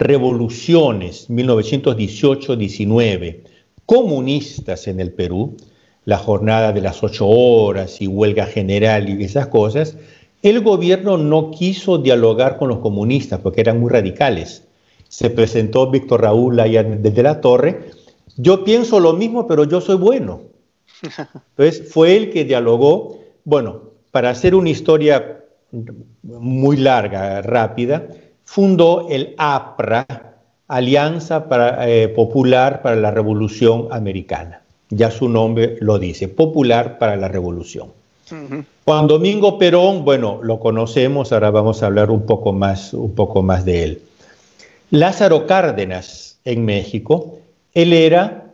revoluciones 0.02 1.30
1918-19 1.30 3.44
comunistas 3.86 4.88
en 4.88 5.00
el 5.00 5.12
Perú, 5.12 5.56
la 6.04 6.18
jornada 6.18 6.72
de 6.72 6.80
las 6.80 7.02
ocho 7.02 7.26
horas 7.28 8.00
y 8.00 8.06
huelga 8.06 8.46
general 8.46 9.08
y 9.08 9.24
esas 9.24 9.48
cosas, 9.48 9.96
el 10.42 10.60
gobierno 10.60 11.18
no 11.18 11.50
quiso 11.50 11.98
dialogar 11.98 12.58
con 12.58 12.68
los 12.68 12.78
comunistas 12.78 13.40
porque 13.40 13.60
eran 13.60 13.80
muy 13.80 13.90
radicales 13.90 14.62
se 15.12 15.28
presentó 15.28 15.90
Víctor 15.90 16.22
Raúl 16.22 16.58
allá 16.58 16.82
desde 16.82 17.22
la 17.22 17.42
torre. 17.42 17.90
Yo 18.38 18.64
pienso 18.64 18.98
lo 18.98 19.12
mismo, 19.12 19.46
pero 19.46 19.64
yo 19.64 19.82
soy 19.82 19.96
bueno. 19.96 20.40
Entonces 21.02 21.92
fue 21.92 22.16
él 22.16 22.30
que 22.30 22.46
dialogó. 22.46 23.18
Bueno, 23.44 23.90
para 24.10 24.30
hacer 24.30 24.54
una 24.54 24.70
historia 24.70 25.44
muy 26.22 26.78
larga, 26.78 27.42
rápida, 27.42 28.08
fundó 28.44 29.06
el 29.08 29.34
APRA, 29.38 30.06
Alianza 30.68 31.46
eh, 31.86 32.12
Popular 32.14 32.82
para 32.82 32.96
la 32.96 33.10
Revolución 33.10 33.88
Americana. 33.90 34.62
Ya 34.90 35.10
su 35.10 35.28
nombre 35.28 35.76
lo 35.80 35.98
dice, 35.98 36.28
Popular 36.28 36.98
para 36.98 37.16
la 37.16 37.28
Revolución. 37.28 37.88
Juan 38.84 39.06
Domingo 39.06 39.58
Perón, 39.58 40.04
bueno, 40.04 40.40
lo 40.42 40.58
conocemos, 40.58 41.32
ahora 41.32 41.50
vamos 41.50 41.82
a 41.82 41.86
hablar 41.86 42.10
un 42.10 42.24
poco 42.24 42.52
más, 42.52 42.94
un 42.94 43.14
poco 43.14 43.42
más 43.42 43.64
de 43.64 43.82
él. 43.84 44.02
Lázaro 44.90 45.46
Cárdenas 45.46 46.38
en 46.44 46.64
México, 46.64 47.38
él 47.74 47.92
era 47.92 48.52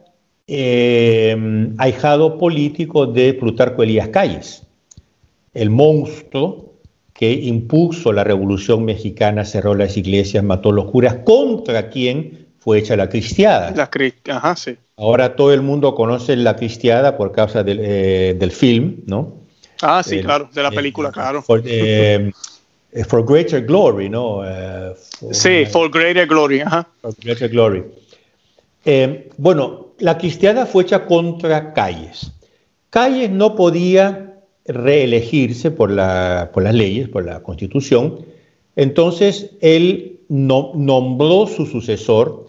eh, 0.49 1.73
ahijado 1.79 2.39
político 2.39 3.07
de 3.07 3.35
Plutarco 3.35 3.83
Elías 3.83 4.09
Calles, 4.09 4.63
el 5.55 5.71
monstruo 5.71 6.68
que 7.19 7.33
impuso 7.33 8.13
la 8.13 8.23
revolución 8.23 8.85
mexicana, 8.85 9.45
cerró 9.45 9.75
las 9.75 9.97
iglesias, 9.97 10.45
mató 10.45 10.69
a 10.69 10.73
los 10.73 10.85
curas, 10.85 11.17
contra 11.25 11.91
quien 11.91 12.47
fue 12.61 12.79
hecha 12.79 12.95
la 12.97 13.09
cristiada. 13.09 13.73
La 13.73 13.91
Ajá, 14.31 14.55
sí. 14.55 14.77
Ahora 14.97 15.35
todo 15.35 15.53
el 15.53 15.63
mundo 15.63 15.97
conoce 15.97 16.37
la 16.37 16.55
cristiada 16.55 17.17
por 17.17 17.33
causa 17.33 17.65
del, 17.65 17.81
eh, 17.83 18.51
film, 18.53 18.99
¿no? 19.07 19.35
Ah, 19.83 20.01
sí, 20.05 20.21
claro, 20.21 20.49
de 20.55 20.63
la 20.63 20.71
película, 20.71 21.11
claro. 21.11 21.43
for 21.43 21.61
greater 23.27 23.67
glory, 23.67 24.09
¿no? 24.09 24.43
sí, 25.33 25.67
for 25.67 25.91
greater 25.91 26.25
glory. 26.25 26.63
For 27.01 27.13
greater 27.21 27.49
glory. 27.49 27.85
bueno, 29.39 29.89
la 29.99 30.17
cristiada 30.17 30.67
fue 30.67 30.85
hecha 30.85 31.05
contra 31.05 31.75
Calles. 31.75 32.31
Calles 32.91 33.29
no 33.29 33.57
podía 33.57 34.28
reelegirse 34.69 35.71
por, 35.71 35.91
la, 35.91 36.51
por 36.53 36.63
las 36.63 36.75
leyes, 36.75 37.09
por 37.09 37.25
la 37.25 37.43
constitución, 37.43 38.21
entonces 38.77 39.53
él 39.61 40.21
no, 40.29 40.73
nombró 40.75 41.47
su 41.47 41.67
sucesor, 41.67 42.47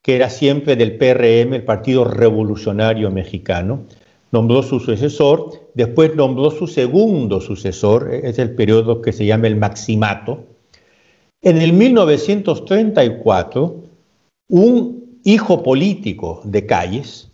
que 0.00 0.16
era 0.16 0.30
siempre 0.30 0.76
del 0.76 0.96
PRM, 0.96 1.54
el 1.54 1.64
Partido 1.64 2.04
Revolucionario 2.04 3.10
Mexicano, 3.10 3.84
nombró 4.32 4.62
su 4.62 4.80
sucesor, 4.80 5.50
después 5.74 6.14
nombró 6.14 6.50
su 6.50 6.66
segundo 6.66 7.40
sucesor, 7.40 8.10
es 8.12 8.38
el 8.38 8.54
periodo 8.54 9.02
que 9.02 9.12
se 9.12 9.26
llama 9.26 9.48
el 9.48 9.56
Maximato. 9.56 10.44
En 11.42 11.58
el 11.58 11.72
1934, 11.72 13.82
un 14.48 15.20
hijo 15.24 15.62
político 15.62 16.40
de 16.44 16.66
Calles, 16.66 17.30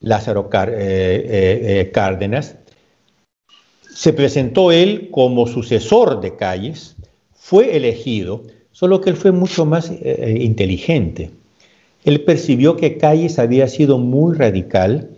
Lázaro 0.00 0.48
eh, 0.52 0.68
eh, 0.68 1.80
eh, 1.80 1.90
Cárdenas, 1.92 2.56
se 3.96 4.12
presentó 4.12 4.72
él 4.72 5.08
como 5.10 5.46
sucesor 5.46 6.20
de 6.20 6.36
Calles, 6.36 6.96
fue 7.32 7.78
elegido, 7.78 8.42
solo 8.70 9.00
que 9.00 9.08
él 9.08 9.16
fue 9.16 9.32
mucho 9.32 9.64
más 9.64 9.90
inteligente. 9.90 11.30
Él 12.04 12.20
percibió 12.20 12.76
que 12.76 12.98
Calles 12.98 13.38
había 13.38 13.68
sido 13.68 13.96
muy 13.96 14.36
radical, 14.36 15.08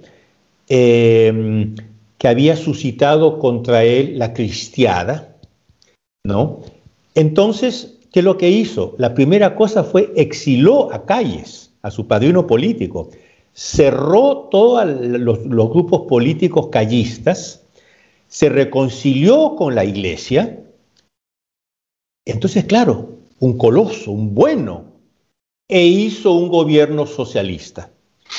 que 0.69 1.75
había 2.23 2.57
suscitado 2.57 3.41
contra 3.41 3.83
él 3.83 4.17
la 4.17 4.33
cristiada, 4.33 5.37
¿no? 6.25 6.61
Entonces, 7.17 7.97
¿qué 8.13 8.21
es 8.21 8.25
lo 8.25 8.39
que 8.39 8.49
hizo? 8.49 8.95
La 8.97 9.13
primera 9.13 9.57
cosa 9.57 9.83
fue 9.83 10.13
exiló 10.15 10.93
a 10.93 11.05
Calles, 11.05 11.73
a 11.83 11.91
su 11.91 12.07
padrino 12.07 12.47
político 12.47 13.11
cerró 13.59 14.49
todos 14.53 14.87
los, 14.87 15.41
grupos 15.43 16.03
políticos 16.03 16.69
callistas, 16.71 17.61
se 18.29 18.49
reconcilió 18.49 19.57
con 19.57 19.75
la 19.75 19.85
iglesia. 19.85 20.61
Entonces, 22.25 22.65
claro, 22.65 23.17
un 23.41 23.59
coloso, 23.59 24.13
un 24.13 24.35
bueno, 24.35 24.85
e 25.69 25.87
hizo 25.87 26.33
un 26.33 26.49
gobierno 26.49 27.07
socialista. 27.07 27.91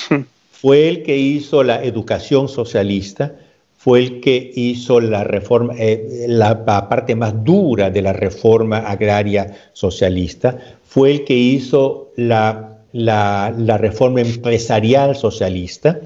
Fue 0.51 0.87
el 0.87 1.03
que 1.03 1.17
hizo 1.17 1.63
la 1.63 1.83
educación 1.83 2.49
socialista, 2.49 3.35
fue 3.77 3.99
el 3.99 4.19
que 4.19 4.51
hizo 4.55 4.99
la 4.99 5.23
reforma, 5.23 5.73
eh, 5.77 6.25
la 6.27 6.65
parte 6.65 7.15
más 7.15 7.45
dura 7.45 7.89
de 7.89 8.01
la 8.01 8.11
reforma 8.11 8.79
agraria 8.79 9.55
socialista, 9.71 10.57
fue 10.83 11.11
el 11.11 11.23
que 11.23 11.35
hizo 11.35 12.11
la 12.17 12.69
la, 12.91 13.77
reforma 13.77 14.21
empresarial 14.21 15.15
socialista, 15.15 15.99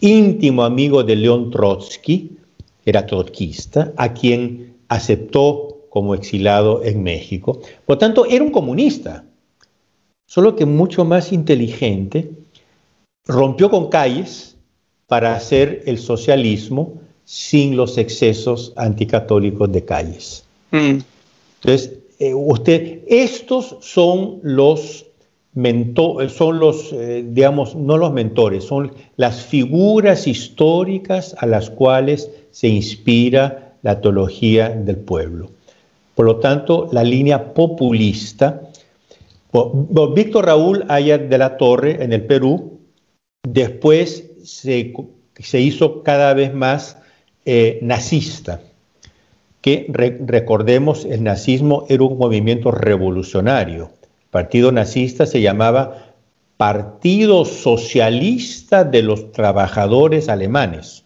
íntimo 0.00 0.64
amigo 0.64 1.02
de 1.02 1.16
León 1.16 1.50
Trotsky, 1.50 2.35
era 2.86 3.04
trotskista, 3.04 3.92
a 3.96 4.14
quien 4.14 4.76
aceptó 4.88 5.86
como 5.90 6.14
exilado 6.14 6.82
en 6.84 7.02
México. 7.02 7.60
Por 7.84 7.98
tanto, 7.98 8.24
era 8.26 8.44
un 8.44 8.50
comunista, 8.50 9.24
solo 10.26 10.56
que 10.56 10.64
mucho 10.64 11.04
más 11.04 11.32
inteligente, 11.32 12.30
rompió 13.26 13.68
con 13.68 13.88
calles 13.88 14.56
para 15.06 15.34
hacer 15.34 15.82
el 15.86 15.98
socialismo 15.98 16.94
sin 17.24 17.76
los 17.76 17.98
excesos 17.98 18.72
anticatólicos 18.76 19.70
de 19.72 19.84
calles. 19.84 20.44
Mm. 20.70 20.98
Entonces, 21.60 21.98
eh, 22.18 22.34
usted, 22.34 23.02
estos 23.08 23.76
son 23.80 24.38
los 24.42 25.06
son 26.28 26.58
los, 26.58 26.92
eh, 26.92 27.24
digamos, 27.26 27.74
no 27.74 27.96
los 27.96 28.12
mentores, 28.12 28.64
son 28.64 28.92
las 29.16 29.40
figuras 29.40 30.26
históricas 30.26 31.34
a 31.38 31.46
las 31.46 31.70
cuales 31.70 32.30
se 32.56 32.68
inspira 32.68 33.74
la 33.82 34.00
teología 34.00 34.70
del 34.70 34.96
pueblo. 34.96 35.50
Por 36.14 36.24
lo 36.24 36.36
tanto, 36.36 36.88
la 36.92 37.04
línea 37.04 37.52
populista, 37.52 38.62
Víctor 40.14 40.46
Raúl 40.46 40.86
Aya 40.88 41.18
de 41.18 41.36
la 41.36 41.58
Torre 41.58 42.02
en 42.02 42.14
el 42.14 42.24
Perú, 42.24 42.80
después 43.46 44.30
se, 44.42 45.60
hizo 45.60 46.02
cada 46.02 46.32
vez 46.32 46.54
más 46.54 46.96
eh, 47.44 47.78
nazista, 47.82 48.62
que 49.60 49.86
recordemos, 50.24 51.04
el 51.04 51.24
nazismo 51.24 51.84
era 51.90 52.04
un 52.04 52.16
movimiento 52.16 52.70
revolucionario 52.70 53.90
partido 54.36 54.70
nazista 54.70 55.24
se 55.24 55.40
llamaba 55.40 56.12
Partido 56.58 57.46
Socialista 57.46 58.84
de 58.84 59.00
los 59.00 59.32
Trabajadores 59.32 60.28
Alemanes. 60.28 61.05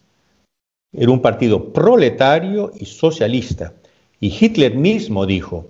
Era 0.93 1.11
un 1.11 1.23
partido 1.23 1.73
proletario 1.73 2.73
y 2.79 2.85
socialista. 2.85 3.73
Y 4.19 4.35
Hitler 4.39 4.75
mismo 4.75 5.25
dijo, 5.25 5.69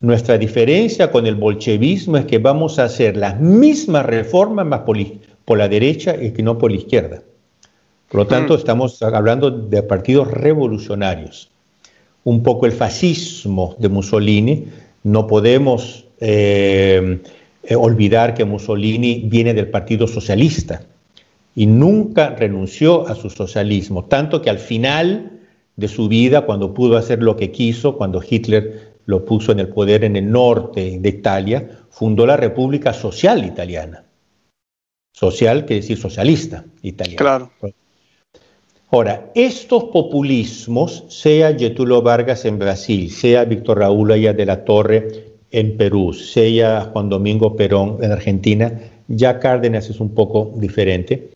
nuestra 0.00 0.38
diferencia 0.38 1.10
con 1.10 1.26
el 1.26 1.34
bolchevismo 1.34 2.16
es 2.16 2.24
que 2.24 2.38
vamos 2.38 2.78
a 2.78 2.84
hacer 2.84 3.16
las 3.16 3.38
mismas 3.40 4.06
reformas 4.06 4.66
más 4.66 4.80
por, 4.80 5.58
la 5.58 5.68
derecha 5.68 6.16
y 6.20 6.32
que 6.32 6.42
no 6.42 6.56
por 6.56 6.70
la 6.70 6.78
izquierda. 6.78 7.22
Por 8.08 8.20
lo 8.20 8.26
tanto, 8.26 8.54
mm. 8.54 8.56
estamos 8.56 9.02
hablando 9.02 9.50
de 9.50 9.82
partidos 9.82 10.30
revolucionarios. 10.30 11.50
Un 12.24 12.42
poco 12.42 12.66
el 12.66 12.72
fascismo 12.72 13.76
de 13.78 13.88
Mussolini. 13.88 14.66
No 15.02 15.26
podemos 15.26 16.06
eh, 16.20 17.20
eh, 17.62 17.74
olvidar 17.76 18.34
que 18.34 18.44
Mussolini 18.44 19.22
viene 19.26 19.52
del 19.52 19.68
Partido 19.68 20.06
Socialista 20.06 20.82
y 21.58 21.66
nunca 21.66 22.36
renunció 22.36 23.08
a 23.08 23.16
su 23.16 23.30
socialismo, 23.30 24.04
tanto 24.04 24.40
que 24.40 24.48
al 24.48 24.60
final 24.60 25.40
de 25.74 25.88
su 25.88 26.06
vida, 26.06 26.42
cuando 26.42 26.72
pudo 26.72 26.96
hacer 26.96 27.20
lo 27.20 27.34
que 27.34 27.50
quiso, 27.50 27.96
cuando 27.96 28.22
Hitler 28.22 28.92
lo 29.06 29.24
puso 29.24 29.50
en 29.50 29.58
el 29.58 29.66
poder 29.66 30.04
en 30.04 30.14
el 30.14 30.30
norte 30.30 31.00
de 31.00 31.08
Italia, 31.08 31.68
fundó 31.90 32.26
la 32.26 32.36
República 32.36 32.92
Social 32.92 33.44
Italiana. 33.44 34.04
Social 35.12 35.66
quiere 35.66 35.80
decir 35.80 35.98
socialista 35.98 36.64
italiana. 36.82 37.18
Claro. 37.18 37.50
Ahora, 38.92 39.32
estos 39.34 39.82
populismos, 39.86 41.06
sea 41.08 41.56
Getúlio 41.58 42.02
Vargas 42.02 42.44
en 42.44 42.60
Brasil, 42.60 43.10
sea 43.10 43.44
Víctor 43.44 43.80
Raúl 43.80 44.12
Aya 44.12 44.32
de 44.32 44.46
la 44.46 44.64
Torre 44.64 45.32
en 45.50 45.76
Perú, 45.76 46.12
sea 46.12 46.90
Juan 46.92 47.08
Domingo 47.08 47.56
Perón 47.56 47.98
en 48.00 48.12
Argentina, 48.12 48.80
ya 49.08 49.40
Cárdenas 49.40 49.90
es 49.90 50.00
un 50.00 50.14
poco 50.14 50.52
diferente, 50.56 51.30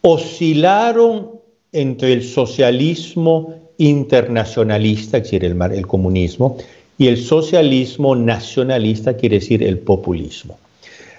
oscilaron 0.00 1.30
entre 1.72 2.12
el 2.12 2.24
socialismo 2.24 3.54
internacionalista, 3.78 5.18
es 5.18 5.24
decir, 5.24 5.44
el, 5.44 5.60
el 5.72 5.86
comunismo, 5.86 6.56
y 6.98 7.08
el 7.08 7.18
socialismo 7.18 8.14
nacionalista, 8.14 9.16
quiere 9.16 9.40
decir 9.40 9.62
el 9.62 9.78
populismo. 9.78 10.58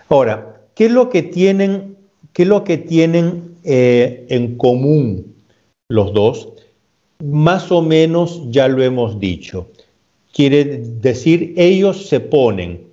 Ahora, 0.10 0.62
¿qué 0.74 0.86
es 0.86 0.92
lo 0.92 1.10
que 1.10 1.24
tienen, 1.24 1.98
qué 2.34 2.44
es 2.44 2.48
lo 2.48 2.64
que 2.64 2.78
tienen 2.78 3.56
eh, 3.64 4.26
en 4.30 4.58
común 4.58 5.36
los 5.90 6.14
dos? 6.14 6.50
Más 7.24 7.72
o 7.72 7.82
menos 7.82 8.42
ya 8.50 8.68
lo 8.68 8.84
hemos 8.84 9.20
dicho. 9.20 9.68
Quiere 10.34 10.64
decir, 10.66 11.54
ellos 11.58 12.08
se 12.08 12.20
ponen 12.20 12.88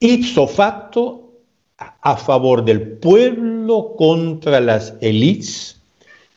ipso 0.00 0.46
facto 0.46 1.25
a 1.78 2.16
favor 2.16 2.64
del 2.64 2.80
pueblo 2.80 3.94
contra 3.96 4.60
las 4.60 4.94
élites, 5.00 5.76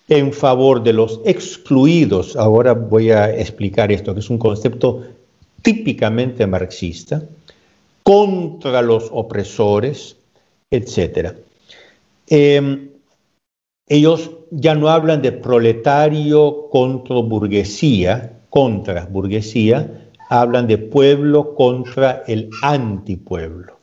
en 0.09 0.33
favor 0.33 0.83
de 0.83 0.93
los 0.93 1.21
excluidos. 1.23 2.35
Ahora 2.35 2.73
voy 2.73 3.11
a 3.11 3.29
explicar 3.29 3.91
esto, 3.91 4.13
que 4.13 4.19
es 4.19 4.29
un 4.29 4.37
concepto 4.37 5.03
típicamente 5.61 6.45
marxista, 6.47 7.21
contra 8.03 8.81
los 8.81 9.09
opresores, 9.11 10.17
etc. 10.71 11.33
Em, 12.27 12.89
ellos 13.87 14.31
ya 14.51 14.75
no 14.75 14.89
hablan 14.89 15.21
de 15.21 15.31
proletario 15.31 16.69
contra 16.71 17.15
burguesía, 17.17 18.39
contra 18.49 19.05
burguesía, 19.05 20.09
hablan 20.29 20.67
de 20.67 20.77
pueblo 20.77 21.55
contra 21.55 22.23
el 22.27 22.49
antipueblo. 22.61 23.78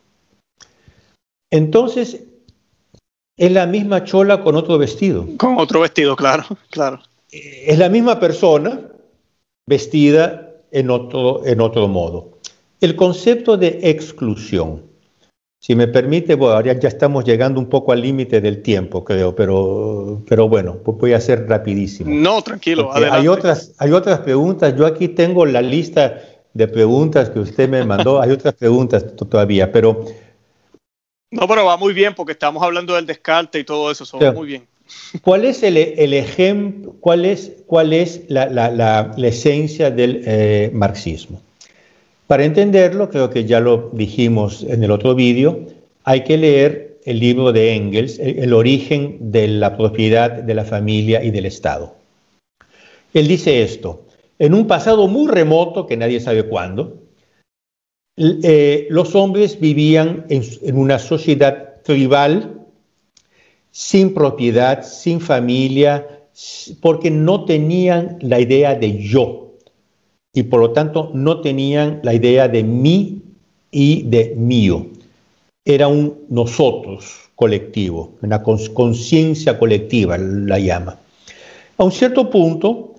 Entonces, 1.51 2.23
es 3.37 3.51
la 3.51 3.67
misma 3.67 4.03
chola 4.03 4.41
con 4.43 4.55
otro 4.55 4.77
vestido. 4.77 5.27
Con 5.37 5.59
otro 5.59 5.81
vestido, 5.81 6.15
claro, 6.15 6.43
claro. 6.69 6.99
Es 7.31 7.77
la 7.77 7.89
misma 7.89 8.19
persona 8.19 8.81
vestida 9.67 10.51
en 10.71 10.89
otro, 10.89 11.45
en 11.45 11.61
otro 11.61 11.87
modo. 11.87 12.39
El 12.81 12.95
concepto 12.95 13.57
de 13.57 13.79
exclusión. 13.83 14.83
Si 15.59 15.75
me 15.75 15.87
permite, 15.87 16.35
bueno, 16.35 16.55
ahora 16.55 16.79
ya 16.79 16.87
estamos 16.87 17.25
llegando 17.25 17.59
un 17.59 17.67
poco 17.67 17.91
al 17.91 18.01
límite 18.01 18.41
del 18.41 18.61
tiempo, 18.61 19.03
creo, 19.03 19.35
pero, 19.35 20.21
pero 20.27 20.47
bueno, 20.47 20.77
pues 20.83 20.97
voy 20.97 21.13
a 21.13 21.19
ser 21.19 21.47
rapidísimo. 21.47 22.13
No, 22.13 22.41
tranquilo. 22.41 22.91
Hay 22.93 23.27
otras, 23.27 23.73
hay 23.77 23.91
otras 23.91 24.19
preguntas. 24.19 24.75
Yo 24.77 24.85
aquí 24.85 25.07
tengo 25.07 25.45
la 25.45 25.61
lista 25.61 26.21
de 26.53 26.67
preguntas 26.67 27.29
que 27.29 27.39
usted 27.39 27.67
me 27.67 27.83
mandó. 27.83 28.21
Hay 28.21 28.31
otras 28.31 28.55
preguntas 28.55 29.05
todavía, 29.15 29.71
pero... 29.71 30.05
No, 31.31 31.47
pero 31.47 31.65
va 31.65 31.77
muy 31.77 31.93
bien 31.93 32.15
porque 32.15 32.31
estamos 32.31 32.63
hablando 32.63 32.95
del 32.95 33.05
descarte 33.05 33.59
y 33.59 33.63
todo 33.63 33.91
eso, 33.91 34.03
eso 34.03 34.17
va 34.19 34.31
muy 34.31 34.47
bien. 34.47 34.67
¿Cuál 35.21 35.43
es 35.43 35.63
el, 35.63 35.77
ejemplo, 35.77 36.95
cuál 37.01 37.25
es, 37.25 37.51
cuál 37.65 37.91
es 37.91 38.21
la, 38.29 39.13
esencia 39.17 39.91
del 39.91 40.23
eh, 40.25 40.71
marxismo? 40.73 41.41
Para 42.27 42.45
entenderlo, 42.45 43.09
creo 43.09 43.29
que 43.29 43.45
ya 43.45 43.59
lo 43.59 43.89
dijimos 43.93 44.63
en 44.63 44.83
el 44.83 44.91
otro 44.91 45.15
vídeo, 45.15 45.59
hay 46.03 46.23
que 46.23 46.37
leer 46.37 46.99
el 47.05 47.19
libro 47.19 47.51
de 47.53 47.73
Engels, 47.73 48.19
el, 48.19 48.53
origen 48.53 49.17
de 49.31 49.47
la 49.47 49.77
propiedad 49.77 50.31
de 50.31 50.53
la 50.53 50.65
familia 50.65 51.23
y 51.23 51.31
del 51.31 51.45
Estado. 51.45 51.95
Él 53.13 53.27
dice 53.27 53.63
esto, 53.63 54.03
en 54.39 54.53
un 54.53 54.67
pasado 54.67 55.07
muy 55.07 55.31
remoto, 55.31 55.87
que 55.87 55.97
nadie 55.97 56.19
sabe 56.19 56.43
cuándo, 56.43 56.97
eh, 58.17 58.87
los 58.89 59.15
hombres 59.15 59.59
vivían 59.59 60.25
en 60.29 60.77
una 60.77 60.99
sociedad 60.99 61.81
tribal 61.83 62.65
sin 63.71 64.13
propiedad, 64.13 64.83
sin 64.83 65.21
familia, 65.21 66.07
porque 66.81 67.09
no 67.11 67.45
tenían 67.45 68.17
la 68.21 68.39
idea 68.39 68.75
de 68.75 68.97
yo 68.97 69.53
y 70.33 70.43
por 70.43 70.59
lo 70.59 70.71
tanto 70.71 71.09
no 71.13 71.41
tenían 71.41 71.99
la 72.03 72.13
idea 72.13 72.47
de 72.47 72.63
mí 72.63 73.21
y 73.71 74.03
de 74.03 74.35
mío. 74.35 74.85
Era 75.65 75.87
un 75.87 76.25
nosotros 76.29 77.29
colectivo, 77.35 78.13
una 78.21 78.41
conciencia 78.41 79.57
colectiva 79.57 80.17
la 80.17 80.59
llama. 80.59 80.99
A 81.77 81.83
un 81.83 81.91
cierto 81.91 82.29
punto, 82.29 82.95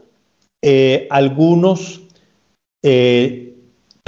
eh, 0.62 1.06
algunos 1.10 2.00
eh, 2.82 3.47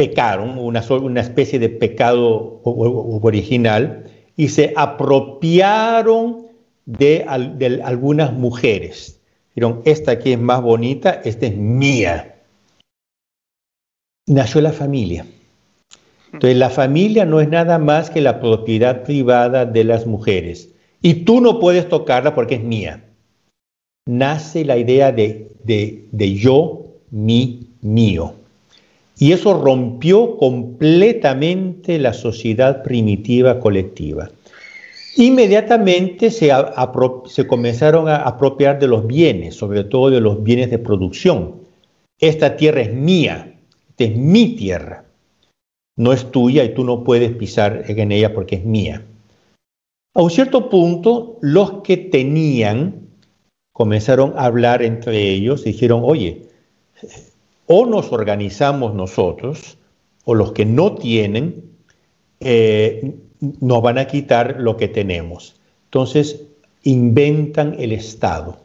pecaron, 0.00 0.56
una, 0.56 0.82
una, 0.88 1.20
especie 1.20 1.58
de 1.58 1.68
pecado 1.68 2.62
original, 2.64 4.10
y 4.34 4.48
se 4.48 4.72
apropiaron 4.74 6.46
de, 6.86 7.26
algunas 7.84 8.32
mujeres. 8.32 9.20
Dijeron, 9.54 9.82
esta 9.84 10.12
aquí 10.12 10.32
es 10.32 10.40
más 10.40 10.62
bonita, 10.62 11.20
esta 11.22 11.48
es 11.48 11.54
mía. 11.54 12.36
Nació 14.26 14.62
la 14.62 14.72
familia. 14.72 15.26
Entonces 16.32 16.56
la 16.56 16.70
familia 16.70 17.26
no 17.26 17.42
es 17.42 17.50
nada 17.50 17.78
más 17.78 18.08
que 18.08 18.22
la 18.22 18.40
propiedad 18.40 19.02
privada 19.02 19.66
de 19.66 19.84
las 19.84 20.06
mujeres. 20.06 20.70
Y 21.02 21.26
tú 21.26 21.42
no 21.42 21.60
puedes 21.60 21.90
tocarla 21.90 22.34
porque 22.34 22.54
es 22.54 22.62
mía. 22.62 23.04
Nace 24.06 24.64
la 24.64 24.78
idea 24.78 25.12
de, 25.12 25.52
de, 25.62 26.08
de 26.10 26.34
yo, 26.36 26.86
mi, 27.10 27.68
mío. 27.82 28.39
Y 29.20 29.32
eso 29.32 29.52
rompió 29.52 30.38
completamente 30.38 31.98
la 31.98 32.14
sociedad 32.14 32.82
primitiva 32.82 33.60
colectiva. 33.60 34.30
Inmediatamente 35.16 36.30
se, 36.30 37.46
comenzaron 37.46 38.08
a 38.08 38.16
apropiar 38.16 38.78
de 38.78 38.86
los 38.86 39.06
bienes, 39.06 39.54
sobre 39.54 39.84
todo 39.84 40.08
de 40.08 40.22
los 40.22 40.42
bienes 40.42 40.70
de 40.70 40.78
producción. 40.78 41.56
Esta 42.18 42.56
tierra 42.56 42.80
es 42.80 42.94
mía, 42.94 43.58
esta 43.90 44.04
es 44.04 44.16
mi 44.16 44.56
tierra, 44.56 45.04
no 45.98 46.14
es 46.14 46.30
tuya 46.30 46.64
y 46.64 46.72
tú 46.72 46.84
no 46.84 47.04
puedes 47.04 47.32
pisar 47.32 47.84
en 47.88 48.12
ella 48.12 48.32
porque 48.32 48.56
es 48.56 48.64
mía. 48.64 49.04
A 50.14 50.22
un 50.22 50.30
cierto 50.30 50.70
punto, 50.70 51.36
los 51.42 51.82
que 51.82 51.98
tenían 51.98 53.08
comenzaron 53.74 54.32
a 54.36 54.46
hablar 54.46 54.82
entre 54.82 55.30
ellos 55.30 55.66
y 55.66 55.72
dijeron, 55.72 56.00
oye, 56.04 56.46
o 57.72 57.86
nos 57.86 58.10
organizamos 58.10 58.94
nosotros, 58.94 59.78
o 60.24 60.34
los 60.34 60.50
que 60.50 60.66
no 60.66 60.96
tienen, 60.96 61.70
eh, 62.40 63.14
nos 63.60 63.80
van 63.80 63.96
a 63.96 64.08
quitar 64.08 64.56
lo 64.58 64.76
que 64.76 64.88
tenemos. 64.88 65.54
Entonces, 65.84 66.42
inventan 66.82 67.76
el 67.78 67.92
Estado. 67.92 68.56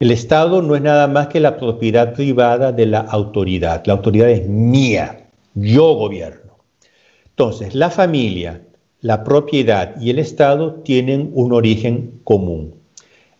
El 0.00 0.10
Estado 0.10 0.60
no 0.60 0.76
es 0.76 0.82
nada 0.82 1.06
más 1.06 1.28
que 1.28 1.40
la 1.40 1.56
propiedad 1.56 2.12
privada 2.12 2.72
de 2.72 2.84
la 2.84 3.00
autoridad. 3.00 3.84
La 3.86 3.94
autoridad 3.94 4.28
es 4.28 4.46
mía, 4.46 5.26
yo 5.54 5.94
gobierno. 5.94 6.58
Entonces, 7.30 7.74
la 7.74 7.88
familia, 7.88 8.60
la 9.00 9.24
propiedad 9.24 9.98
y 9.98 10.10
el 10.10 10.18
Estado 10.18 10.74
tienen 10.74 11.30
un 11.32 11.54
origen 11.54 12.20
común. 12.24 12.74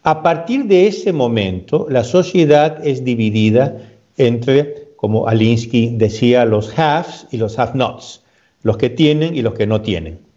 A 0.05 0.23
partir 0.23 0.65
de 0.65 0.87
ese 0.87 1.13
momento, 1.13 1.87
la 1.91 2.03
sociedad 2.03 2.79
es 2.83 3.05
dividida 3.05 3.90
entre, 4.17 4.89
como 4.97 5.29
Alinsky 5.29 5.97
decía, 5.97 6.45
los 6.45 6.79
haves 6.79 7.27
y 7.31 7.37
los 7.37 7.59
have-nots, 7.59 8.23
los 8.63 8.77
que 8.77 8.91
tienen 8.91 9.35
y 9.37 9.43
los 9.43 9.55
que 9.55 9.67
no 9.67 9.81
tienen 9.81 10.31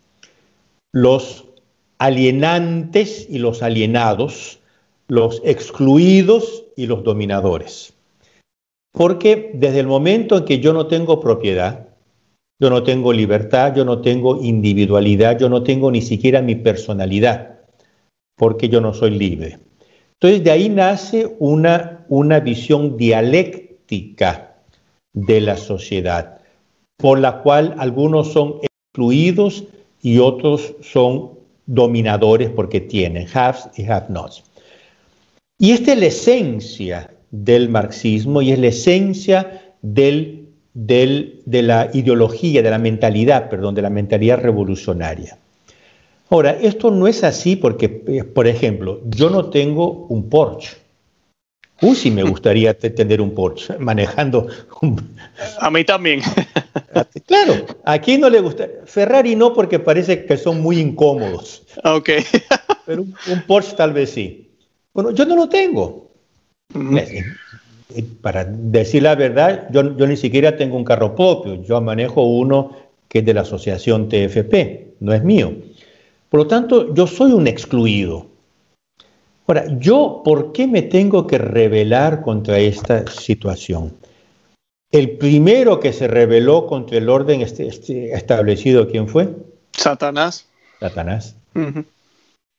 los 0.93 1.45
alienantes 1.97 3.27
y 3.29 3.39
los 3.39 3.63
alienados, 3.63 4.59
los 5.07 5.41
excluidos 5.43 6.65
y 6.77 6.85
los 6.85 7.03
dominadores. 7.03 7.93
Porque 8.93 9.51
desde 9.55 9.79
el 9.79 9.87
momento 9.87 10.37
en 10.37 10.45
que 10.45 10.59
yo 10.59 10.71
no 10.71 10.85
tengo 10.85 11.19
propiedad, 11.19 11.87
yo 12.61 12.69
no 12.69 12.83
tengo 12.83 13.11
libertad, 13.11 13.75
yo 13.75 13.83
no 13.83 14.01
tengo 14.01 14.41
individualidad, 14.41 15.39
yo 15.39 15.49
no 15.49 15.63
tengo 15.63 15.91
ni 15.91 16.01
siquiera 16.01 16.41
mi 16.43 16.55
personalidad, 16.55 17.61
porque 18.37 18.69
yo 18.69 18.79
no 18.79 18.93
soy 18.93 19.11
libre. 19.11 19.57
Entonces 20.21 20.43
de 20.43 20.51
ahí 20.51 20.69
nace 20.69 21.35
una, 21.39 22.05
una 22.07 22.39
visión 22.39 22.97
dialéctica 22.97 23.62
de 25.13 25.41
la 25.41 25.57
sociedad, 25.57 26.39
por 26.97 27.19
la 27.19 27.41
cual 27.41 27.75
algunos 27.77 28.33
son 28.33 28.55
excluidos 28.61 29.65
y 30.01 30.19
otros 30.19 30.75
son 30.81 31.31
dominadores 31.65 32.49
porque 32.49 32.81
tienen 32.81 33.27
haves 33.33 33.69
y 33.75 33.83
have-nots. 33.83 34.43
Y 35.59 35.71
esta 35.71 35.93
es 35.93 35.99
la 35.99 36.05
esencia 36.07 37.09
del 37.31 37.69
marxismo 37.69 38.41
y 38.41 38.51
es 38.51 38.59
la 38.59 38.67
esencia 38.67 39.61
de 39.81 40.47
la 41.45 41.89
ideología, 41.93 42.61
de 42.61 42.69
la 42.69 42.79
mentalidad, 42.79 43.49
perdón, 43.49 43.75
de 43.75 43.81
la 43.81 43.89
mentalidad 43.89 44.39
revolucionaria. 44.39 45.37
Ahora, 46.29 46.51
esto 46.51 46.89
no 46.89 47.07
es 47.07 47.23
así 47.23 47.55
porque, 47.55 48.03
eh, 48.07 48.23
por 48.23 48.47
ejemplo, 48.47 49.01
yo 49.05 49.29
no 49.29 49.49
tengo 49.51 50.07
un 50.09 50.29
Porsche. 50.29 50.82
Uy, 51.83 51.95
sí 51.95 52.09
me 52.09 52.23
gustaría 52.23 52.73
tener 52.73 53.19
un 53.19 53.31
Porsche 53.31 53.77
manejando 53.77 54.47
un... 54.81 55.15
A 55.59 55.69
mí 55.69 55.83
también. 55.83 56.21
Claro, 57.25 57.65
aquí 57.85 58.17
no 58.17 58.29
le 58.29 58.39
gusta. 58.39 58.67
Ferrari 58.85 59.35
no, 59.35 59.53
porque 59.53 59.79
parece 59.79 60.25
que 60.25 60.37
son 60.37 60.61
muy 60.61 60.79
incómodos. 60.79 61.63
Ok. 61.83 62.09
Pero 62.85 63.01
un, 63.01 63.41
Porsche 63.47 63.75
tal 63.75 63.93
vez 63.93 64.11
sí. 64.11 64.51
Bueno, 64.93 65.11
yo 65.11 65.25
no 65.25 65.35
lo 65.35 65.49
tengo. 65.49 66.11
Eh, 66.75 67.23
eh, 67.95 68.03
para 68.21 68.45
decir 68.45 69.03
la 69.03 69.15
verdad, 69.15 69.67
yo, 69.71 69.97
yo 69.97 70.05
ni 70.05 70.17
siquiera 70.17 70.55
tengo 70.55 70.77
un 70.77 70.83
carro 70.83 71.15
propio. 71.15 71.63
Yo 71.63 71.81
manejo 71.81 72.23
uno 72.23 72.75
que 73.07 73.19
es 73.19 73.25
de 73.25 73.33
la 73.33 73.41
asociación 73.41 74.09
TFP, 74.09 74.95
no 74.99 75.13
es 75.13 75.23
mío. 75.23 75.53
Por 76.29 76.41
lo 76.41 76.47
tanto, 76.47 76.93
yo 76.93 77.07
soy 77.07 77.31
un 77.31 77.47
excluido. 77.47 78.32
Ahora, 79.45 79.65
¿yo 79.77 80.21
por 80.23 80.53
qué 80.53 80.67
me 80.67 80.81
tengo 80.83 81.27
que 81.27 81.37
rebelar 81.37 82.21
contra 82.21 82.59
esta 82.59 83.07
situación? 83.07 83.93
El 84.91 85.17
primero 85.17 85.79
que 85.79 85.91
se 85.91 86.07
rebeló 86.07 86.67
contra 86.67 86.97
el 86.97 87.09
orden 87.09 87.41
este, 87.41 87.67
este, 87.67 88.13
establecido, 88.13 88.87
¿quién 88.87 89.07
fue? 89.07 89.29
Satanás. 89.71 90.47
Satanás. 90.79 91.35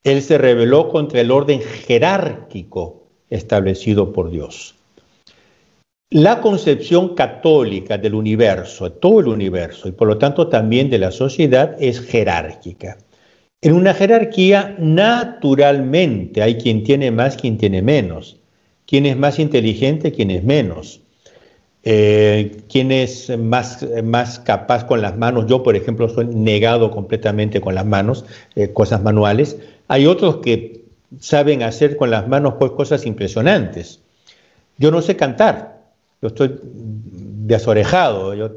Él 0.02 0.22
se 0.22 0.36
rebeló 0.36 0.88
contra 0.90 1.20
el 1.20 1.30
orden 1.30 1.60
jerárquico 1.62 3.04
establecido 3.30 4.12
por 4.12 4.30
Dios. 4.30 4.74
La 6.10 6.40
concepción 6.40 7.14
católica 7.14 7.98
del 7.98 8.14
universo, 8.14 8.92
todo 8.92 9.20
el 9.20 9.28
universo, 9.28 9.88
y 9.88 9.92
por 9.92 10.06
lo 10.06 10.18
tanto 10.18 10.48
también 10.48 10.90
de 10.90 10.98
la 10.98 11.10
sociedad, 11.10 11.76
es 11.80 12.00
jerárquica. 12.00 12.98
En 13.64 13.72
una 13.72 13.94
jerarquía, 13.94 14.76
naturalmente, 14.78 16.42
hay 16.42 16.56
quien 16.56 16.84
tiene 16.84 17.10
más, 17.10 17.34
quien 17.34 17.56
tiene 17.56 17.80
menos. 17.80 18.36
Quien 18.86 19.06
es 19.06 19.16
más 19.16 19.38
inteligente, 19.38 20.12
quien 20.12 20.30
es 20.30 20.44
menos. 20.44 21.00
Eh, 21.82 22.58
¿Quién 22.68 22.92
es 22.92 23.32
más, 23.38 23.82
más 24.04 24.38
capaz 24.38 24.84
con 24.84 25.00
las 25.00 25.16
manos? 25.16 25.46
Yo, 25.46 25.62
por 25.62 25.76
ejemplo, 25.76 26.10
soy 26.10 26.26
negado 26.26 26.90
completamente 26.90 27.62
con 27.62 27.74
las 27.74 27.86
manos, 27.86 28.26
eh, 28.54 28.70
cosas 28.70 29.02
manuales. 29.02 29.56
Hay 29.88 30.04
otros 30.04 30.36
que 30.42 30.84
saben 31.18 31.62
hacer 31.62 31.96
con 31.96 32.10
las 32.10 32.28
manos 32.28 32.56
pues, 32.58 32.72
cosas 32.72 33.06
impresionantes. 33.06 34.02
Yo 34.76 34.90
no 34.90 35.00
sé 35.00 35.16
cantar, 35.16 35.84
yo 36.20 36.28
estoy 36.28 36.60
desorejado. 36.62 38.34
Yo, 38.34 38.50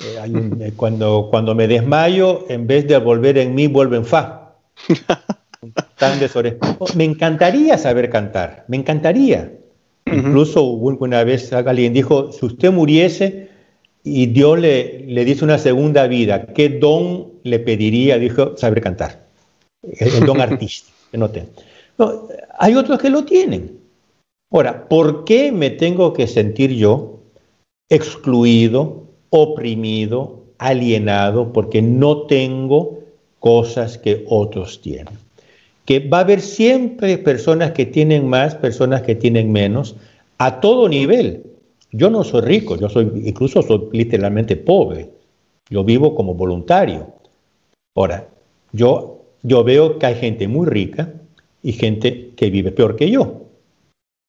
eh, 0.00 0.72
cuando, 0.76 1.28
cuando 1.30 1.54
me 1.54 1.68
desmayo, 1.68 2.46
en 2.48 2.66
vez 2.66 2.88
de 2.88 2.96
volver 2.96 3.36
en 3.36 3.54
mí, 3.54 3.66
vuelvo 3.66 3.96
en 3.96 4.06
fa. 4.06 4.45
Tan 5.98 6.20
desorejado. 6.20 6.86
Me 6.94 7.04
encantaría 7.04 7.78
saber 7.78 8.10
cantar, 8.10 8.64
me 8.68 8.76
encantaría. 8.76 9.52
Incluso 10.06 10.62
una 10.62 11.24
vez 11.24 11.52
alguien 11.52 11.92
dijo, 11.92 12.30
si 12.30 12.46
usted 12.46 12.70
muriese 12.70 13.48
y 14.04 14.26
Dios 14.26 14.58
le, 14.60 15.00
le 15.00 15.24
dice 15.24 15.44
una 15.44 15.58
segunda 15.58 16.06
vida. 16.06 16.46
¿Qué 16.46 16.68
don 16.68 17.32
le 17.42 17.58
pediría? 17.58 18.18
Dijo, 18.18 18.56
saber 18.56 18.80
cantar. 18.80 19.26
El, 19.82 20.24
don 20.24 20.40
artista. 20.40 20.92
no, 21.12 21.28
no, 21.98 22.28
hay 22.56 22.74
otros 22.76 23.00
que 23.00 23.10
lo 23.10 23.24
tienen. 23.24 23.80
Ahora, 24.52 24.88
¿por 24.88 25.24
qué 25.24 25.50
me 25.50 25.70
tengo 25.70 26.12
que 26.12 26.28
sentir 26.28 26.72
yo 26.72 27.16
excluido, 27.88 29.08
oprimido, 29.30 30.44
alienado, 30.58 31.52
porque 31.52 31.82
no 31.82 32.22
tengo 32.22 33.00
cosas 33.38 33.98
que 33.98 34.24
otros 34.28 34.80
tienen? 34.80 35.14
Que 35.84 36.00
va 36.00 36.18
a 36.18 36.20
haber 36.22 36.40
siempre 36.40 37.18
personas 37.18 37.72
que 37.72 37.86
tienen 37.86 38.28
más, 38.28 38.54
personas 38.54 39.02
que 39.02 39.14
tienen 39.14 39.52
menos, 39.52 39.96
a 40.38 40.60
todo 40.60 40.88
nivel. 40.88 41.44
Yo 41.92 42.10
no 42.10 42.24
soy 42.24 42.42
rico, 42.42 42.76
yo 42.76 42.88
soy, 42.88 43.10
incluso 43.24 43.62
soy 43.62 43.88
literalmente 43.92 44.56
pobre. 44.56 45.10
Yo 45.70 45.84
vivo 45.84 46.14
como 46.14 46.34
voluntario. 46.34 47.14
Ahora, 47.94 48.28
yo, 48.72 49.22
yo 49.42 49.64
veo 49.64 49.98
que 49.98 50.06
hay 50.06 50.14
gente 50.16 50.48
muy 50.48 50.66
rica 50.66 51.12
y 51.62 51.72
gente 51.72 52.32
que 52.36 52.50
vive 52.50 52.72
peor 52.72 52.96
que 52.96 53.10
yo. 53.10 53.46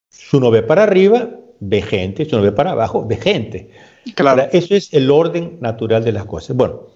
Si 0.10 0.38
uno 0.38 0.50
ve 0.50 0.64
para 0.64 0.84
arriba, 0.84 1.30
ve 1.60 1.82
gente, 1.82 2.26
si 2.26 2.34
uno 2.34 2.44
ve 2.44 2.52
para 2.52 2.72
abajo, 2.72 3.06
ve 3.06 3.18
gente. 3.18 3.70
Claro. 4.16 4.48
eso 4.52 4.74
es 4.74 4.94
el 4.94 5.12
orden 5.12 5.58
natural 5.60 6.04
de 6.04 6.14
las 6.14 6.26
cosas. 6.26 6.56
Bueno, 6.56 6.88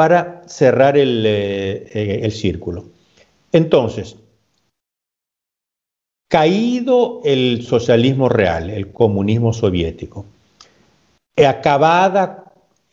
para 0.00 0.40
cerrar 0.46 0.96
el, 0.96 1.26
eh, 1.26 1.84
eh, 1.92 2.20
el 2.22 2.32
círculo. 2.32 2.86
Entonces, 3.52 4.16
Caído 6.26 7.20
el 7.22 7.62
socialismo 7.64 8.30
real, 8.30 8.70
el 8.70 8.92
comunismo 8.92 9.52
soviético, 9.52 10.24
acabada 11.46 12.44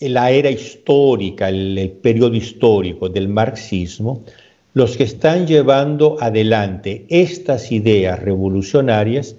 la 0.01 0.31
era 0.31 0.49
histórica, 0.49 1.47
el, 1.47 1.97
periodo 2.01 2.35
histórico 2.35 3.07
del 3.07 3.29
marxismo, 3.29 4.23
los 4.73 4.97
que 4.97 5.03
están 5.03 5.47
llevando 5.47 6.17
adelante 6.19 7.05
estas 7.07 7.71
ideas 7.71 8.19
revolucionarias 8.19 9.37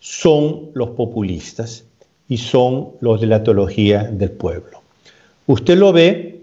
son 0.00 0.70
los 0.74 0.90
populistas 0.90 1.86
y 2.28 2.36
son 2.36 2.90
los 3.00 3.22
de 3.22 3.26
la 3.28 3.42
teología 3.42 4.02
del 4.04 4.32
pueblo. 4.32 4.82
Usted 5.46 5.78
lo 5.78 5.94
ve 5.94 6.35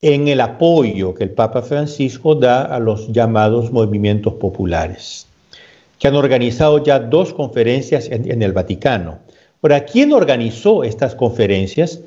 en 0.00 0.28
el 0.28 0.40
apoyo 0.40 1.14
que 1.14 1.24
el 1.24 1.30
Papa 1.30 1.62
Francisco 1.62 2.34
da 2.34 2.62
a 2.62 2.78
los 2.78 3.12
llamados 3.12 3.72
movimientos 3.72 4.34
populares 4.34 5.28
que 5.98 6.08
han 6.08 6.14
organizado 6.14 6.82
ya 6.82 6.98
dos 6.98 7.32
conferencias 7.32 8.08
en, 8.10 8.42
el 8.42 8.52
Vaticano. 8.52 9.18
Ahora, 9.62 9.84
¿quién 9.84 10.12
organizó 10.12 10.84
estas 10.84 11.14
conferencias? 11.14 12.00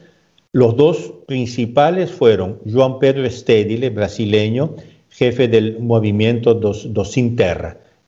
Los 0.54 0.76
dos 0.76 1.14
principales 1.28 2.12
fueron 2.12 2.60
João 2.66 3.00
Pedro 3.00 3.30
Stedile, 3.30 3.90
brasileño, 3.90 4.76
jefe 5.10 5.48
del 5.48 5.80
movimiento 5.80 6.54
dos, 6.54 6.94
dos 6.94 7.12
Sin 7.12 7.38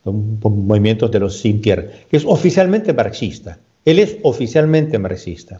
movimientos 0.05 1.11
de 1.11 1.19
los 1.19 1.37
Sin 1.37 1.61
Tierra, 1.61 1.85
que 2.09 2.17
es 2.17 2.25
oficialmente 2.25 2.93
marxista. 2.93 3.59
Él 3.85 3.99
es 3.99 4.17
oficialmente 4.23 4.97
marxista. 4.97 5.59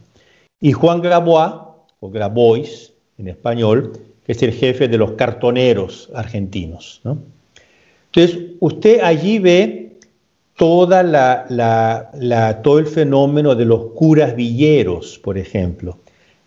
Y 0.62 0.72
Juan 0.72 1.02
Grabois, 1.02 1.54
o 2.00 2.10
Grabois 2.10 2.94
en 3.18 3.28
español, 3.28 3.92
que 4.26 4.32
es 4.32 4.44
el 4.44 4.54
jefe 4.54 4.88
de 4.88 4.98
los 4.98 5.12
cartoneros 5.12 6.10
argentinos. 6.14 7.02
Entonces, 8.12 8.40
usted 8.60 9.02
allí 9.02 9.40
ve 9.40 9.98
todo 10.56 11.00
el 12.80 12.88
fenómeno 12.88 13.56
de 13.56 13.66
los 13.66 13.86
curas 13.94 14.36
villeros, 14.36 15.20
por 15.20 15.38
ejemplo. 15.38 15.98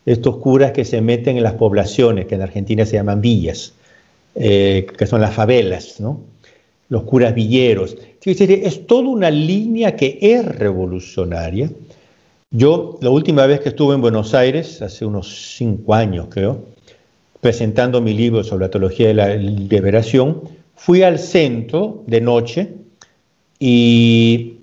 Estos 0.04 0.36
curas 0.36 0.72
que 0.72 0.84
se 0.84 1.00
meten 1.00 1.36
en 1.36 1.42
las 1.42 1.54
poblaciones, 1.54 2.26
que 2.26 2.36
en 2.36 2.42
Argentina 2.42 2.86
se 2.86 2.96
llaman 2.96 3.20
villas, 3.20 3.72
eh, 4.36 4.86
que 4.96 5.06
son 5.06 5.20
las 5.20 5.34
favelas, 5.34 6.00
¿no? 6.00 6.20
los 6.88 7.02
curas 7.02 7.34
villeros. 7.34 7.96
Es 8.24 8.86
toda 8.86 9.08
una 9.08 9.30
línea 9.30 9.96
que 9.96 10.18
es 10.20 10.44
revolucionaria. 10.44 11.70
Yo, 12.50 12.98
la 13.00 13.10
última 13.10 13.46
vez 13.46 13.60
que 13.60 13.70
estuve 13.70 13.94
en 13.94 14.00
Buenos 14.00 14.34
Aires, 14.34 14.82
hace 14.82 15.04
unos 15.04 15.56
cinco 15.56 15.94
años 15.94 16.28
creo, 16.30 16.64
presentando 17.46 18.00
mi 18.00 18.12
libro 18.12 18.42
sobre 18.42 18.64
la 18.64 18.70
teología 18.72 19.06
de 19.06 19.14
la 19.14 19.36
liberación, 19.36 20.40
fui 20.74 21.04
al 21.04 21.20
centro 21.20 22.02
de 22.08 22.20
noche 22.20 22.72
y 23.60 24.56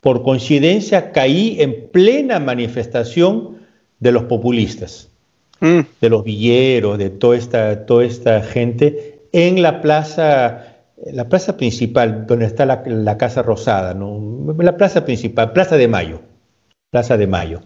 por 0.00 0.22
coincidencia 0.22 1.12
caí 1.12 1.60
en 1.60 1.90
plena 1.92 2.40
manifestación 2.40 3.58
de 3.98 4.12
los 4.12 4.22
populistas, 4.24 5.10
mm. 5.60 5.80
de 6.00 6.08
los 6.08 6.24
villeros, 6.24 6.96
de 6.96 7.10
toda 7.10 7.36
esta, 7.36 7.84
toda 7.84 8.06
esta 8.06 8.40
gente 8.40 9.20
en 9.32 9.60
la 9.60 9.82
plaza, 9.82 10.64
la 11.12 11.28
plaza 11.28 11.58
principal, 11.58 12.24
donde 12.26 12.46
está 12.46 12.64
la, 12.64 13.18
Casa 13.18 13.42
Rosada, 13.42 13.92
¿no? 13.92 14.18
la 14.58 14.78
plaza 14.78 15.04
principal, 15.04 15.52
Plaza 15.52 15.76
de 15.76 15.88
Mayo, 15.88 16.22
Plaza 16.88 17.18
de 17.18 17.26
Mayo. 17.26 17.60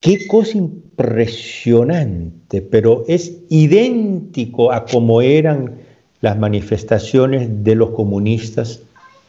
Qué 0.00 0.28
cosa 0.28 0.56
impresionante, 0.56 2.62
pero 2.62 3.04
es 3.08 3.32
idéntico 3.48 4.70
a 4.70 4.86
como 4.86 5.22
eran 5.22 5.80
las 6.20 6.38
manifestaciones 6.38 7.64
de 7.64 7.74
los 7.74 7.90
comunistas 7.90 8.80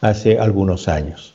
hace 0.02 0.38
algunos 0.38 0.88
años. 0.88 1.34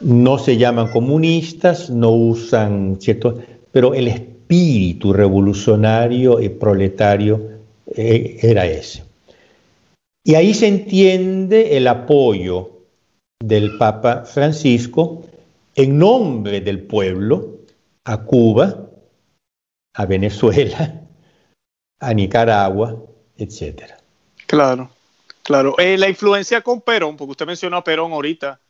No 0.00 0.38
se 0.38 0.56
llaman 0.56 0.92
comunistas, 0.92 1.90
no 1.90 2.10
usan 2.10 2.98
cierto, 3.00 3.40
pero 3.72 3.92
el 3.94 4.06
espíritu 4.06 5.12
revolucionario 5.12 6.40
y 6.40 6.50
proletario 6.50 7.42
eh, 7.88 8.38
era 8.42 8.66
ese. 8.66 9.02
Y 10.22 10.36
ahí 10.36 10.54
se 10.54 10.68
entiende 10.68 11.76
el 11.76 11.88
apoyo 11.88 12.70
del 13.42 13.76
Papa 13.78 14.24
Francisco 14.24 15.24
en 15.74 15.98
nombre 15.98 16.60
del 16.60 16.82
pueblo 16.82 17.53
a 18.04 18.22
Cuba, 18.24 18.90
a 19.94 20.06
Venezuela, 20.06 21.02
a 22.00 22.14
Nicaragua, 22.14 23.02
etcétera. 23.36 23.96
Claro, 24.46 24.90
claro. 25.42 25.74
Eh, 25.78 25.96
la 25.96 26.08
influencia 26.08 26.60
con 26.60 26.80
Perón, 26.80 27.16
porque 27.16 27.32
usted 27.32 27.46
mencionó 27.46 27.78
a 27.78 27.84
Perón 27.84 28.12
ahorita. 28.12 28.60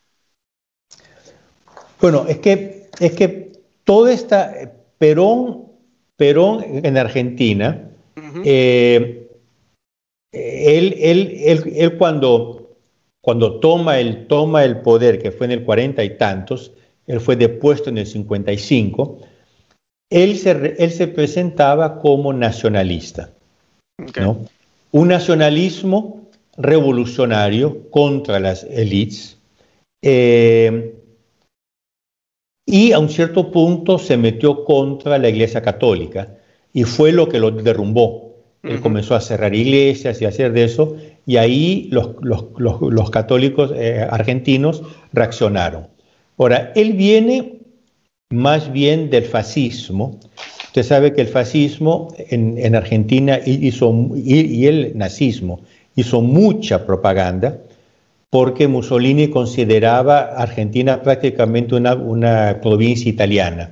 Bueno, 2.00 2.26
es 2.28 2.38
que, 2.38 2.90
es 3.00 3.12
que 3.12 3.52
todo 3.84 4.08
esta, 4.08 4.52
Perón, 4.98 5.64
Perón 6.16 6.62
en 6.84 6.96
Argentina, 6.96 7.90
eh, 8.44 9.28
él, 10.32 10.94
él, 10.98 11.96
cuando, 11.96 12.76
cuando 13.20 13.58
toma, 13.60 13.98
el, 13.98 14.26
toma 14.26 14.64
el 14.64 14.80
poder, 14.80 15.20
que 15.20 15.30
fue 15.30 15.46
en 15.46 15.52
el 15.52 15.64
cuarenta 15.64 16.04
y 16.04 16.16
tantos, 16.18 16.72
él 17.06 17.20
fue 17.20 17.36
depuesto 17.36 17.90
en 17.90 17.98
el 17.98 18.06
55, 18.06 19.18
él 20.10 20.38
se, 20.38 20.76
él 20.78 20.90
se 20.90 21.08
presentaba 21.08 22.00
como 22.00 22.32
nacionalista. 22.32 23.30
¿no? 24.20 24.44
un 24.94 25.08
nacionalismo 25.08 26.30
revolucionario 26.56 27.90
contra 27.90 28.38
las 28.38 28.62
élites 28.62 29.36
eh, 30.02 30.94
y 32.64 32.92
a 32.92 33.00
un 33.00 33.08
cierto 33.08 33.50
punto 33.50 33.98
se 33.98 34.16
metió 34.16 34.64
contra 34.64 35.18
la 35.18 35.28
Iglesia 35.28 35.62
Católica 35.62 36.36
y 36.72 36.84
fue 36.84 37.10
lo 37.10 37.28
que 37.28 37.40
lo 37.40 37.50
derrumbó. 37.50 38.36
Él 38.62 38.80
comenzó 38.80 39.14
a 39.14 39.20
cerrar 39.20 39.54
iglesias 39.54 40.22
y 40.22 40.24
a 40.24 40.28
hacer 40.28 40.52
de 40.52 40.64
eso 40.64 40.96
y 41.26 41.36
ahí 41.36 41.90
los, 41.90 43.10
católicos 43.10 43.72
eh, 43.74 44.06
argentinos 44.08 44.82
reaccionaron. 45.12 45.88
Ahora, 46.38 46.72
él 46.74 46.92
viene 46.92 47.60
más 48.30 48.72
bien 48.72 49.10
del 49.10 49.24
fascismo, 49.24 50.18
Usted 50.74 50.88
sabe 50.88 51.12
que 51.12 51.20
el 51.20 51.28
fascismo 51.28 52.12
en, 52.18 52.74
Argentina 52.74 53.38
hizo, 53.46 53.94
y, 54.16 54.66
el 54.66 54.98
nazismo 54.98 55.60
hizo 55.94 56.20
mucha 56.20 56.84
propaganda 56.84 57.58
porque 58.28 58.66
Mussolini 58.66 59.28
consideraba 59.28 60.22
Argentina 60.22 61.00
prácticamente 61.00 61.76
una, 61.76 62.58
provincia 62.60 63.08
italiana. 63.08 63.70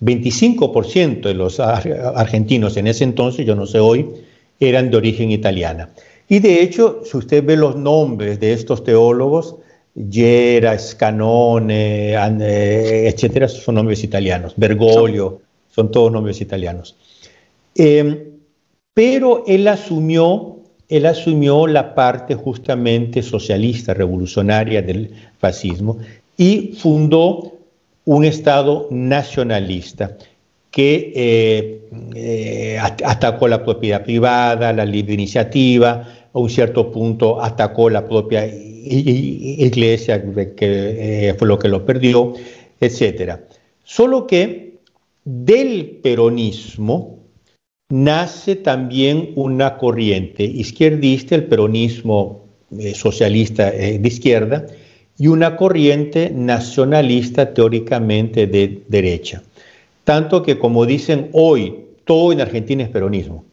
25% 0.00 1.20
de 1.20 1.34
los 1.34 1.60
argentinos 1.60 2.78
en 2.78 2.86
ese 2.86 3.04
entonces, 3.04 3.44
yo 3.44 3.54
no 3.54 3.66
sé 3.66 3.80
hoy, 3.80 4.06
eran 4.58 4.90
de 4.90 4.96
origen 4.96 5.30
italiana. 5.30 5.90
Y 6.30 6.38
de 6.38 6.62
hecho, 6.62 7.02
si 7.04 7.18
usted 7.18 7.44
ve 7.44 7.58
los 7.58 7.76
nombres 7.76 8.40
de 8.40 8.54
estos 8.54 8.84
teólogos, 8.84 9.56
Gera, 10.10 10.78
Scanone, 10.78 12.14
eh, 12.14 13.08
etcétera, 13.08 13.48
son 13.48 13.76
nombres 13.76 14.04
italianos. 14.04 14.54
Bergoglio, 14.56 15.40
son 15.74 15.90
todos 15.90 16.12
nombres 16.12 16.40
italianos. 16.40 16.96
Eh, 17.74 18.28
pero 18.94 19.44
él 19.46 19.66
asumió, 19.68 20.58
él 20.88 21.06
asumió 21.06 21.66
la 21.66 21.94
parte 21.94 22.34
justamente 22.34 23.22
socialista, 23.22 23.94
revolucionaria 23.94 24.82
del 24.82 25.12
fascismo 25.38 25.98
y 26.36 26.74
fundó 26.78 27.52
un 28.04 28.24
Estado 28.24 28.88
nacionalista 28.90 30.16
que 30.70 31.12
eh, 31.14 31.88
eh, 32.14 32.78
atacó 32.78 33.48
la 33.48 33.64
propiedad 33.64 34.02
privada, 34.02 34.72
la 34.72 34.84
libre 34.84 35.14
iniciativa, 35.14 36.08
a 36.38 36.40
un 36.40 36.48
cierto 36.48 36.90
punto 36.90 37.42
atacó 37.42 37.90
la 37.90 38.06
propia 38.06 38.46
iglesia, 38.46 40.22
que 40.56 41.34
fue 41.36 41.48
lo 41.48 41.58
que 41.58 41.68
lo 41.68 41.84
perdió, 41.84 42.34
etc. 42.80 43.40
Solo 43.82 44.26
que 44.26 44.78
del 45.24 45.98
peronismo 46.02 47.18
nace 47.90 48.54
también 48.56 49.32
una 49.34 49.76
corriente 49.76 50.44
izquierdista, 50.44 51.34
el 51.34 51.44
peronismo 51.44 52.44
socialista 52.94 53.70
de 53.70 54.00
izquierda, 54.08 54.66
y 55.18 55.26
una 55.26 55.56
corriente 55.56 56.30
nacionalista 56.32 57.52
teóricamente 57.52 58.46
de 58.46 58.82
derecha. 58.86 59.42
Tanto 60.04 60.44
que 60.44 60.58
como 60.58 60.86
dicen 60.86 61.30
hoy, 61.32 61.74
todo 62.04 62.32
en 62.32 62.40
Argentina 62.40 62.84
es 62.84 62.90
peronismo. 62.90 63.44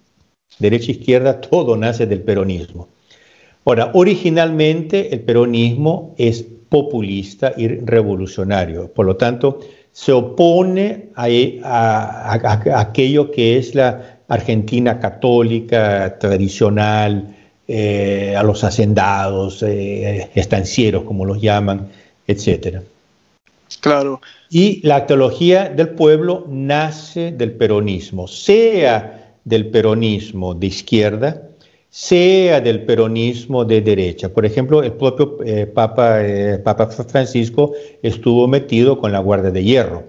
Derecha, 0.59 0.91
izquierda, 0.91 1.41
todo 1.41 1.75
nace 1.75 2.05
del 2.05 2.21
peronismo. 2.21 2.87
Ahora, 3.65 3.91
originalmente 3.93 5.13
el 5.13 5.21
peronismo 5.21 6.13
es 6.17 6.45
populista 6.69 7.53
y 7.57 7.67
revolucionario, 7.67 8.91
por 8.91 9.05
lo 9.05 9.15
tanto, 9.17 9.59
se 9.91 10.11
opone 10.11 11.09
a, 11.15 12.33
aquello 12.75 13.31
que 13.31 13.57
es 13.57 13.75
la 13.75 14.19
Argentina 14.27 14.99
católica, 14.99 16.17
tradicional, 16.19 17.35
eh, 17.67 18.35
a 18.37 18.43
los 18.43 18.63
hacendados, 18.63 19.63
eh, 19.63 20.29
estancieros, 20.35 21.03
como 21.03 21.25
los 21.25 21.41
llaman, 21.41 21.89
etc. 22.27 22.81
Claro. 23.79 24.21
Y 24.49 24.85
la 24.85 25.05
teología 25.05 25.69
del 25.69 25.89
pueblo 25.89 26.45
nace 26.47 27.31
del 27.31 27.53
peronismo, 27.53 28.27
sea 28.27 29.24
del 29.45 29.69
peronismo 29.69 30.53
de 30.53 30.67
izquierda, 30.67 31.49
sea 31.89 32.59
del 32.59 32.83
peronismo 32.83 33.63
de 33.63 33.79
derecha. 33.79 34.27
Por 34.27 34.45
ejemplo, 34.45 34.83
el 34.83 34.91
propio 34.93 35.37
eh, 35.45 35.65
Papa, 35.65 36.19
Papa 36.61 36.87
Francisco 36.87 37.71
estuvo 38.01 38.49
metido 38.49 38.99
con 38.99 39.13
la 39.13 39.19
Guardia 39.19 39.51
de 39.51 39.63
Hierro, 39.63 40.03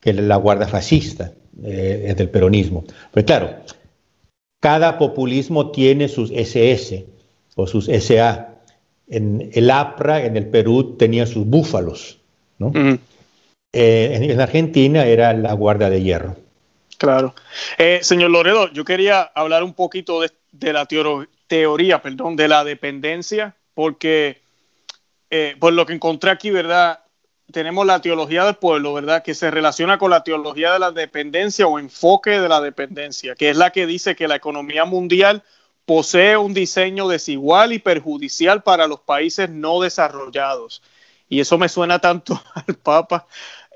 que 0.00 0.10
es 0.10 0.16
la 0.16 0.36
Guardia 0.36 0.68
fascista, 0.68 1.32
es 1.64 2.16
del 2.16 2.30
peronismo. 2.30 2.84
Pero 3.12 3.26
claro, 3.26 3.50
cada 4.60 4.98
populismo 4.98 5.70
tiene 5.70 6.08
sus 6.08 6.30
SS 6.30 7.06
o 7.56 7.66
sus 7.66 7.86
SA. 7.86 8.54
En 9.08 9.50
el 9.52 9.70
APRA, 9.70 10.24
en 10.24 10.36
el 10.36 10.46
Perú, 10.46 10.96
tenía 10.96 11.26
sus 11.26 11.46
búfalos. 11.46 12.18
¿no? 12.58 12.72
Eh, 13.72 14.30
en, 14.32 14.40
Argentina 14.40 15.06
era 15.06 15.32
la 15.34 15.52
Guardia 15.52 15.90
de 15.90 16.02
Hierro. 16.02 16.36
Claro. 16.98 17.34
Eh, 17.78 18.00
señor 18.02 18.30
Loredo, 18.30 18.72
yo 18.72 18.84
quería 18.84 19.22
hablar 19.22 19.62
un 19.62 19.74
poquito 19.74 20.20
de, 20.20 20.72
la 20.72 20.86
teoría, 20.86 22.00
perdón, 22.00 22.36
de 22.36 22.48
la 22.48 22.64
dependencia, 22.64 23.54
porque 23.74 24.40
eh, 25.30 25.56
por 25.58 25.72
lo 25.72 25.84
que 25.84 25.92
encontré 25.92 26.30
aquí, 26.30 26.50
¿verdad? 26.50 27.00
tenemos 27.52 27.86
la 27.86 28.00
teología 28.00 28.44
del 28.44 28.56
pueblo, 28.56 28.94
¿verdad? 28.94 29.22
Que 29.22 29.34
se 29.34 29.50
relaciona 29.50 29.98
con 29.98 30.10
la 30.10 30.24
teología 30.24 30.72
de 30.72 30.78
la 30.78 30.90
dependencia 30.90 31.66
o 31.66 31.78
enfoque 31.78 32.40
de 32.40 32.48
la 32.48 32.60
dependencia, 32.60 33.34
que 33.34 33.50
es 33.50 33.56
la 33.56 33.70
que 33.70 33.86
dice 33.86 34.16
que 34.16 34.28
la 34.28 34.36
economía 34.36 34.84
mundial 34.84 35.42
posee 35.84 36.36
un 36.36 36.52
diseño 36.52 37.06
desigual 37.06 37.72
y 37.72 37.78
perjudicial 37.78 38.62
para 38.62 38.88
los 38.88 39.00
países 39.00 39.48
no 39.48 39.80
desarrollados. 39.80 40.82
Y 41.28 41.40
eso 41.40 41.58
me 41.58 41.68
suena 41.68 42.00
tanto 42.00 42.40
al 42.54 42.74
Papa, 42.74 43.26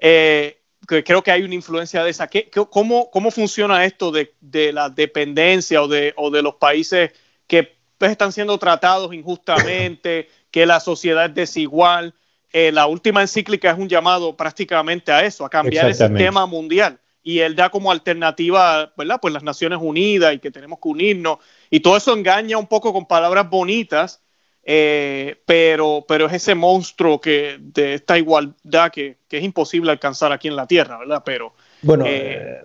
eh, 0.01 0.60
que 0.97 1.05
creo 1.05 1.23
que 1.23 1.31
hay 1.31 1.43
una 1.43 1.55
influencia 1.55 2.03
de 2.03 2.11
esa. 2.11 2.27
¿Qué, 2.27 2.51
cómo, 2.51 3.11
cómo, 3.11 3.31
funciona 3.31 3.85
esto 3.85 4.11
de, 4.11 4.73
la 4.73 4.91
dependencia 4.91 5.83
o 5.83 5.89
de, 5.89 6.13
o 6.17 6.31
de 6.31 6.43
los 6.43 6.57
países 6.57 7.13
que 7.47 7.77
pues, 7.97 8.11
están 8.11 8.33
siendo 8.33 8.59
tratados 8.59 9.15
injustamente, 9.15 10.29
que 10.51 10.67
la 10.67 10.81
sociedad 10.81 11.27
es 11.27 11.35
desigual? 11.35 12.15
Eh, 12.53 12.73
la 12.73 12.87
última 12.87 13.21
encíclica 13.21 13.71
es 13.71 13.79
un 13.79 13.89
llamado 13.89 14.37
prácticamente 14.37 15.13
a 15.13 15.25
eso, 15.25 15.45
a 15.45 15.51
cambiar 15.51 15.87
el 15.87 15.95
sistema 15.95 16.47
mundial. 16.47 16.99
Y 17.23 17.39
él 17.41 17.55
da 17.55 17.71
como 17.71 17.93
alternativa, 17.93 18.93
¿verdad? 18.97 19.21
Pues 19.21 19.33
las 19.33 19.45
Naciones 19.45 19.79
Unidas 19.81 20.35
y 20.35 20.39
que 20.41 20.51
tenemos 20.51 20.81
que 20.83 20.89
unirnos. 20.89 21.39
Y 21.71 21.81
todo 21.81 21.97
eso 21.97 22.13
engaña 22.13 22.59
un 22.59 22.67
poco 22.67 22.93
con 22.93 23.07
palabras 23.07 23.49
bonitas, 23.49 24.23
eh, 24.65 25.37
pero, 25.47 26.05
pero 26.07 26.27
es 26.27 26.35
ese 26.35 26.55
monstruo 26.55 27.21
que, 27.21 27.57
de 27.61 27.95
esta 27.95 28.19
igualdad 28.19 28.91
que, 28.93 29.17
es 29.31 29.43
imposible 29.43 29.91
alcanzar 29.91 30.33
aquí 30.33 30.49
en 30.49 30.57
la 30.57 30.67
Tierra, 30.67 30.99
¿verdad? 30.99 31.23
Pero. 31.25 31.55
Bueno. 31.83 32.05
Eh, 32.07 32.61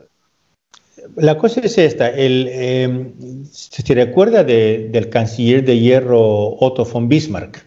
la 1.17 1.37
cosa 1.37 1.61
es 1.61 1.77
esta, 1.77 2.09
el, 2.09 3.45
se 3.51 3.93
recuerda 3.93 4.43
del 4.43 5.09
canciller 5.09 5.63
de 5.63 5.79
hierro 5.79 6.55
Otto 6.59 6.83
von 6.85 7.07
Bismarck, 7.07 7.63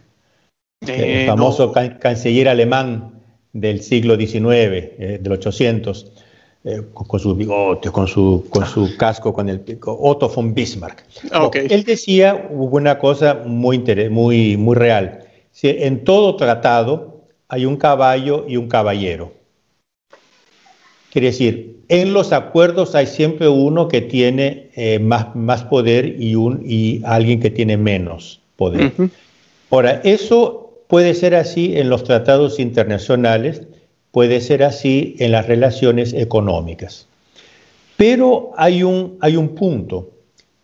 el 0.81 1.27
famoso 1.27 1.73
canciller 1.73 2.49
alemán 2.49 3.23
del 3.53 3.83
siglo 3.83 4.17
XIX, 4.17 4.45
eh, 4.45 5.19
del 5.21 5.33
800, 5.33 6.13
eh, 6.69 6.83
con, 6.93 7.19
su 7.19 7.35
bigote, 7.35 7.91
con 7.91 8.07
su, 8.07 8.47
con 8.51 8.67
su 8.67 8.97
casco, 8.97 9.33
con 9.33 9.49
el 9.49 9.61
pico, 9.61 9.97
Otto 10.01 10.29
von 10.29 10.53
Bismarck. 10.53 11.05
Ah, 11.33 11.51
él 11.55 11.85
decía 11.85 12.49
una 12.51 12.99
cosa 12.99 13.43
muy, 13.47 13.79
muy, 14.11 14.57
muy 14.57 14.77
real. 14.77 15.25
En 15.63 16.05
todo 16.05 16.37
tratado 16.37 17.23
hay 17.49 17.65
un 17.65 17.77
caballo 17.77 18.45
y 18.47 18.57
un 18.57 18.69
caballero. 18.69 19.33
Quiere 21.11 21.29
decir, 21.29 21.81
en 21.89 22.13
los 22.13 22.33
acuerdos 22.33 22.95
hay 22.95 23.07
siempre 23.07 23.49
uno 23.49 23.89
que 23.89 24.03
tiene 24.03 24.71
eh, 24.75 24.99
más, 24.99 25.35
más 25.35 25.65
poder 25.65 26.21
y, 26.21 26.35
un, 26.35 26.63
y 26.65 27.01
alguien 27.05 27.41
que 27.41 27.51
tiene 27.51 27.77
menos 27.77 28.41
poder. 28.57 28.93
Ahora, 29.71 30.01
eso 30.05 30.69
Puede 30.89 31.13
ser 31.15 31.35
así 31.35 31.77
en 31.77 31.91
los 31.91 32.03
tratados 32.03 32.59
internacionales, 32.59 33.63
puede 34.11 34.41
ser 34.41 34.63
así 34.63 35.17
en 35.19 35.33
las 35.33 35.47
relaciones 35.47 36.13
económicas. 36.13 37.07
Pero 37.97 38.53
hay 38.57 38.83
un, 38.83 39.19
hay 39.21 39.37
un 39.37 39.55
punto, 39.55 40.11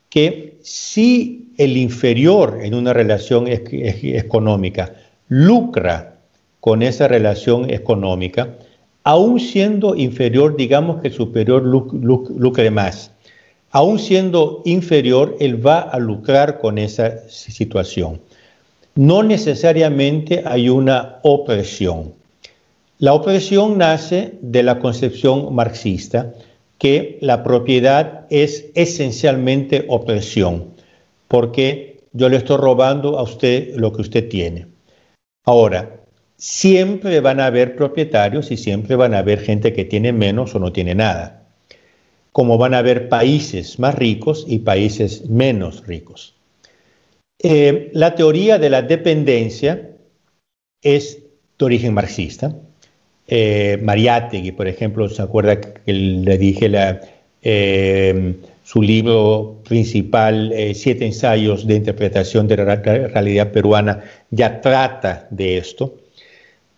que 0.09 0.59
si 0.63 1.53
el 1.59 1.77
inferior 1.77 2.61
en 2.63 2.75
una 2.75 2.93
relación 2.93 3.47
económica 3.49 4.95
lucra 5.29 6.19
con 6.61 6.83
esa 6.83 7.09
relación 7.09 7.71
económica, 7.71 8.55
aún 9.03 9.41
siendo 9.41 9.97
inferior, 9.97 10.57
digamos 10.57 11.01
que 11.01 11.09
el 11.09 11.15
superior 11.15 11.63
lucre 11.65 12.71
más, 12.71 13.11
aún 13.71 13.99
siendo 13.99 14.63
inferior, 14.65 15.37
él 15.41 15.65
va 15.65 15.81
a 15.81 15.99
lucrar 15.99 16.61
con 16.61 16.79
esa 16.79 17.29
situación 17.29 18.21
no 18.95 19.23
necesariamente 19.23 20.43
hay 20.45 20.69
una 20.69 21.19
opresión. 21.23 22.15
La 22.99 23.13
opresión 23.13 23.79
nace 23.79 24.35
de 24.41 24.63
la 24.63 24.79
concepción 24.79 25.53
marxista 25.55 26.33
que 26.79 27.19
la 27.21 27.43
propiedad 27.43 28.27
es 28.31 28.67
esencialmente 28.75 29.85
opresión, 29.89 30.71
porque 31.27 32.01
yo 32.13 32.29
le 32.29 32.37
estoy 32.37 32.57
robando 32.57 33.19
a 33.19 33.23
usted 33.23 33.75
lo 33.75 33.93
que 33.93 34.03
usted 34.03 34.29
tiene. 34.29 34.69
Ahora, 35.45 36.01
siempre 36.37 37.21
van 37.21 37.41
a 37.41 37.47
haber 37.47 37.75
propietarios 37.75 38.53
y 38.53 38.57
siempre 38.57 38.95
van 38.95 39.15
a 39.15 39.19
haber 39.19 39.41
gente 39.41 39.73
que 39.73 39.85
tiene 39.85 40.13
menos 40.13 40.55
o 40.55 40.61
no 40.61 40.73
tiene 40.73 40.95
nada, 40.95 41.43
como 42.31 42.59
van 42.59 42.75
a 42.75 42.79
haber 42.79 43.09
países 43.09 43.79
más 43.81 43.97
ricos 43.97 44.45
y 44.49 44.61
países 44.61 45.29
menos 45.29 45.85
ricos. 45.87 46.35
Eh, 47.43 47.91
la 47.93 48.15
teoría 48.15 48.59
de 48.59 48.71
la 48.71 48.83
dependencia 48.83 49.91
es 50.83 51.23
de 51.59 51.65
origen 51.65 51.95
marxista. 51.95 52.55
Eh, 53.27 53.79
Mariátegui, 53.83 54.53
por 54.53 54.69
ejemplo, 54.69 55.09
se 55.09 55.23
acuerda 55.23 55.61
que 55.61 55.93
le 55.93 56.39
dije 56.39 56.71
eh, 57.43 58.35
su 58.65 58.83
libro 58.83 59.57
principal, 59.67 60.53
Siete 60.75 61.07
ensayos 61.07 61.67
de 61.67 61.77
interpretación 61.77 62.49
de 62.49 62.57
la 62.59 62.77
realidad 62.77 63.51
peruana, 63.53 64.05
ya 64.31 64.61
trata 64.61 65.27
de 65.31 65.59
esto. 65.59 65.95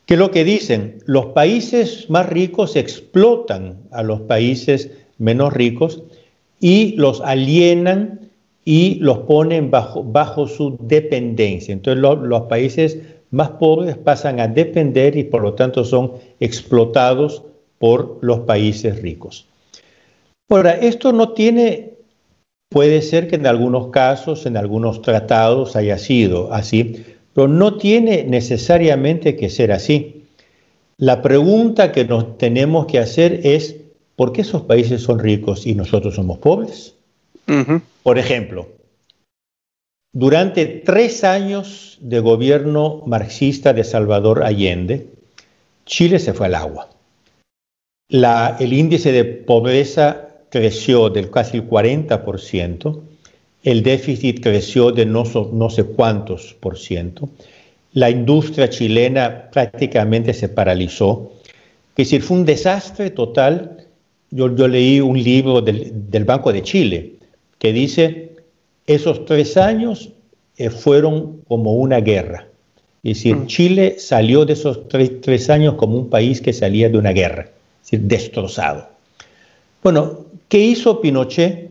Que 0.07 0.17
lo 0.17 0.31
que 0.31 0.45
dicen, 0.45 1.03
los 1.05 1.27
países 1.27 2.09
más 2.09 2.29
ricos 2.29 2.77
explotan 2.77 3.79
a 3.91 4.05
los 4.05 4.21
países 4.21 4.91
menos 5.19 5.53
ricos 5.53 6.03
y 6.61 6.95
los 6.97 7.21
alienan 7.21 8.21
y 8.65 8.97
los 8.97 9.19
ponen 9.19 9.71
bajo, 9.71 10.05
bajo 10.05 10.47
su 10.47 10.77
dependencia. 10.81 11.73
Entonces 11.73 12.01
los 12.03 12.43
países 12.43 12.99
más 13.31 13.51
pobres 13.51 13.97
pasan 13.97 14.41
a 14.41 14.49
depender 14.49 15.17
y 15.17 15.25
por 15.25 15.43
lo 15.43 15.55
tanto 15.55 15.85
son 15.85 16.13
explotados 16.41 17.43
por 17.79 18.19
los 18.23 18.41
países 18.41 19.01
ricos. 19.03 19.47
Ahora, 20.49 20.73
esto 20.73 21.13
no 21.13 21.33
tiene, 21.33 21.95
puede 22.71 23.03
ser 23.03 23.29
que 23.29 23.37
en 23.37 23.47
algunos 23.47 23.89
casos, 23.89 24.47
en 24.47 24.57
algunos 24.57 25.03
tratados 25.03 25.77
haya 25.77 25.99
sido 25.99 26.53
así, 26.53 27.05
pero 27.35 27.49
no 27.49 27.77
tiene 27.77 28.25
necesariamente 28.25 29.37
que 29.37 29.51
ser 29.51 29.73
así. 29.73 30.25
La 30.99 31.21
pregunta 31.21 31.93
que 31.93 32.05
nos 32.05 32.39
tenemos 32.39 32.87
que 32.87 32.99
hacer 32.99 33.41
es, 33.43 33.77
¿por 34.15 34.33
qué 34.33 34.43
esos 34.43 34.63
países 34.63 35.03
son 35.03 35.19
ricos 35.19 35.67
y 35.67 35.75
nosotros 35.75 36.15
somos 36.15 36.39
pobres? 36.39 36.95
Por 38.03 38.19
ejemplo, 38.19 38.69
durante 40.19 40.65
tres 40.65 41.25
años 41.25 41.99
de 42.01 42.21
gobierno 42.21 43.03
marxista 43.05 43.75
de 43.75 43.85
Salvador 43.85 44.45
Allende, 44.45 45.09
Chile 45.85 46.19
se 46.19 46.33
fue 46.33 46.47
al 46.47 46.55
agua. 46.55 46.89
el 48.09 48.73
índice 48.73 49.13
de 49.13 49.25
pobreza 49.27 50.29
creció 50.49 51.11
del 51.11 51.31
casi 51.31 51.59
el 51.59 51.69
40%, 51.69 53.01
el 53.63 53.83
déficit 53.83 54.43
creció 54.43 54.91
de 54.91 55.05
no, 55.05 55.27
sé 55.69 55.85
cuántos 55.85 56.57
por 56.61 56.79
ciento, 56.79 57.29
la 57.93 58.09
industria 58.09 58.71
chilena 58.71 59.51
prácticamente 59.53 60.33
se 60.33 60.49
paralizó. 60.49 61.33
Es 61.91 62.09
decir, 62.09 62.23
fue 62.23 62.39
un 62.39 62.47
desastre 62.47 63.11
total. 63.11 63.85
Yo, 64.31 64.49
leí 64.49 64.99
un 64.99 65.23
libro 65.23 65.61
del, 65.61 66.25
Banco 66.25 66.55
de 66.55 66.63
Chile 66.63 67.13
que 67.59 67.75
dice, 67.75 68.26
esos 68.87 69.25
tres 69.25 69.57
años 69.57 70.11
eh, 70.57 70.71
fueron 70.71 71.43
como 71.49 71.75
una 71.75 72.01
guerra. 72.01 72.47
Es 73.03 73.19
decir, 73.19 73.37
mm. 73.37 73.47
Chile 73.47 73.97
salió 73.99 74.45
de 74.45 74.55
esos 74.55 74.89
tres, 74.89 75.21
tres, 75.21 75.51
años 75.51 75.75
como 75.75 75.97
un 75.97 76.11
país 76.11 76.41
que 76.41 76.53
salía 76.53 76.89
de 76.89 76.99
una 76.99 77.11
guerra, 77.13 77.43
es 77.43 77.91
decir, 77.91 78.01
destrozado. 78.01 78.89
Bueno, 79.83 80.27
¿qué 80.49 80.59
hizo 80.59 81.01
Pinochet? 81.01 81.71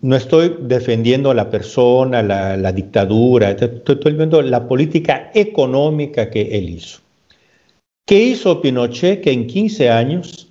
No 0.00 0.16
estoy 0.16 0.56
defendiendo 0.60 1.30
a 1.30 1.34
la 1.34 1.50
persona, 1.50 2.22
la, 2.22 2.56
la 2.56 2.72
dictadura, 2.72 3.50
estoy, 3.50 4.12
viendo 4.12 4.40
la 4.42 4.66
política 4.68 5.30
económica 5.34 6.30
que 6.30 6.42
él 6.56 6.70
hizo. 6.70 7.00
¿Qué 8.06 8.22
hizo 8.22 8.60
Pinochet? 8.60 9.22
Que 9.22 9.32
en 9.32 9.46
15 9.46 9.90
años 9.90 10.48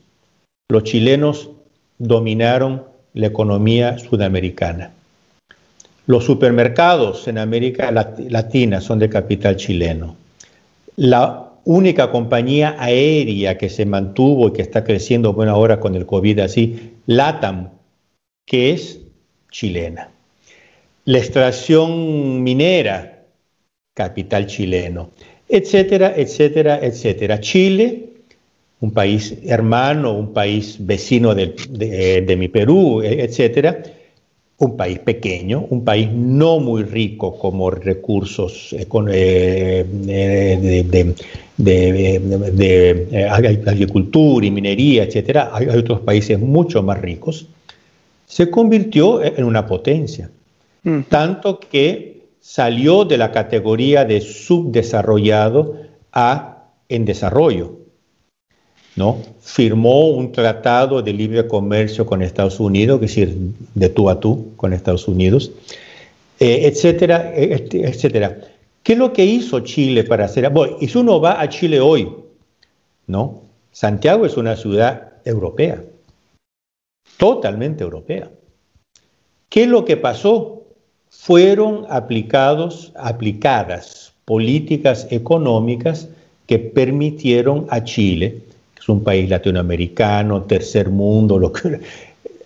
los 0.69 0.84
chilenos 0.84 1.49
dominaron 1.97 2.84
la 3.13 3.27
economía 3.27 3.97
sudamericana. 3.99 4.91
Los 6.06 6.26
supermercados 6.26 7.28
en 7.28 7.38
América 7.38 7.91
Latina 7.91 8.82
son 8.82 8.99
de 8.99 9.10
capital 9.10 9.56
chileno. 9.56 10.16
La 10.97 11.51
única 11.64 12.12
compañía 12.12 12.76
aérea 12.78 13.58
que 13.58 13.70
se 13.70 13.86
mantuvo 13.86 14.49
y 14.49 14.54
que 14.54 14.62
está 14.62 14.84
creciendo, 14.84 15.34
bueno, 15.34 15.54
ahora 15.54 15.80
con 15.80 15.95
el 15.95 16.06
COVID 16.06 16.39
así, 16.39 16.93
LATAM, 17.06 17.70
que 18.45 18.72
es 18.72 18.99
chilena. 19.49 20.10
La 21.06 21.20
extracción 21.20 22.43
minera, 22.43 23.24
capital 23.93 24.47
chileno, 24.47 25.12
etcétera, 25.47 26.14
etcétera, 26.16 26.80
etcétera. 26.82 27.39
Chile, 27.39 28.10
un 28.82 28.91
país 28.91 29.38
hermano, 29.45 30.14
un 30.14 30.34
país 30.34 30.78
vecino 30.80 31.34
de, 31.34 32.36
mi 32.38 32.49
Perú, 32.49 33.01
etcétera, 33.01 33.82
un 34.64 34.78
país 34.78 34.99
pequeño, 34.99 35.66
un 35.70 35.84
país 35.84 36.09
no 36.11 36.59
muy 36.59 36.84
rico 36.84 37.38
como 37.38 37.70
recursos 37.70 38.74
eh, 38.74 39.86
de, 39.88 41.16
de, 41.57 43.28
agricultura 43.30 44.45
y 44.45 44.51
minería, 44.51 45.03
etcétera. 45.03 45.51
Hay, 45.53 45.68
otros 45.68 46.01
países 46.01 46.39
mucho 46.39 46.82
más 46.82 46.99
ricos 46.99 47.47
se 48.26 48.49
convirtió 48.49 49.24
en 49.24 49.43
una 49.43 49.68
potencia, 49.68 50.32
mm. 50.84 51.01
tanto 51.01 51.59
que 51.59 52.24
salió 52.39 53.05
de 53.05 53.18
la 53.18 53.32
categoría 53.32 54.05
de 54.05 54.22
subdesarrollado 54.22 55.78
a 56.11 56.64
en 56.89 57.05
desarrollo. 57.05 57.82
¿No? 58.96 59.18
Firmó 59.41 60.10
un 60.10 60.32
tratado 60.32 61.02
de 61.02 61.14
libre 61.14 61.48
comercio 61.48 62.06
con 62.06 62.22
Estados 62.22 62.60
Unidos, 62.60 62.96
es 62.96 63.02
decir, 63.02 63.38
de 63.74 63.89
tú 63.89 64.10
a 64.10 64.20
tú 64.20 64.52
con 64.56 64.74
Estados 64.74 65.08
Unidos, 65.08 65.52
eh, 66.39 66.62
etcétera, 66.64 67.34
este, 67.36 67.88
etcétera. 67.88 68.38
¿Qué 68.84 68.94
es 68.94 69.00
lo 69.00 69.14
que 69.14 69.26
hizo 69.26 69.62
Chile 69.62 70.04
para 70.04 70.26
hacer? 70.26 70.50
Bueno, 70.50 70.78
y 70.80 70.88
si 70.88 70.98
uno 70.98 71.22
va 71.22 71.41
a 71.41 71.48
Chile 71.50 71.80
hoy, 71.80 72.10
¿no? 73.08 73.41
Santiago 73.72 74.26
es 74.26 74.38
una 74.38 74.56
ciudad 74.56 75.14
europea 75.26 75.84
totalmente 77.18 77.84
europea. 77.84 78.30
¿Qué 79.50 79.64
es 79.64 79.70
lo 79.70 79.86
que 79.86 79.98
pasó? 79.98 80.64
Fueron 81.10 81.86
aplicadas 81.89 82.91
políticas 84.26 85.08
económicas 85.10 86.10
que 86.48 86.60
permitieron 86.60 87.68
a 87.70 87.84
Chile, 87.84 88.41
es 88.84 88.89
un 88.89 89.01
país 89.01 89.29
latinoamericano, 89.29 90.41
tercer 90.41 90.89
mundo, 90.89 91.39
lo 91.39 91.53
que, 91.53 91.79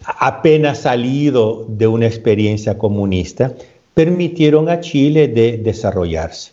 apenas 0.06 0.82
salido 0.82 1.66
de 1.68 1.88
una 1.88 2.06
experiencia 2.06 2.78
comunista, 2.78 3.54
permitieron 3.96 4.70
a 4.70 4.80
Chile 4.80 5.28
de 5.28 5.58
desarrollarse. 5.58 6.52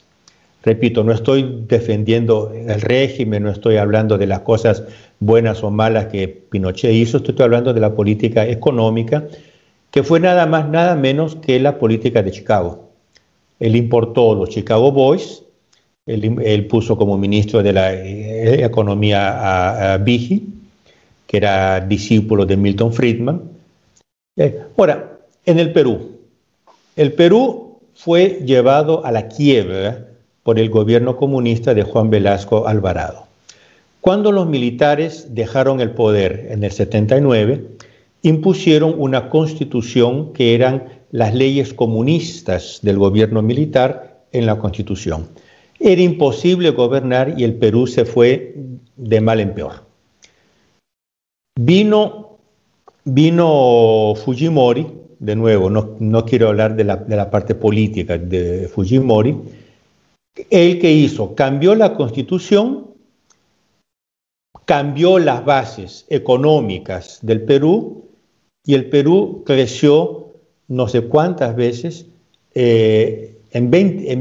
Repito, 0.62 1.05
no 1.05 1.12
estoy 1.12 1.64
defendiendo 1.68 2.51
el 2.55 2.80
régimen, 2.80 3.43
no 3.43 3.51
estoy 3.51 3.76
hablando 3.76 4.16
de 4.16 4.26
las 4.26 4.41
cosas 4.41 4.85
buenas 5.20 5.62
o 5.62 5.70
malas 5.70 6.07
que 6.07 6.28
Pinochet 6.28 6.95
hizo, 6.95 7.18
estoy 7.18 7.35
hablando 7.43 7.74
de 7.74 7.80
la 7.80 7.95
política 7.95 8.47
económica, 8.47 9.24
que 9.91 10.03
fue 10.03 10.18
nada 10.18 10.47
más, 10.47 10.66
nada 10.70 10.97
menos 10.97 11.37
que 11.37 11.61
la 11.61 11.78
política 11.78 12.22
de 12.22 12.30
Chicago. 12.30 12.89
Él 13.61 13.76
importó 13.76 14.35
los 14.35 14.49
Chicago 14.49 14.91
Boys, 14.91 15.44
él, 16.07 16.67
puso 16.67 16.97
como 16.97 17.17
ministro 17.17 17.63
de 17.63 17.73
la 17.73 17.95
eh, 17.95 18.65
Economía 18.65 19.31
a, 19.31 19.95
a 19.95 20.05
que 20.05 21.37
era 21.37 21.81
discípulo 21.81 22.45
de 22.45 22.57
Milton 22.57 22.93
Friedman. 22.93 23.43
Eh, 24.37 24.61
ahora, 24.77 25.19
en 25.47 25.59
el 25.59 25.73
Perú, 25.73 26.13
el 26.97 27.13
Perú 27.13 27.79
fue 27.95 28.43
llevado 28.45 29.05
a 29.05 29.13
la 29.13 29.29
quiebra 29.29 30.09
por 30.43 30.59
el 30.59 30.69
gobierno 30.69 31.17
comunista 31.17 31.73
de 31.73 31.85
Juan 31.85 32.11
Velasco 32.11 32.69
Alvarado. 32.69 33.27
Cuando 34.01 34.31
los 34.33 34.47
militares 34.47 35.29
dejaron 35.35 35.81
el 35.81 35.93
poder 35.93 36.49
en 36.51 36.63
el 36.63 36.73
79, 36.73 37.65
impusieron 38.23 38.95
una 38.99 39.31
constitución 39.31 40.35
que 40.35 40.55
eran 40.55 40.85
las 41.11 41.35
leyes 41.35 41.73
comunistas 41.73 42.81
del 42.83 42.99
gobierno 42.99 43.41
militar 43.41 44.21
en 44.33 44.45
la 44.45 44.59
constitución. 44.59 45.29
Era 45.87 46.01
imposible 46.01 46.70
gobernar 46.70 47.35
y 47.39 47.45
el 47.45 47.57
Perú 47.57 47.87
se 47.87 48.07
fue 48.07 48.55
de 48.97 49.20
mal 49.20 49.39
en 49.39 49.53
peor. 49.53 49.85
Vino, 51.61 52.39
vino 53.05 54.14
Fujimori, 54.16 54.87
de 55.18 55.37
nuevo, 55.37 55.68
no, 55.68 56.24
quiero 56.24 56.49
hablar 56.49 56.74
de 56.74 56.85
la, 56.85 56.97
de 56.97 57.16
la 57.16 57.31
parte 57.31 57.55
política 57.55 58.16
de 58.16 58.66
Fujimori, 58.66 59.36
el 60.48 60.81
que 60.81 60.90
hizo, 60.90 61.35
cambió 61.35 61.74
la 61.74 61.94
constitución, 61.94 62.86
cambió 64.65 65.19
las 65.19 65.44
bases 65.44 66.06
económicas 66.09 67.19
del 67.20 67.43
Perú 67.43 68.06
y 68.65 68.73
el 68.73 68.89
Perú 68.89 69.43
creció 69.44 70.28
no 70.69 70.89
sé 70.89 71.02
cuántas 71.02 71.55
veces. 71.55 72.06
Eh, 72.55 73.35
en, 73.55 73.70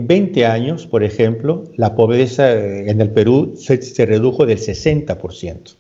20, 0.08 0.46
años, 0.46 0.86
por 0.86 1.04
ejemplo, 1.04 1.64
la 1.76 1.96
pobreza 1.96 2.54
en 2.54 3.02
el 3.02 3.10
Perú 3.10 3.56
se, 3.58 3.82
se 3.82 4.06
redujo 4.06 4.46
del 4.46 4.60
60%. 4.60 5.76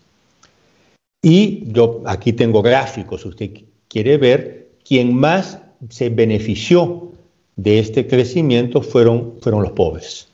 Y 1.21 1.71
yo 1.71 2.01
aquí 2.05 2.34
tengo 2.34 2.63
gráficos, 2.63 3.21
si 3.21 3.27
usted 3.27 3.51
quiere 3.88 4.17
ver, 4.17 4.69
quien 4.84 5.13
más 5.15 5.59
se 5.89 6.09
benefició 6.09 7.11
de 7.55 7.77
este 7.77 8.07
crecimiento 8.07 8.81
fueron, 8.81 9.35
fueron 9.39 9.61
los 9.61 9.73
pobres. 9.73 10.27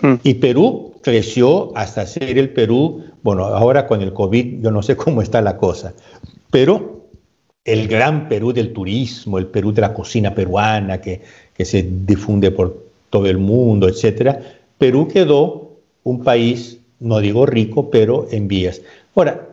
Hmm. 0.00 0.14
Y 0.22 0.34
Perú 0.34 0.94
creció 1.02 1.76
hasta 1.76 2.06
ser 2.06 2.38
el 2.38 2.50
Perú, 2.50 3.04
bueno, 3.24 3.46
ahora 3.46 3.88
con 3.88 4.00
el 4.00 4.12
COVID 4.12 4.62
yo 4.62 4.70
no 4.70 4.82
sé 4.82 4.96
cómo 4.96 5.22
está 5.22 5.42
la 5.42 5.56
cosa, 5.56 5.92
pero 6.52 6.99
el 7.64 7.88
gran 7.88 8.28
Perú 8.28 8.52
del 8.52 8.72
turismo, 8.72 9.38
el 9.38 9.46
Perú 9.46 9.72
de 9.72 9.82
la 9.82 9.94
cocina 9.94 10.34
peruana 10.34 11.00
que, 11.00 11.20
que 11.54 11.64
se 11.64 11.82
difunde 11.82 12.50
por 12.50 12.84
todo 13.10 13.26
el 13.26 13.38
mundo, 13.38 13.88
etcétera, 13.88 14.40
Perú 14.78 15.08
quedó 15.08 15.72
un 16.04 16.22
país, 16.22 16.78
no 17.00 17.20
digo 17.20 17.44
rico, 17.46 17.90
pero 17.90 18.28
en 18.30 18.48
vías. 18.48 18.80
Ahora, 19.14 19.48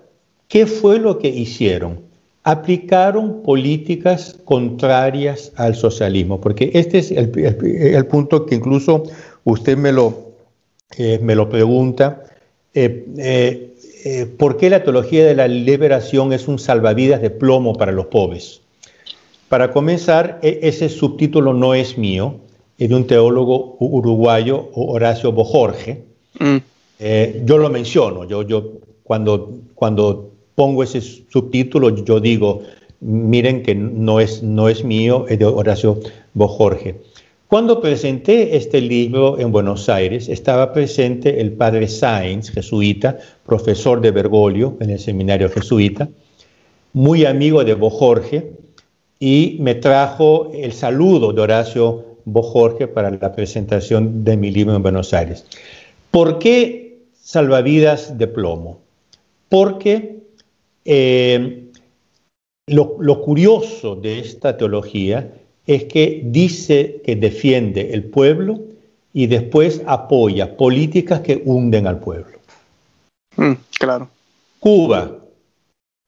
¿qué 0.48 0.66
fue 0.66 1.00
lo 1.00 1.20
que 1.20 1.28
hicieron? 1.28 2.08
aplicaron 2.48 3.44
políticas 3.44 4.38
contrarias 4.46 5.52
al 5.58 5.76
socialismo, 5.76 6.40
porque 6.40 6.72
este 6.74 7.00
es 7.00 7.12
el, 7.12 8.06
punto 8.06 8.46
que 8.46 8.56
incluso 8.56 9.04
usted 9.44 9.76
me 9.76 9.92
lo, 9.92 10.32
eh, 10.98 11.20
me 11.22 11.36
lo 11.36 11.50
pregunta. 11.50 12.24
Eh, 12.74 13.06
eh, 13.18 13.74
¿Por 14.38 14.58
qué 14.58 14.70
la 14.70 14.84
teología 14.84 15.26
de 15.26 15.36
la 15.36 15.48
liberación 15.48 16.34
es 16.34 16.48
un 16.48 16.60
salvavidas 16.60 17.22
de 17.22 17.30
plomo 17.30 17.74
para 17.74 17.92
los 17.92 18.08
pobres? 18.08 18.62
Para 19.50 19.72
comenzar, 19.72 20.40
e, 20.42 20.60
ese 20.64 20.90
subtítulo 20.90 21.54
no 21.54 21.74
es 21.74 21.98
mío, 21.98 22.36
es 22.78 22.90
de 22.90 22.96
un 22.96 23.08
teólogo 23.08 23.78
uruguayo, 23.80 24.70
Horacio 24.74 25.32
Bojorge, 25.32 26.04
mm. 26.40 26.58
Eh, 27.00 27.44
yo 27.46 27.58
lo 27.58 27.70
menciono, 27.70 28.26
yo, 28.26 28.42
yo 28.44 28.72
cuando, 29.04 29.60
cuando 29.76 30.32
pongo 30.56 30.84
ese 30.84 31.02
subtítulo, 31.02 31.90
yo 31.90 32.20
digo, 32.20 32.64
miren 33.02 33.62
que 33.62 33.76
no 33.76 34.20
es, 34.20 34.42
no 34.42 34.68
es 34.70 34.84
mío, 34.84 35.26
es 35.30 35.38
de 35.40 35.46
Horacio 35.46 36.00
Bojorge. 36.34 36.96
Cuando 37.48 37.80
presenté 37.80 38.58
este 38.58 38.82
libro 38.82 39.40
en 39.40 39.54
Buenos 39.54 39.88
Aires, 39.88 40.28
estaba 40.28 40.74
presente 40.74 41.40
el 41.40 41.54
padre 41.54 41.88
Sainz, 41.88 42.50
jesuita, 42.52 43.18
profesor 43.46 44.02
de 44.02 44.12
Bergoglio 44.12 44.76
en 44.82 44.90
el 44.90 45.00
seminario 45.00 45.50
jesuita, 45.50 46.10
muy 46.92 47.24
amigo 47.24 47.64
de 47.64 47.74
Bojorge, 47.74 48.52
y 49.18 49.56
me 49.62 49.76
trajo 49.76 50.52
el 50.54 50.74
saludo 50.74 51.32
de 51.32 51.42
Horacio 51.42 52.18
Bojorge 52.26 52.90
para 52.90 53.10
la 53.12 53.34
presentación 53.34 54.26
de 54.26 54.36
mi 54.36 54.52
libro 54.52 54.76
en 54.76 54.84
Buenos 54.84 55.14
Aires. 55.14 55.46
¿Por 56.12 56.40
qué 56.40 56.98
salvavidas 57.14 58.18
de 58.18 58.28
plomo? 58.28 58.82
Porque 59.48 60.18
eh, 60.84 61.70
lo, 62.68 63.22
curioso 63.22 63.96
de 63.96 64.20
esta 64.20 64.58
teología 64.58 65.34
es 65.68 65.84
que 65.84 66.22
dice 66.24 67.02
que 67.04 67.16
defiende 67.16 67.94
el 67.94 68.06
pueblo 68.06 68.62
y 69.14 69.28
después 69.28 69.84
apoya 69.86 70.56
políticas 70.58 71.20
que 71.22 71.42
hunden 71.44 71.86
al 71.88 72.00
pueblo. 72.00 72.40
Mm, 73.36 73.54
claro. 73.78 74.10
Cuba, 74.60 75.20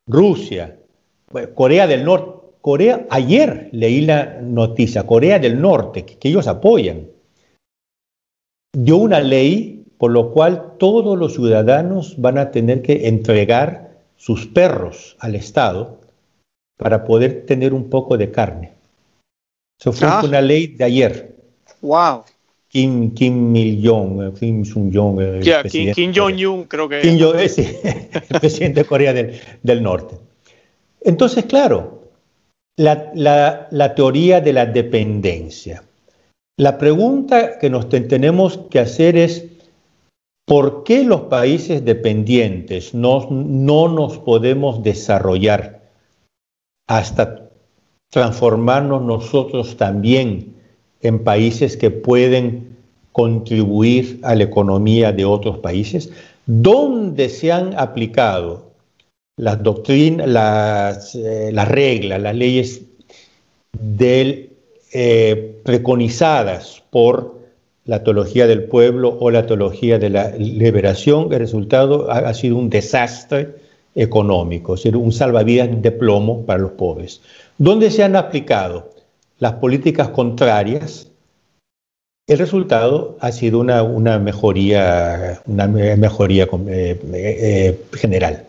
Rusia, 0.08 0.78
Corea 1.54 1.86
del 1.86 2.06
Norte. 2.06 2.40
Corea, 2.62 3.06
ayer 3.10 3.70
leí 3.72 4.02
la 4.02 4.42
noticia, 4.42 5.06
Corea 5.06 5.40
del 5.40 5.62
Norte, 5.62 6.04
que, 6.04 6.18
que 6.18 6.30
ellos 6.30 6.48
apoyan, 6.48 7.08
dio 8.74 8.98
una 8.98 9.22
ley 9.22 9.80
por 10.00 10.12
lo 10.12 10.32
cual 10.32 10.78
todos 10.80 11.20
los 11.20 11.34
ciudadanos 11.34 12.16
van 12.18 12.38
a 12.38 12.52
tener 12.52 12.82
que 12.82 13.10
entregar 13.10 13.98
sus 14.16 14.48
perros 14.48 15.18
al 15.20 15.36
Estado 15.36 16.00
para 16.78 17.04
poder 17.04 17.46
tener 17.46 17.74
un 17.74 17.90
poco 17.90 18.18
de 18.18 18.32
carne. 18.32 18.79
Eso 19.80 19.94
fue 19.94 20.08
ah. 20.08 20.22
una 20.24 20.42
ley 20.42 20.68
de 20.68 20.84
ayer. 20.84 21.36
Wow. 21.82 22.24
Kim, 22.68 23.14
Kim 23.16 23.56
Il-jong, 23.56 24.22
eh, 24.22 24.32
Kim 24.38 24.64
Jong-un. 24.64 25.42
Eh, 25.42 25.64
Kim, 25.70 25.94
Kim 25.94 26.12
Jong-un, 26.14 26.66
creo 26.66 26.88
que. 26.88 27.02
Kim 27.02 27.18
Jong, 27.20 27.48
sí, 27.48 27.66
el 27.84 28.40
presidente 28.40 28.82
de 28.82 28.86
Corea 28.86 29.14
del, 29.14 29.40
del, 29.64 29.82
Norte. 29.82 30.16
Entonces, 31.02 31.46
claro, 31.46 32.10
la, 32.78 33.12
la, 33.16 33.68
la, 33.72 33.96
teoría 33.96 34.42
de 34.42 34.54
la 34.54 34.66
dependencia. 34.66 35.84
La 36.58 36.78
pregunta 36.78 37.58
que 37.58 37.70
nos 37.70 37.90
tenemos 37.90 38.60
que 38.70 38.80
hacer 38.80 39.18
es, 39.18 39.46
¿por 40.46 40.84
qué 40.84 41.04
los 41.04 41.22
países 41.22 41.84
dependientes 41.86 42.94
no, 42.94 43.30
no 43.32 43.88
nos 43.88 44.20
podemos 44.20 44.84
desarrollar 44.84 45.82
hasta 46.88 47.49
transformarnos 48.10 49.02
nosotros 49.02 49.78
también 49.78 50.56
en 51.02 51.24
países 51.24 51.78
que 51.78 51.92
pueden 51.92 52.78
contribuir 53.12 54.20
a 54.24 54.36
la 54.36 54.44
economía 54.44 55.12
de 55.12 55.26
otros 55.26 55.60
países, 55.60 56.12
donde 56.46 57.30
se 57.30 57.52
han 57.52 57.78
aplicado 57.78 58.70
las 59.38 59.62
doctrinas, 59.64 60.28
las, 60.28 61.16
eh, 61.16 61.52
las 61.54 61.68
reglas, 61.68 62.22
las 62.22 62.36
leyes 62.36 62.82
eh, 64.92 65.62
preconizadas 65.64 66.84
por 66.90 67.40
la 67.86 68.04
teología 68.04 68.48
del 68.48 68.64
pueblo 68.64 69.18
o 69.20 69.32
la 69.32 69.46
teología 69.46 69.98
de 69.98 70.10
la 70.10 70.32
liberación, 70.32 71.32
el 71.32 71.40
resultado 71.40 72.12
ha, 72.12 72.34
sido 72.34 72.58
un 72.58 72.70
desastre 72.70 73.56
económico, 73.96 74.76
es 74.76 74.84
decir, 74.84 74.96
un 74.96 75.12
salvavidas 75.12 75.82
de 75.82 75.92
plomo 75.92 76.46
para 76.46 76.60
los 76.60 76.72
pobres. 76.72 77.22
¿Dónde 77.60 77.92
se 77.92 78.06
han 78.06 78.16
aplicado 78.16 78.90
las 79.38 79.52
políticas 79.56 80.08
contrarias? 80.08 81.12
El 82.26 82.40
resultado 82.40 83.18
ha 83.20 83.34
sido 83.34 83.60
una, 83.60 84.18
mejoría, 84.18 85.42
una 85.46 85.68
mejoría 85.68 86.46
eh, 86.46 87.02
eh, 87.14 87.86
general. 87.96 88.48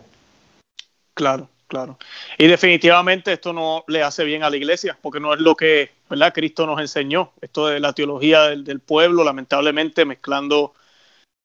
Claro, 1.13 1.49
claro. 1.67 1.97
Y 2.37 2.47
definitivamente 2.47 3.33
esto 3.33 3.51
no 3.51 3.83
le 3.89 4.01
hace 4.01 4.23
bien 4.23 4.43
a 4.43 4.49
la 4.49 4.55
iglesia, 4.55 4.97
porque 5.01 5.19
no 5.19 5.33
es 5.33 5.41
lo 5.41 5.55
que 5.57 5.91
¿verdad? 6.09 6.33
Cristo 6.33 6.65
nos 6.65 6.79
enseñó. 6.79 7.33
Esto 7.41 7.67
de 7.67 7.81
la 7.81 7.91
teología 7.91 8.43
del, 8.43 8.63
del 8.63 8.79
pueblo, 8.79 9.25
lamentablemente 9.25 10.05
mezclando 10.05 10.73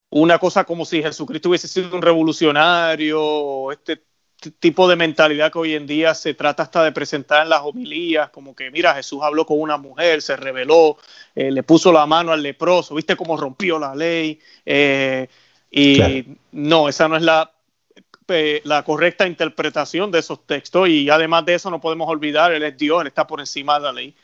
una 0.09 0.39
cosa 0.39 0.63
como 0.63 0.85
si 0.85 1.03
Jesucristo 1.03 1.49
hubiese 1.49 1.67
sido 1.67 1.93
un 1.93 2.01
revolucionario, 2.01 3.73
este 3.73 4.03
tipo 4.59 4.87
de 4.87 4.95
mentalidad 4.95 5.51
que 5.51 5.59
hoy 5.59 5.73
en 5.73 5.87
día 5.87 6.13
se 6.13 6.33
trata 6.33 6.63
hasta 6.63 6.83
de 6.83 6.91
presentar 6.91 7.43
en 7.43 7.49
las 7.49 7.61
homilías, 7.61 8.29
como 8.29 8.55
que 8.55 8.69
mira, 8.69 8.93
Jesús 8.93 9.19
habló 9.23 9.45
con 9.45 9.59
una 9.59 9.77
mujer, 9.77 10.21
se 10.21 10.35
reveló, 10.35 10.97
eh, 11.35 11.51
le 11.51 11.63
puso 11.63 11.91
la 11.91 12.05
mano 12.05 12.31
al 12.31 12.43
leproso, 12.43 12.95
viste 12.95 13.15
cómo 13.15 13.35
rompió 13.35 13.79
la 13.79 13.95
ley, 13.95 14.39
eh, 14.65 15.27
y 15.71 16.25
no, 16.51 16.87
esa 16.87 17.07
no 17.07 17.17
es 17.17 17.23
la, 17.23 17.51
eh, 18.27 18.61
la 18.63 18.83
correcta 18.83 19.27
interpretación 19.27 20.11
de 20.11 20.19
esos 20.19 20.45
textos, 20.45 20.87
y 20.87 21.09
además 21.09 21.45
de 21.45 21.55
eso 21.55 21.71
no 21.71 21.81
podemos 21.81 22.07
olvidar, 22.07 22.53
Él 22.53 22.63
es 22.63 22.77
Dios, 22.77 23.01
Él 23.01 23.07
está 23.07 23.25
por 23.25 23.39
encima 23.39 23.79
de 23.79 23.85
la 23.85 23.91
ley, 23.91 24.15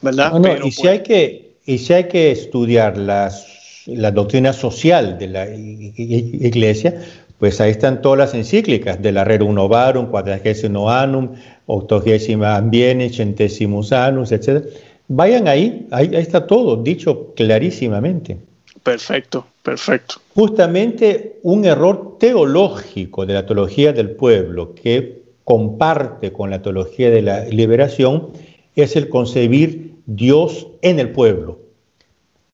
¿verdad? 0.00 0.32
y, 0.64 0.72
si 0.72 0.88
hay 0.88 1.02
que, 1.02 1.56
y 1.66 1.78
si 1.78 1.92
hay 1.92 2.08
que 2.08 2.30
estudiar 2.30 2.96
las, 2.96 3.84
la 3.86 4.10
doctrina 4.10 4.54
social 4.54 5.18
de 5.18 5.26
la 5.26 5.46
iglesia, 5.46 7.02
pues 7.44 7.60
ahí 7.60 7.72
están 7.72 8.00
todas 8.00 8.18
las 8.18 8.32
encíclicas 8.32 9.02
de 9.02 9.12
la 9.12 9.22
Rerum 9.22 9.54
Novarum, 9.54 10.06
Quadragesimo 10.06 10.90
Annum, 10.90 11.34
Octogésima 11.66 12.56
Ambiene, 12.56 13.10
Centesimus 13.10 13.92
Annus, 13.92 14.32
etc. 14.32 14.64
Vayan 15.08 15.46
ahí, 15.46 15.86
ahí, 15.90 16.08
está 16.14 16.46
todo 16.46 16.82
dicho 16.82 17.34
clarísimamente. 17.36 18.38
Perfecto, 18.82 19.46
perfecto. 19.62 20.22
Justamente 20.34 21.38
un 21.42 21.66
error 21.66 22.16
teológico 22.18 23.26
de 23.26 23.34
la 23.34 23.44
teología 23.44 23.92
del 23.92 24.12
pueblo 24.12 24.74
que 24.74 25.24
comparte 25.44 26.32
con 26.32 26.48
la 26.48 26.62
teología 26.62 27.10
de 27.10 27.20
la 27.20 27.44
liberación 27.44 28.30
es 28.74 28.96
el 28.96 29.10
concebir 29.10 29.96
Dios 30.06 30.68
en 30.80 30.98
el 30.98 31.10
pueblo. 31.10 31.58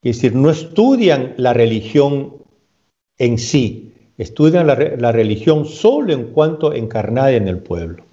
Es 0.03 0.17
decir, 0.17 0.35
no 0.35 0.51
estudian 0.51 1.35
la 1.37 1.53
religión 1.53 2.35
en 3.19 3.39
sí, 3.39 3.90
estudian 4.21 4.67
la, 4.67 5.13
religión 5.13 5.67
solo 5.67 6.13
en 6.13 6.25
cuanto 6.25 6.75
encarnada 6.75 7.33
en 7.33 7.49
el 7.49 7.59
pueblo. 7.59 8.05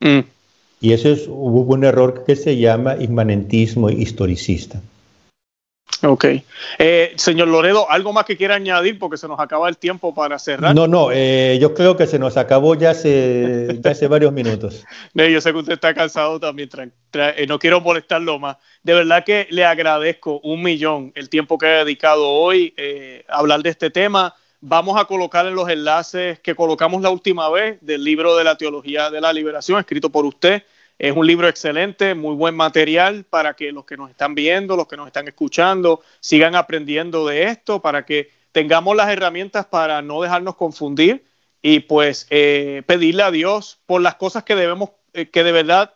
Mm. 0.00 0.20
Y 0.80 0.92
eso 0.92 1.08
es 1.10 1.26
un 1.28 1.84
error 1.84 2.24
que 2.24 2.36
se 2.36 2.56
llama 2.56 2.96
inmanentismo 2.96 3.90
historicista. 3.90 4.80
Ok. 6.04 6.24
Eh, 6.78 7.12
señor 7.16 7.48
Loredo, 7.48 7.88
¿algo 7.88 8.12
más 8.12 8.24
que 8.24 8.36
quiera 8.36 8.56
añadir? 8.56 8.98
Porque 8.98 9.16
se 9.16 9.28
nos 9.28 9.38
acaba 9.38 9.68
el 9.68 9.76
tiempo 9.76 10.12
para 10.12 10.38
cerrar. 10.38 10.74
No, 10.74 10.88
no, 10.88 11.10
eh, 11.12 11.58
yo 11.60 11.74
creo 11.74 11.96
que 11.96 12.08
se 12.08 12.18
nos 12.18 12.36
acabó 12.36 12.74
ya 12.74 12.90
hace, 12.90 13.80
hace 13.84 14.08
varios 14.08 14.32
minutos. 14.32 14.84
yo 15.14 15.40
sé 15.40 15.52
que 15.52 15.58
usted 15.58 15.74
está 15.74 15.94
cansado 15.94 16.40
también, 16.40 16.68
eh, 17.12 17.46
no 17.48 17.58
quiero 17.58 17.80
molestarlo 17.80 18.40
más. 18.40 18.56
De 18.82 18.94
verdad 18.94 19.24
que 19.24 19.46
le 19.50 19.64
agradezco 19.64 20.40
un 20.40 20.62
millón 20.62 21.12
el 21.14 21.28
tiempo 21.28 21.56
que 21.56 21.66
ha 21.66 21.84
dedicado 21.84 22.28
hoy 22.28 22.74
a 23.28 23.38
hablar 23.38 23.62
de 23.62 23.70
este 23.70 23.90
tema. 23.90 24.34
Vamos 24.64 24.96
a 24.96 25.06
colocar 25.06 25.44
en 25.44 25.56
los 25.56 25.68
enlaces 25.68 26.38
que 26.38 26.54
colocamos 26.54 27.02
la 27.02 27.10
última 27.10 27.50
vez 27.50 27.78
del 27.80 28.04
libro 28.04 28.36
de 28.36 28.44
la 28.44 28.56
Teología 28.56 29.10
de 29.10 29.20
la 29.20 29.32
Liberación, 29.32 29.80
escrito 29.80 30.10
por 30.10 30.24
usted. 30.24 30.62
Es 31.00 31.16
un 31.16 31.26
libro 31.26 31.48
excelente, 31.48 32.14
muy 32.14 32.36
buen 32.36 32.54
material 32.54 33.24
para 33.24 33.54
que 33.54 33.72
los 33.72 33.84
que 33.84 33.96
nos 33.96 34.08
están 34.08 34.36
viendo, 34.36 34.76
los 34.76 34.86
que 34.86 34.96
nos 34.96 35.08
están 35.08 35.26
escuchando, 35.26 36.02
sigan 36.20 36.54
aprendiendo 36.54 37.26
de 37.26 37.42
esto, 37.42 37.82
para 37.82 38.06
que 38.06 38.30
tengamos 38.52 38.94
las 38.94 39.10
herramientas 39.10 39.66
para 39.66 40.00
no 40.00 40.22
dejarnos 40.22 40.54
confundir 40.54 41.24
y 41.60 41.80
pues 41.80 42.28
eh, 42.30 42.84
pedirle 42.86 43.24
a 43.24 43.32
Dios 43.32 43.80
por 43.84 44.00
las 44.00 44.14
cosas 44.14 44.44
que 44.44 44.54
debemos, 44.54 44.90
eh, 45.12 45.28
que 45.28 45.42
de 45.42 45.50
verdad 45.50 45.92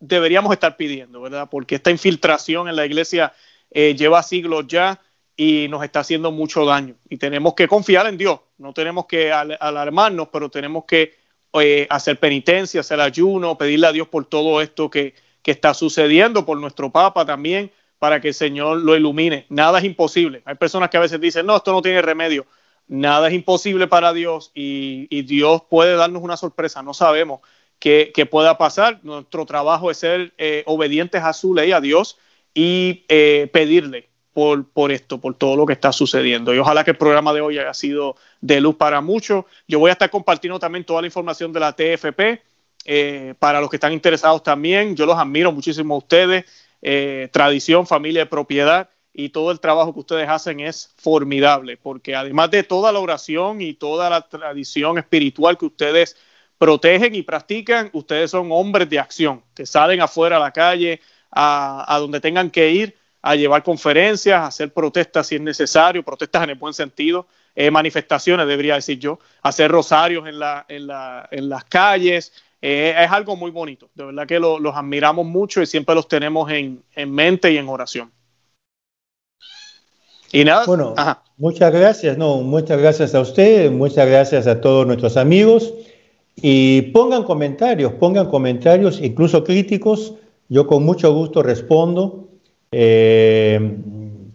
deberíamos 0.00 0.54
estar 0.54 0.78
pidiendo, 0.78 1.20
¿verdad? 1.20 1.48
Porque 1.50 1.74
esta 1.74 1.90
infiltración 1.90 2.66
en 2.66 2.76
la 2.76 2.86
iglesia 2.86 3.34
eh, 3.70 3.94
lleva 3.94 4.22
siglos 4.22 4.66
ya 4.68 5.02
y 5.36 5.68
nos 5.68 5.84
está 5.84 6.00
haciendo 6.00 6.32
mucho 6.32 6.64
daño. 6.64 6.94
Y 7.08 7.18
tenemos 7.18 7.54
que 7.54 7.68
confiar 7.68 8.06
en 8.06 8.16
Dios, 8.16 8.40
no 8.58 8.72
tenemos 8.72 9.06
que 9.06 9.32
alarmarnos, 9.32 10.28
pero 10.32 10.48
tenemos 10.48 10.84
que 10.84 11.14
eh, 11.60 11.86
hacer 11.90 12.18
penitencia, 12.18 12.80
hacer 12.80 13.00
ayuno, 13.00 13.58
pedirle 13.58 13.86
a 13.86 13.92
Dios 13.92 14.08
por 14.08 14.24
todo 14.24 14.60
esto 14.60 14.90
que, 14.90 15.14
que 15.42 15.50
está 15.50 15.74
sucediendo, 15.74 16.46
por 16.46 16.58
nuestro 16.58 16.90
Papa 16.90 17.26
también, 17.26 17.70
para 17.98 18.20
que 18.20 18.28
el 18.28 18.34
Señor 18.34 18.78
lo 18.78 18.96
ilumine. 18.96 19.46
Nada 19.48 19.78
es 19.78 19.84
imposible. 19.84 20.42
Hay 20.44 20.54
personas 20.56 20.90
que 20.90 20.96
a 20.96 21.00
veces 21.00 21.20
dicen, 21.20 21.46
no, 21.46 21.56
esto 21.56 21.72
no 21.72 21.82
tiene 21.82 22.02
remedio. 22.02 22.46
Nada 22.88 23.28
es 23.28 23.34
imposible 23.34 23.88
para 23.88 24.12
Dios 24.12 24.52
y, 24.54 25.06
y 25.10 25.22
Dios 25.22 25.62
puede 25.68 25.96
darnos 25.96 26.22
una 26.22 26.36
sorpresa, 26.36 26.82
no 26.82 26.94
sabemos 26.94 27.40
qué, 27.78 28.12
qué 28.14 28.26
pueda 28.26 28.58
pasar. 28.58 29.00
Nuestro 29.02 29.44
trabajo 29.44 29.90
es 29.90 29.98
ser 29.98 30.32
eh, 30.38 30.62
obedientes 30.66 31.22
a 31.22 31.32
su 31.32 31.54
ley, 31.54 31.72
a 31.72 31.80
Dios, 31.80 32.18
y 32.54 33.04
eh, 33.08 33.50
pedirle 33.52 34.08
por, 34.36 34.92
esto, 34.92 35.18
por 35.18 35.34
todo 35.34 35.56
lo 35.56 35.64
que 35.64 35.72
está 35.72 35.92
sucediendo. 35.92 36.54
Y 36.54 36.58
ojalá 36.58 36.84
que 36.84 36.90
el 36.90 36.98
programa 36.98 37.32
de 37.32 37.40
hoy 37.40 37.58
haya 37.58 37.72
sido 37.72 38.16
de 38.42 38.60
luz 38.60 38.76
para 38.76 39.00
muchos. 39.00 39.46
Yo 39.66 39.78
voy 39.78 39.88
a 39.88 39.92
estar 39.92 40.10
compartiendo 40.10 40.58
también 40.58 40.84
toda 40.84 41.00
la 41.00 41.06
información 41.06 41.54
de 41.54 41.60
la 41.60 41.72
TFP. 41.72 42.42
Eh, 42.84 43.34
para 43.38 43.62
los 43.62 43.70
que 43.70 43.76
están 43.76 43.94
interesados 43.94 44.42
también, 44.42 44.94
yo 44.94 45.06
los 45.06 45.16
admiro 45.16 45.52
muchísimo 45.52 45.94
a 45.94 45.98
ustedes. 45.98 46.44
Eh, 46.82 47.30
tradición, 47.32 47.86
familia 47.86 48.22
de 48.22 48.26
propiedad 48.26 48.90
y 49.14 49.30
todo 49.30 49.50
el 49.50 49.58
trabajo 49.58 49.94
que 49.94 50.00
ustedes 50.00 50.28
hacen 50.28 50.60
es 50.60 50.92
formidable, 50.98 51.78
porque 51.78 52.14
además 52.14 52.50
de 52.50 52.62
toda 52.62 52.92
la 52.92 52.98
oración 52.98 53.62
y 53.62 53.72
toda 53.72 54.10
la 54.10 54.28
tradición 54.28 54.98
espiritual 54.98 55.56
que 55.56 55.64
ustedes 55.64 56.14
protegen 56.58 57.14
y 57.14 57.22
practican, 57.22 57.88
ustedes 57.94 58.30
son 58.30 58.52
hombres 58.52 58.90
de 58.90 58.98
acción, 58.98 59.42
que 59.54 59.64
salen 59.64 60.02
afuera 60.02 60.36
a 60.36 60.40
la 60.40 60.52
calle, 60.52 61.00
a, 61.30 61.96
donde 62.00 62.20
tengan 62.20 62.50
que 62.50 62.70
ir, 62.70 62.96
a 63.26 63.34
llevar 63.34 63.64
conferencias, 63.64 64.40
a 64.40 64.46
hacer 64.46 64.72
protestas 64.72 65.26
si 65.26 65.34
es 65.34 65.40
necesario, 65.40 66.04
protestas 66.04 66.44
en 66.44 66.50
el 66.50 66.56
buen 66.56 66.72
sentido, 66.72 67.26
eh, 67.56 67.72
manifestaciones, 67.72 68.46
debería 68.46 68.76
decir 68.76 69.00
yo, 69.00 69.18
hacer 69.42 69.68
rosarios 69.70 70.28
en, 70.28 70.38
la, 70.38 70.64
en, 70.68 70.86
la, 70.86 71.28
en 71.32 71.48
las 71.48 71.64
calles. 71.64 72.32
Eh, 72.62 72.94
es 72.96 73.10
algo 73.10 73.34
muy 73.34 73.50
bonito, 73.50 73.90
de 73.94 74.04
verdad 74.04 74.26
que 74.26 74.38
los 74.38 74.74
admiramos 74.76 75.26
mucho 75.26 75.60
y 75.60 75.66
siempre 75.66 75.94
los 75.94 76.06
tenemos 76.06 76.50
en, 76.52 76.82
en 76.94 77.10
mente 77.12 77.50
y 77.50 77.58
en 77.58 77.68
oración. 77.68 78.12
Y 80.30 80.44
nada. 80.44 80.64
Bueno, 80.66 80.94
muchas 81.36 81.72
gracias, 81.72 82.16
no, 82.16 82.36
muchas 82.38 82.78
gracias 82.78 83.14
a 83.14 83.20
usted, 83.20 83.72
muchas 83.72 84.06
gracias 84.06 84.46
a 84.46 84.60
todos 84.60 84.86
nuestros 84.86 85.16
amigos. 85.16 85.74
Y 86.36 86.82
pongan 86.92 87.24
comentarios, 87.24 87.92
pongan 87.94 88.28
comentarios, 88.30 89.00
incluso 89.00 89.42
críticos. 89.42 90.14
Yo 90.48 90.66
con 90.66 90.84
mucho 90.84 91.12
gusto 91.12 91.42
respondo, 91.42 92.28
eh, 92.72 93.60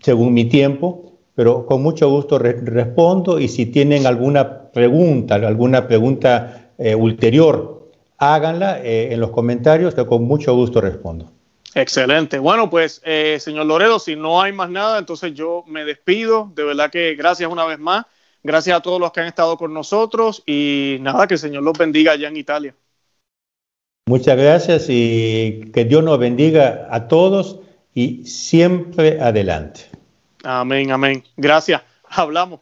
según 0.01 0.33
mi 0.33 0.45
tiempo, 0.45 1.13
pero 1.35 1.65
con 1.65 1.81
mucho 1.81 2.09
gusto 2.09 2.37
respondo. 2.39 3.39
Y 3.39 3.47
si 3.47 3.65
tienen 3.65 4.05
alguna 4.05 4.71
pregunta, 4.71 5.35
alguna 5.35 5.87
pregunta 5.87 6.71
eh, 6.77 6.95
ulterior, 6.95 7.91
háganla 8.17 8.81
eh, 8.83 9.13
en 9.13 9.19
los 9.19 9.31
comentarios, 9.31 9.95
que 9.95 10.05
con 10.05 10.23
mucho 10.23 10.55
gusto 10.55 10.81
respondo. 10.81 11.31
Excelente. 11.73 12.37
Bueno, 12.37 12.69
pues, 12.69 13.01
señor 13.39 13.65
Loredo, 13.65 13.97
si 13.97 14.17
no 14.17 14.41
hay 14.41 14.51
más 14.51 14.69
nada, 14.69 14.99
entonces 14.99 15.33
yo 15.33 15.63
me 15.67 15.85
despido. 15.85 16.51
De 16.53 16.65
verdad 16.65 16.91
que 16.91 17.15
gracias 17.15 17.49
una 17.49 17.65
vez 17.65 17.79
más. 17.79 18.05
Gracias 18.43 18.75
a 18.75 18.81
todos 18.81 18.99
los 18.99 19.11
que 19.11 19.21
han 19.21 19.27
estado 19.27 19.55
con 19.57 19.73
nosotros 19.73 20.41
y 20.45 20.97
nada, 20.99 21.27
que 21.27 21.35
el 21.35 21.39
Señor 21.39 21.63
los 21.63 21.77
bendiga 21.77 22.13
allá 22.13 22.27
en 22.27 22.37
Italia. 22.37 22.75
Muchas 24.07 24.35
gracias 24.35 24.87
y 24.89 25.71
que 25.73 25.85
Dios 25.85 26.03
nos 26.03 26.17
bendiga 26.17 26.87
a 26.89 27.07
todos 27.07 27.59
y 27.93 28.25
siempre 28.25 29.21
adelante. 29.21 29.81
Amén, 30.43 30.91
amén. 30.91 31.23
Gracias. 31.37 31.81
Hablamos. 32.09 32.59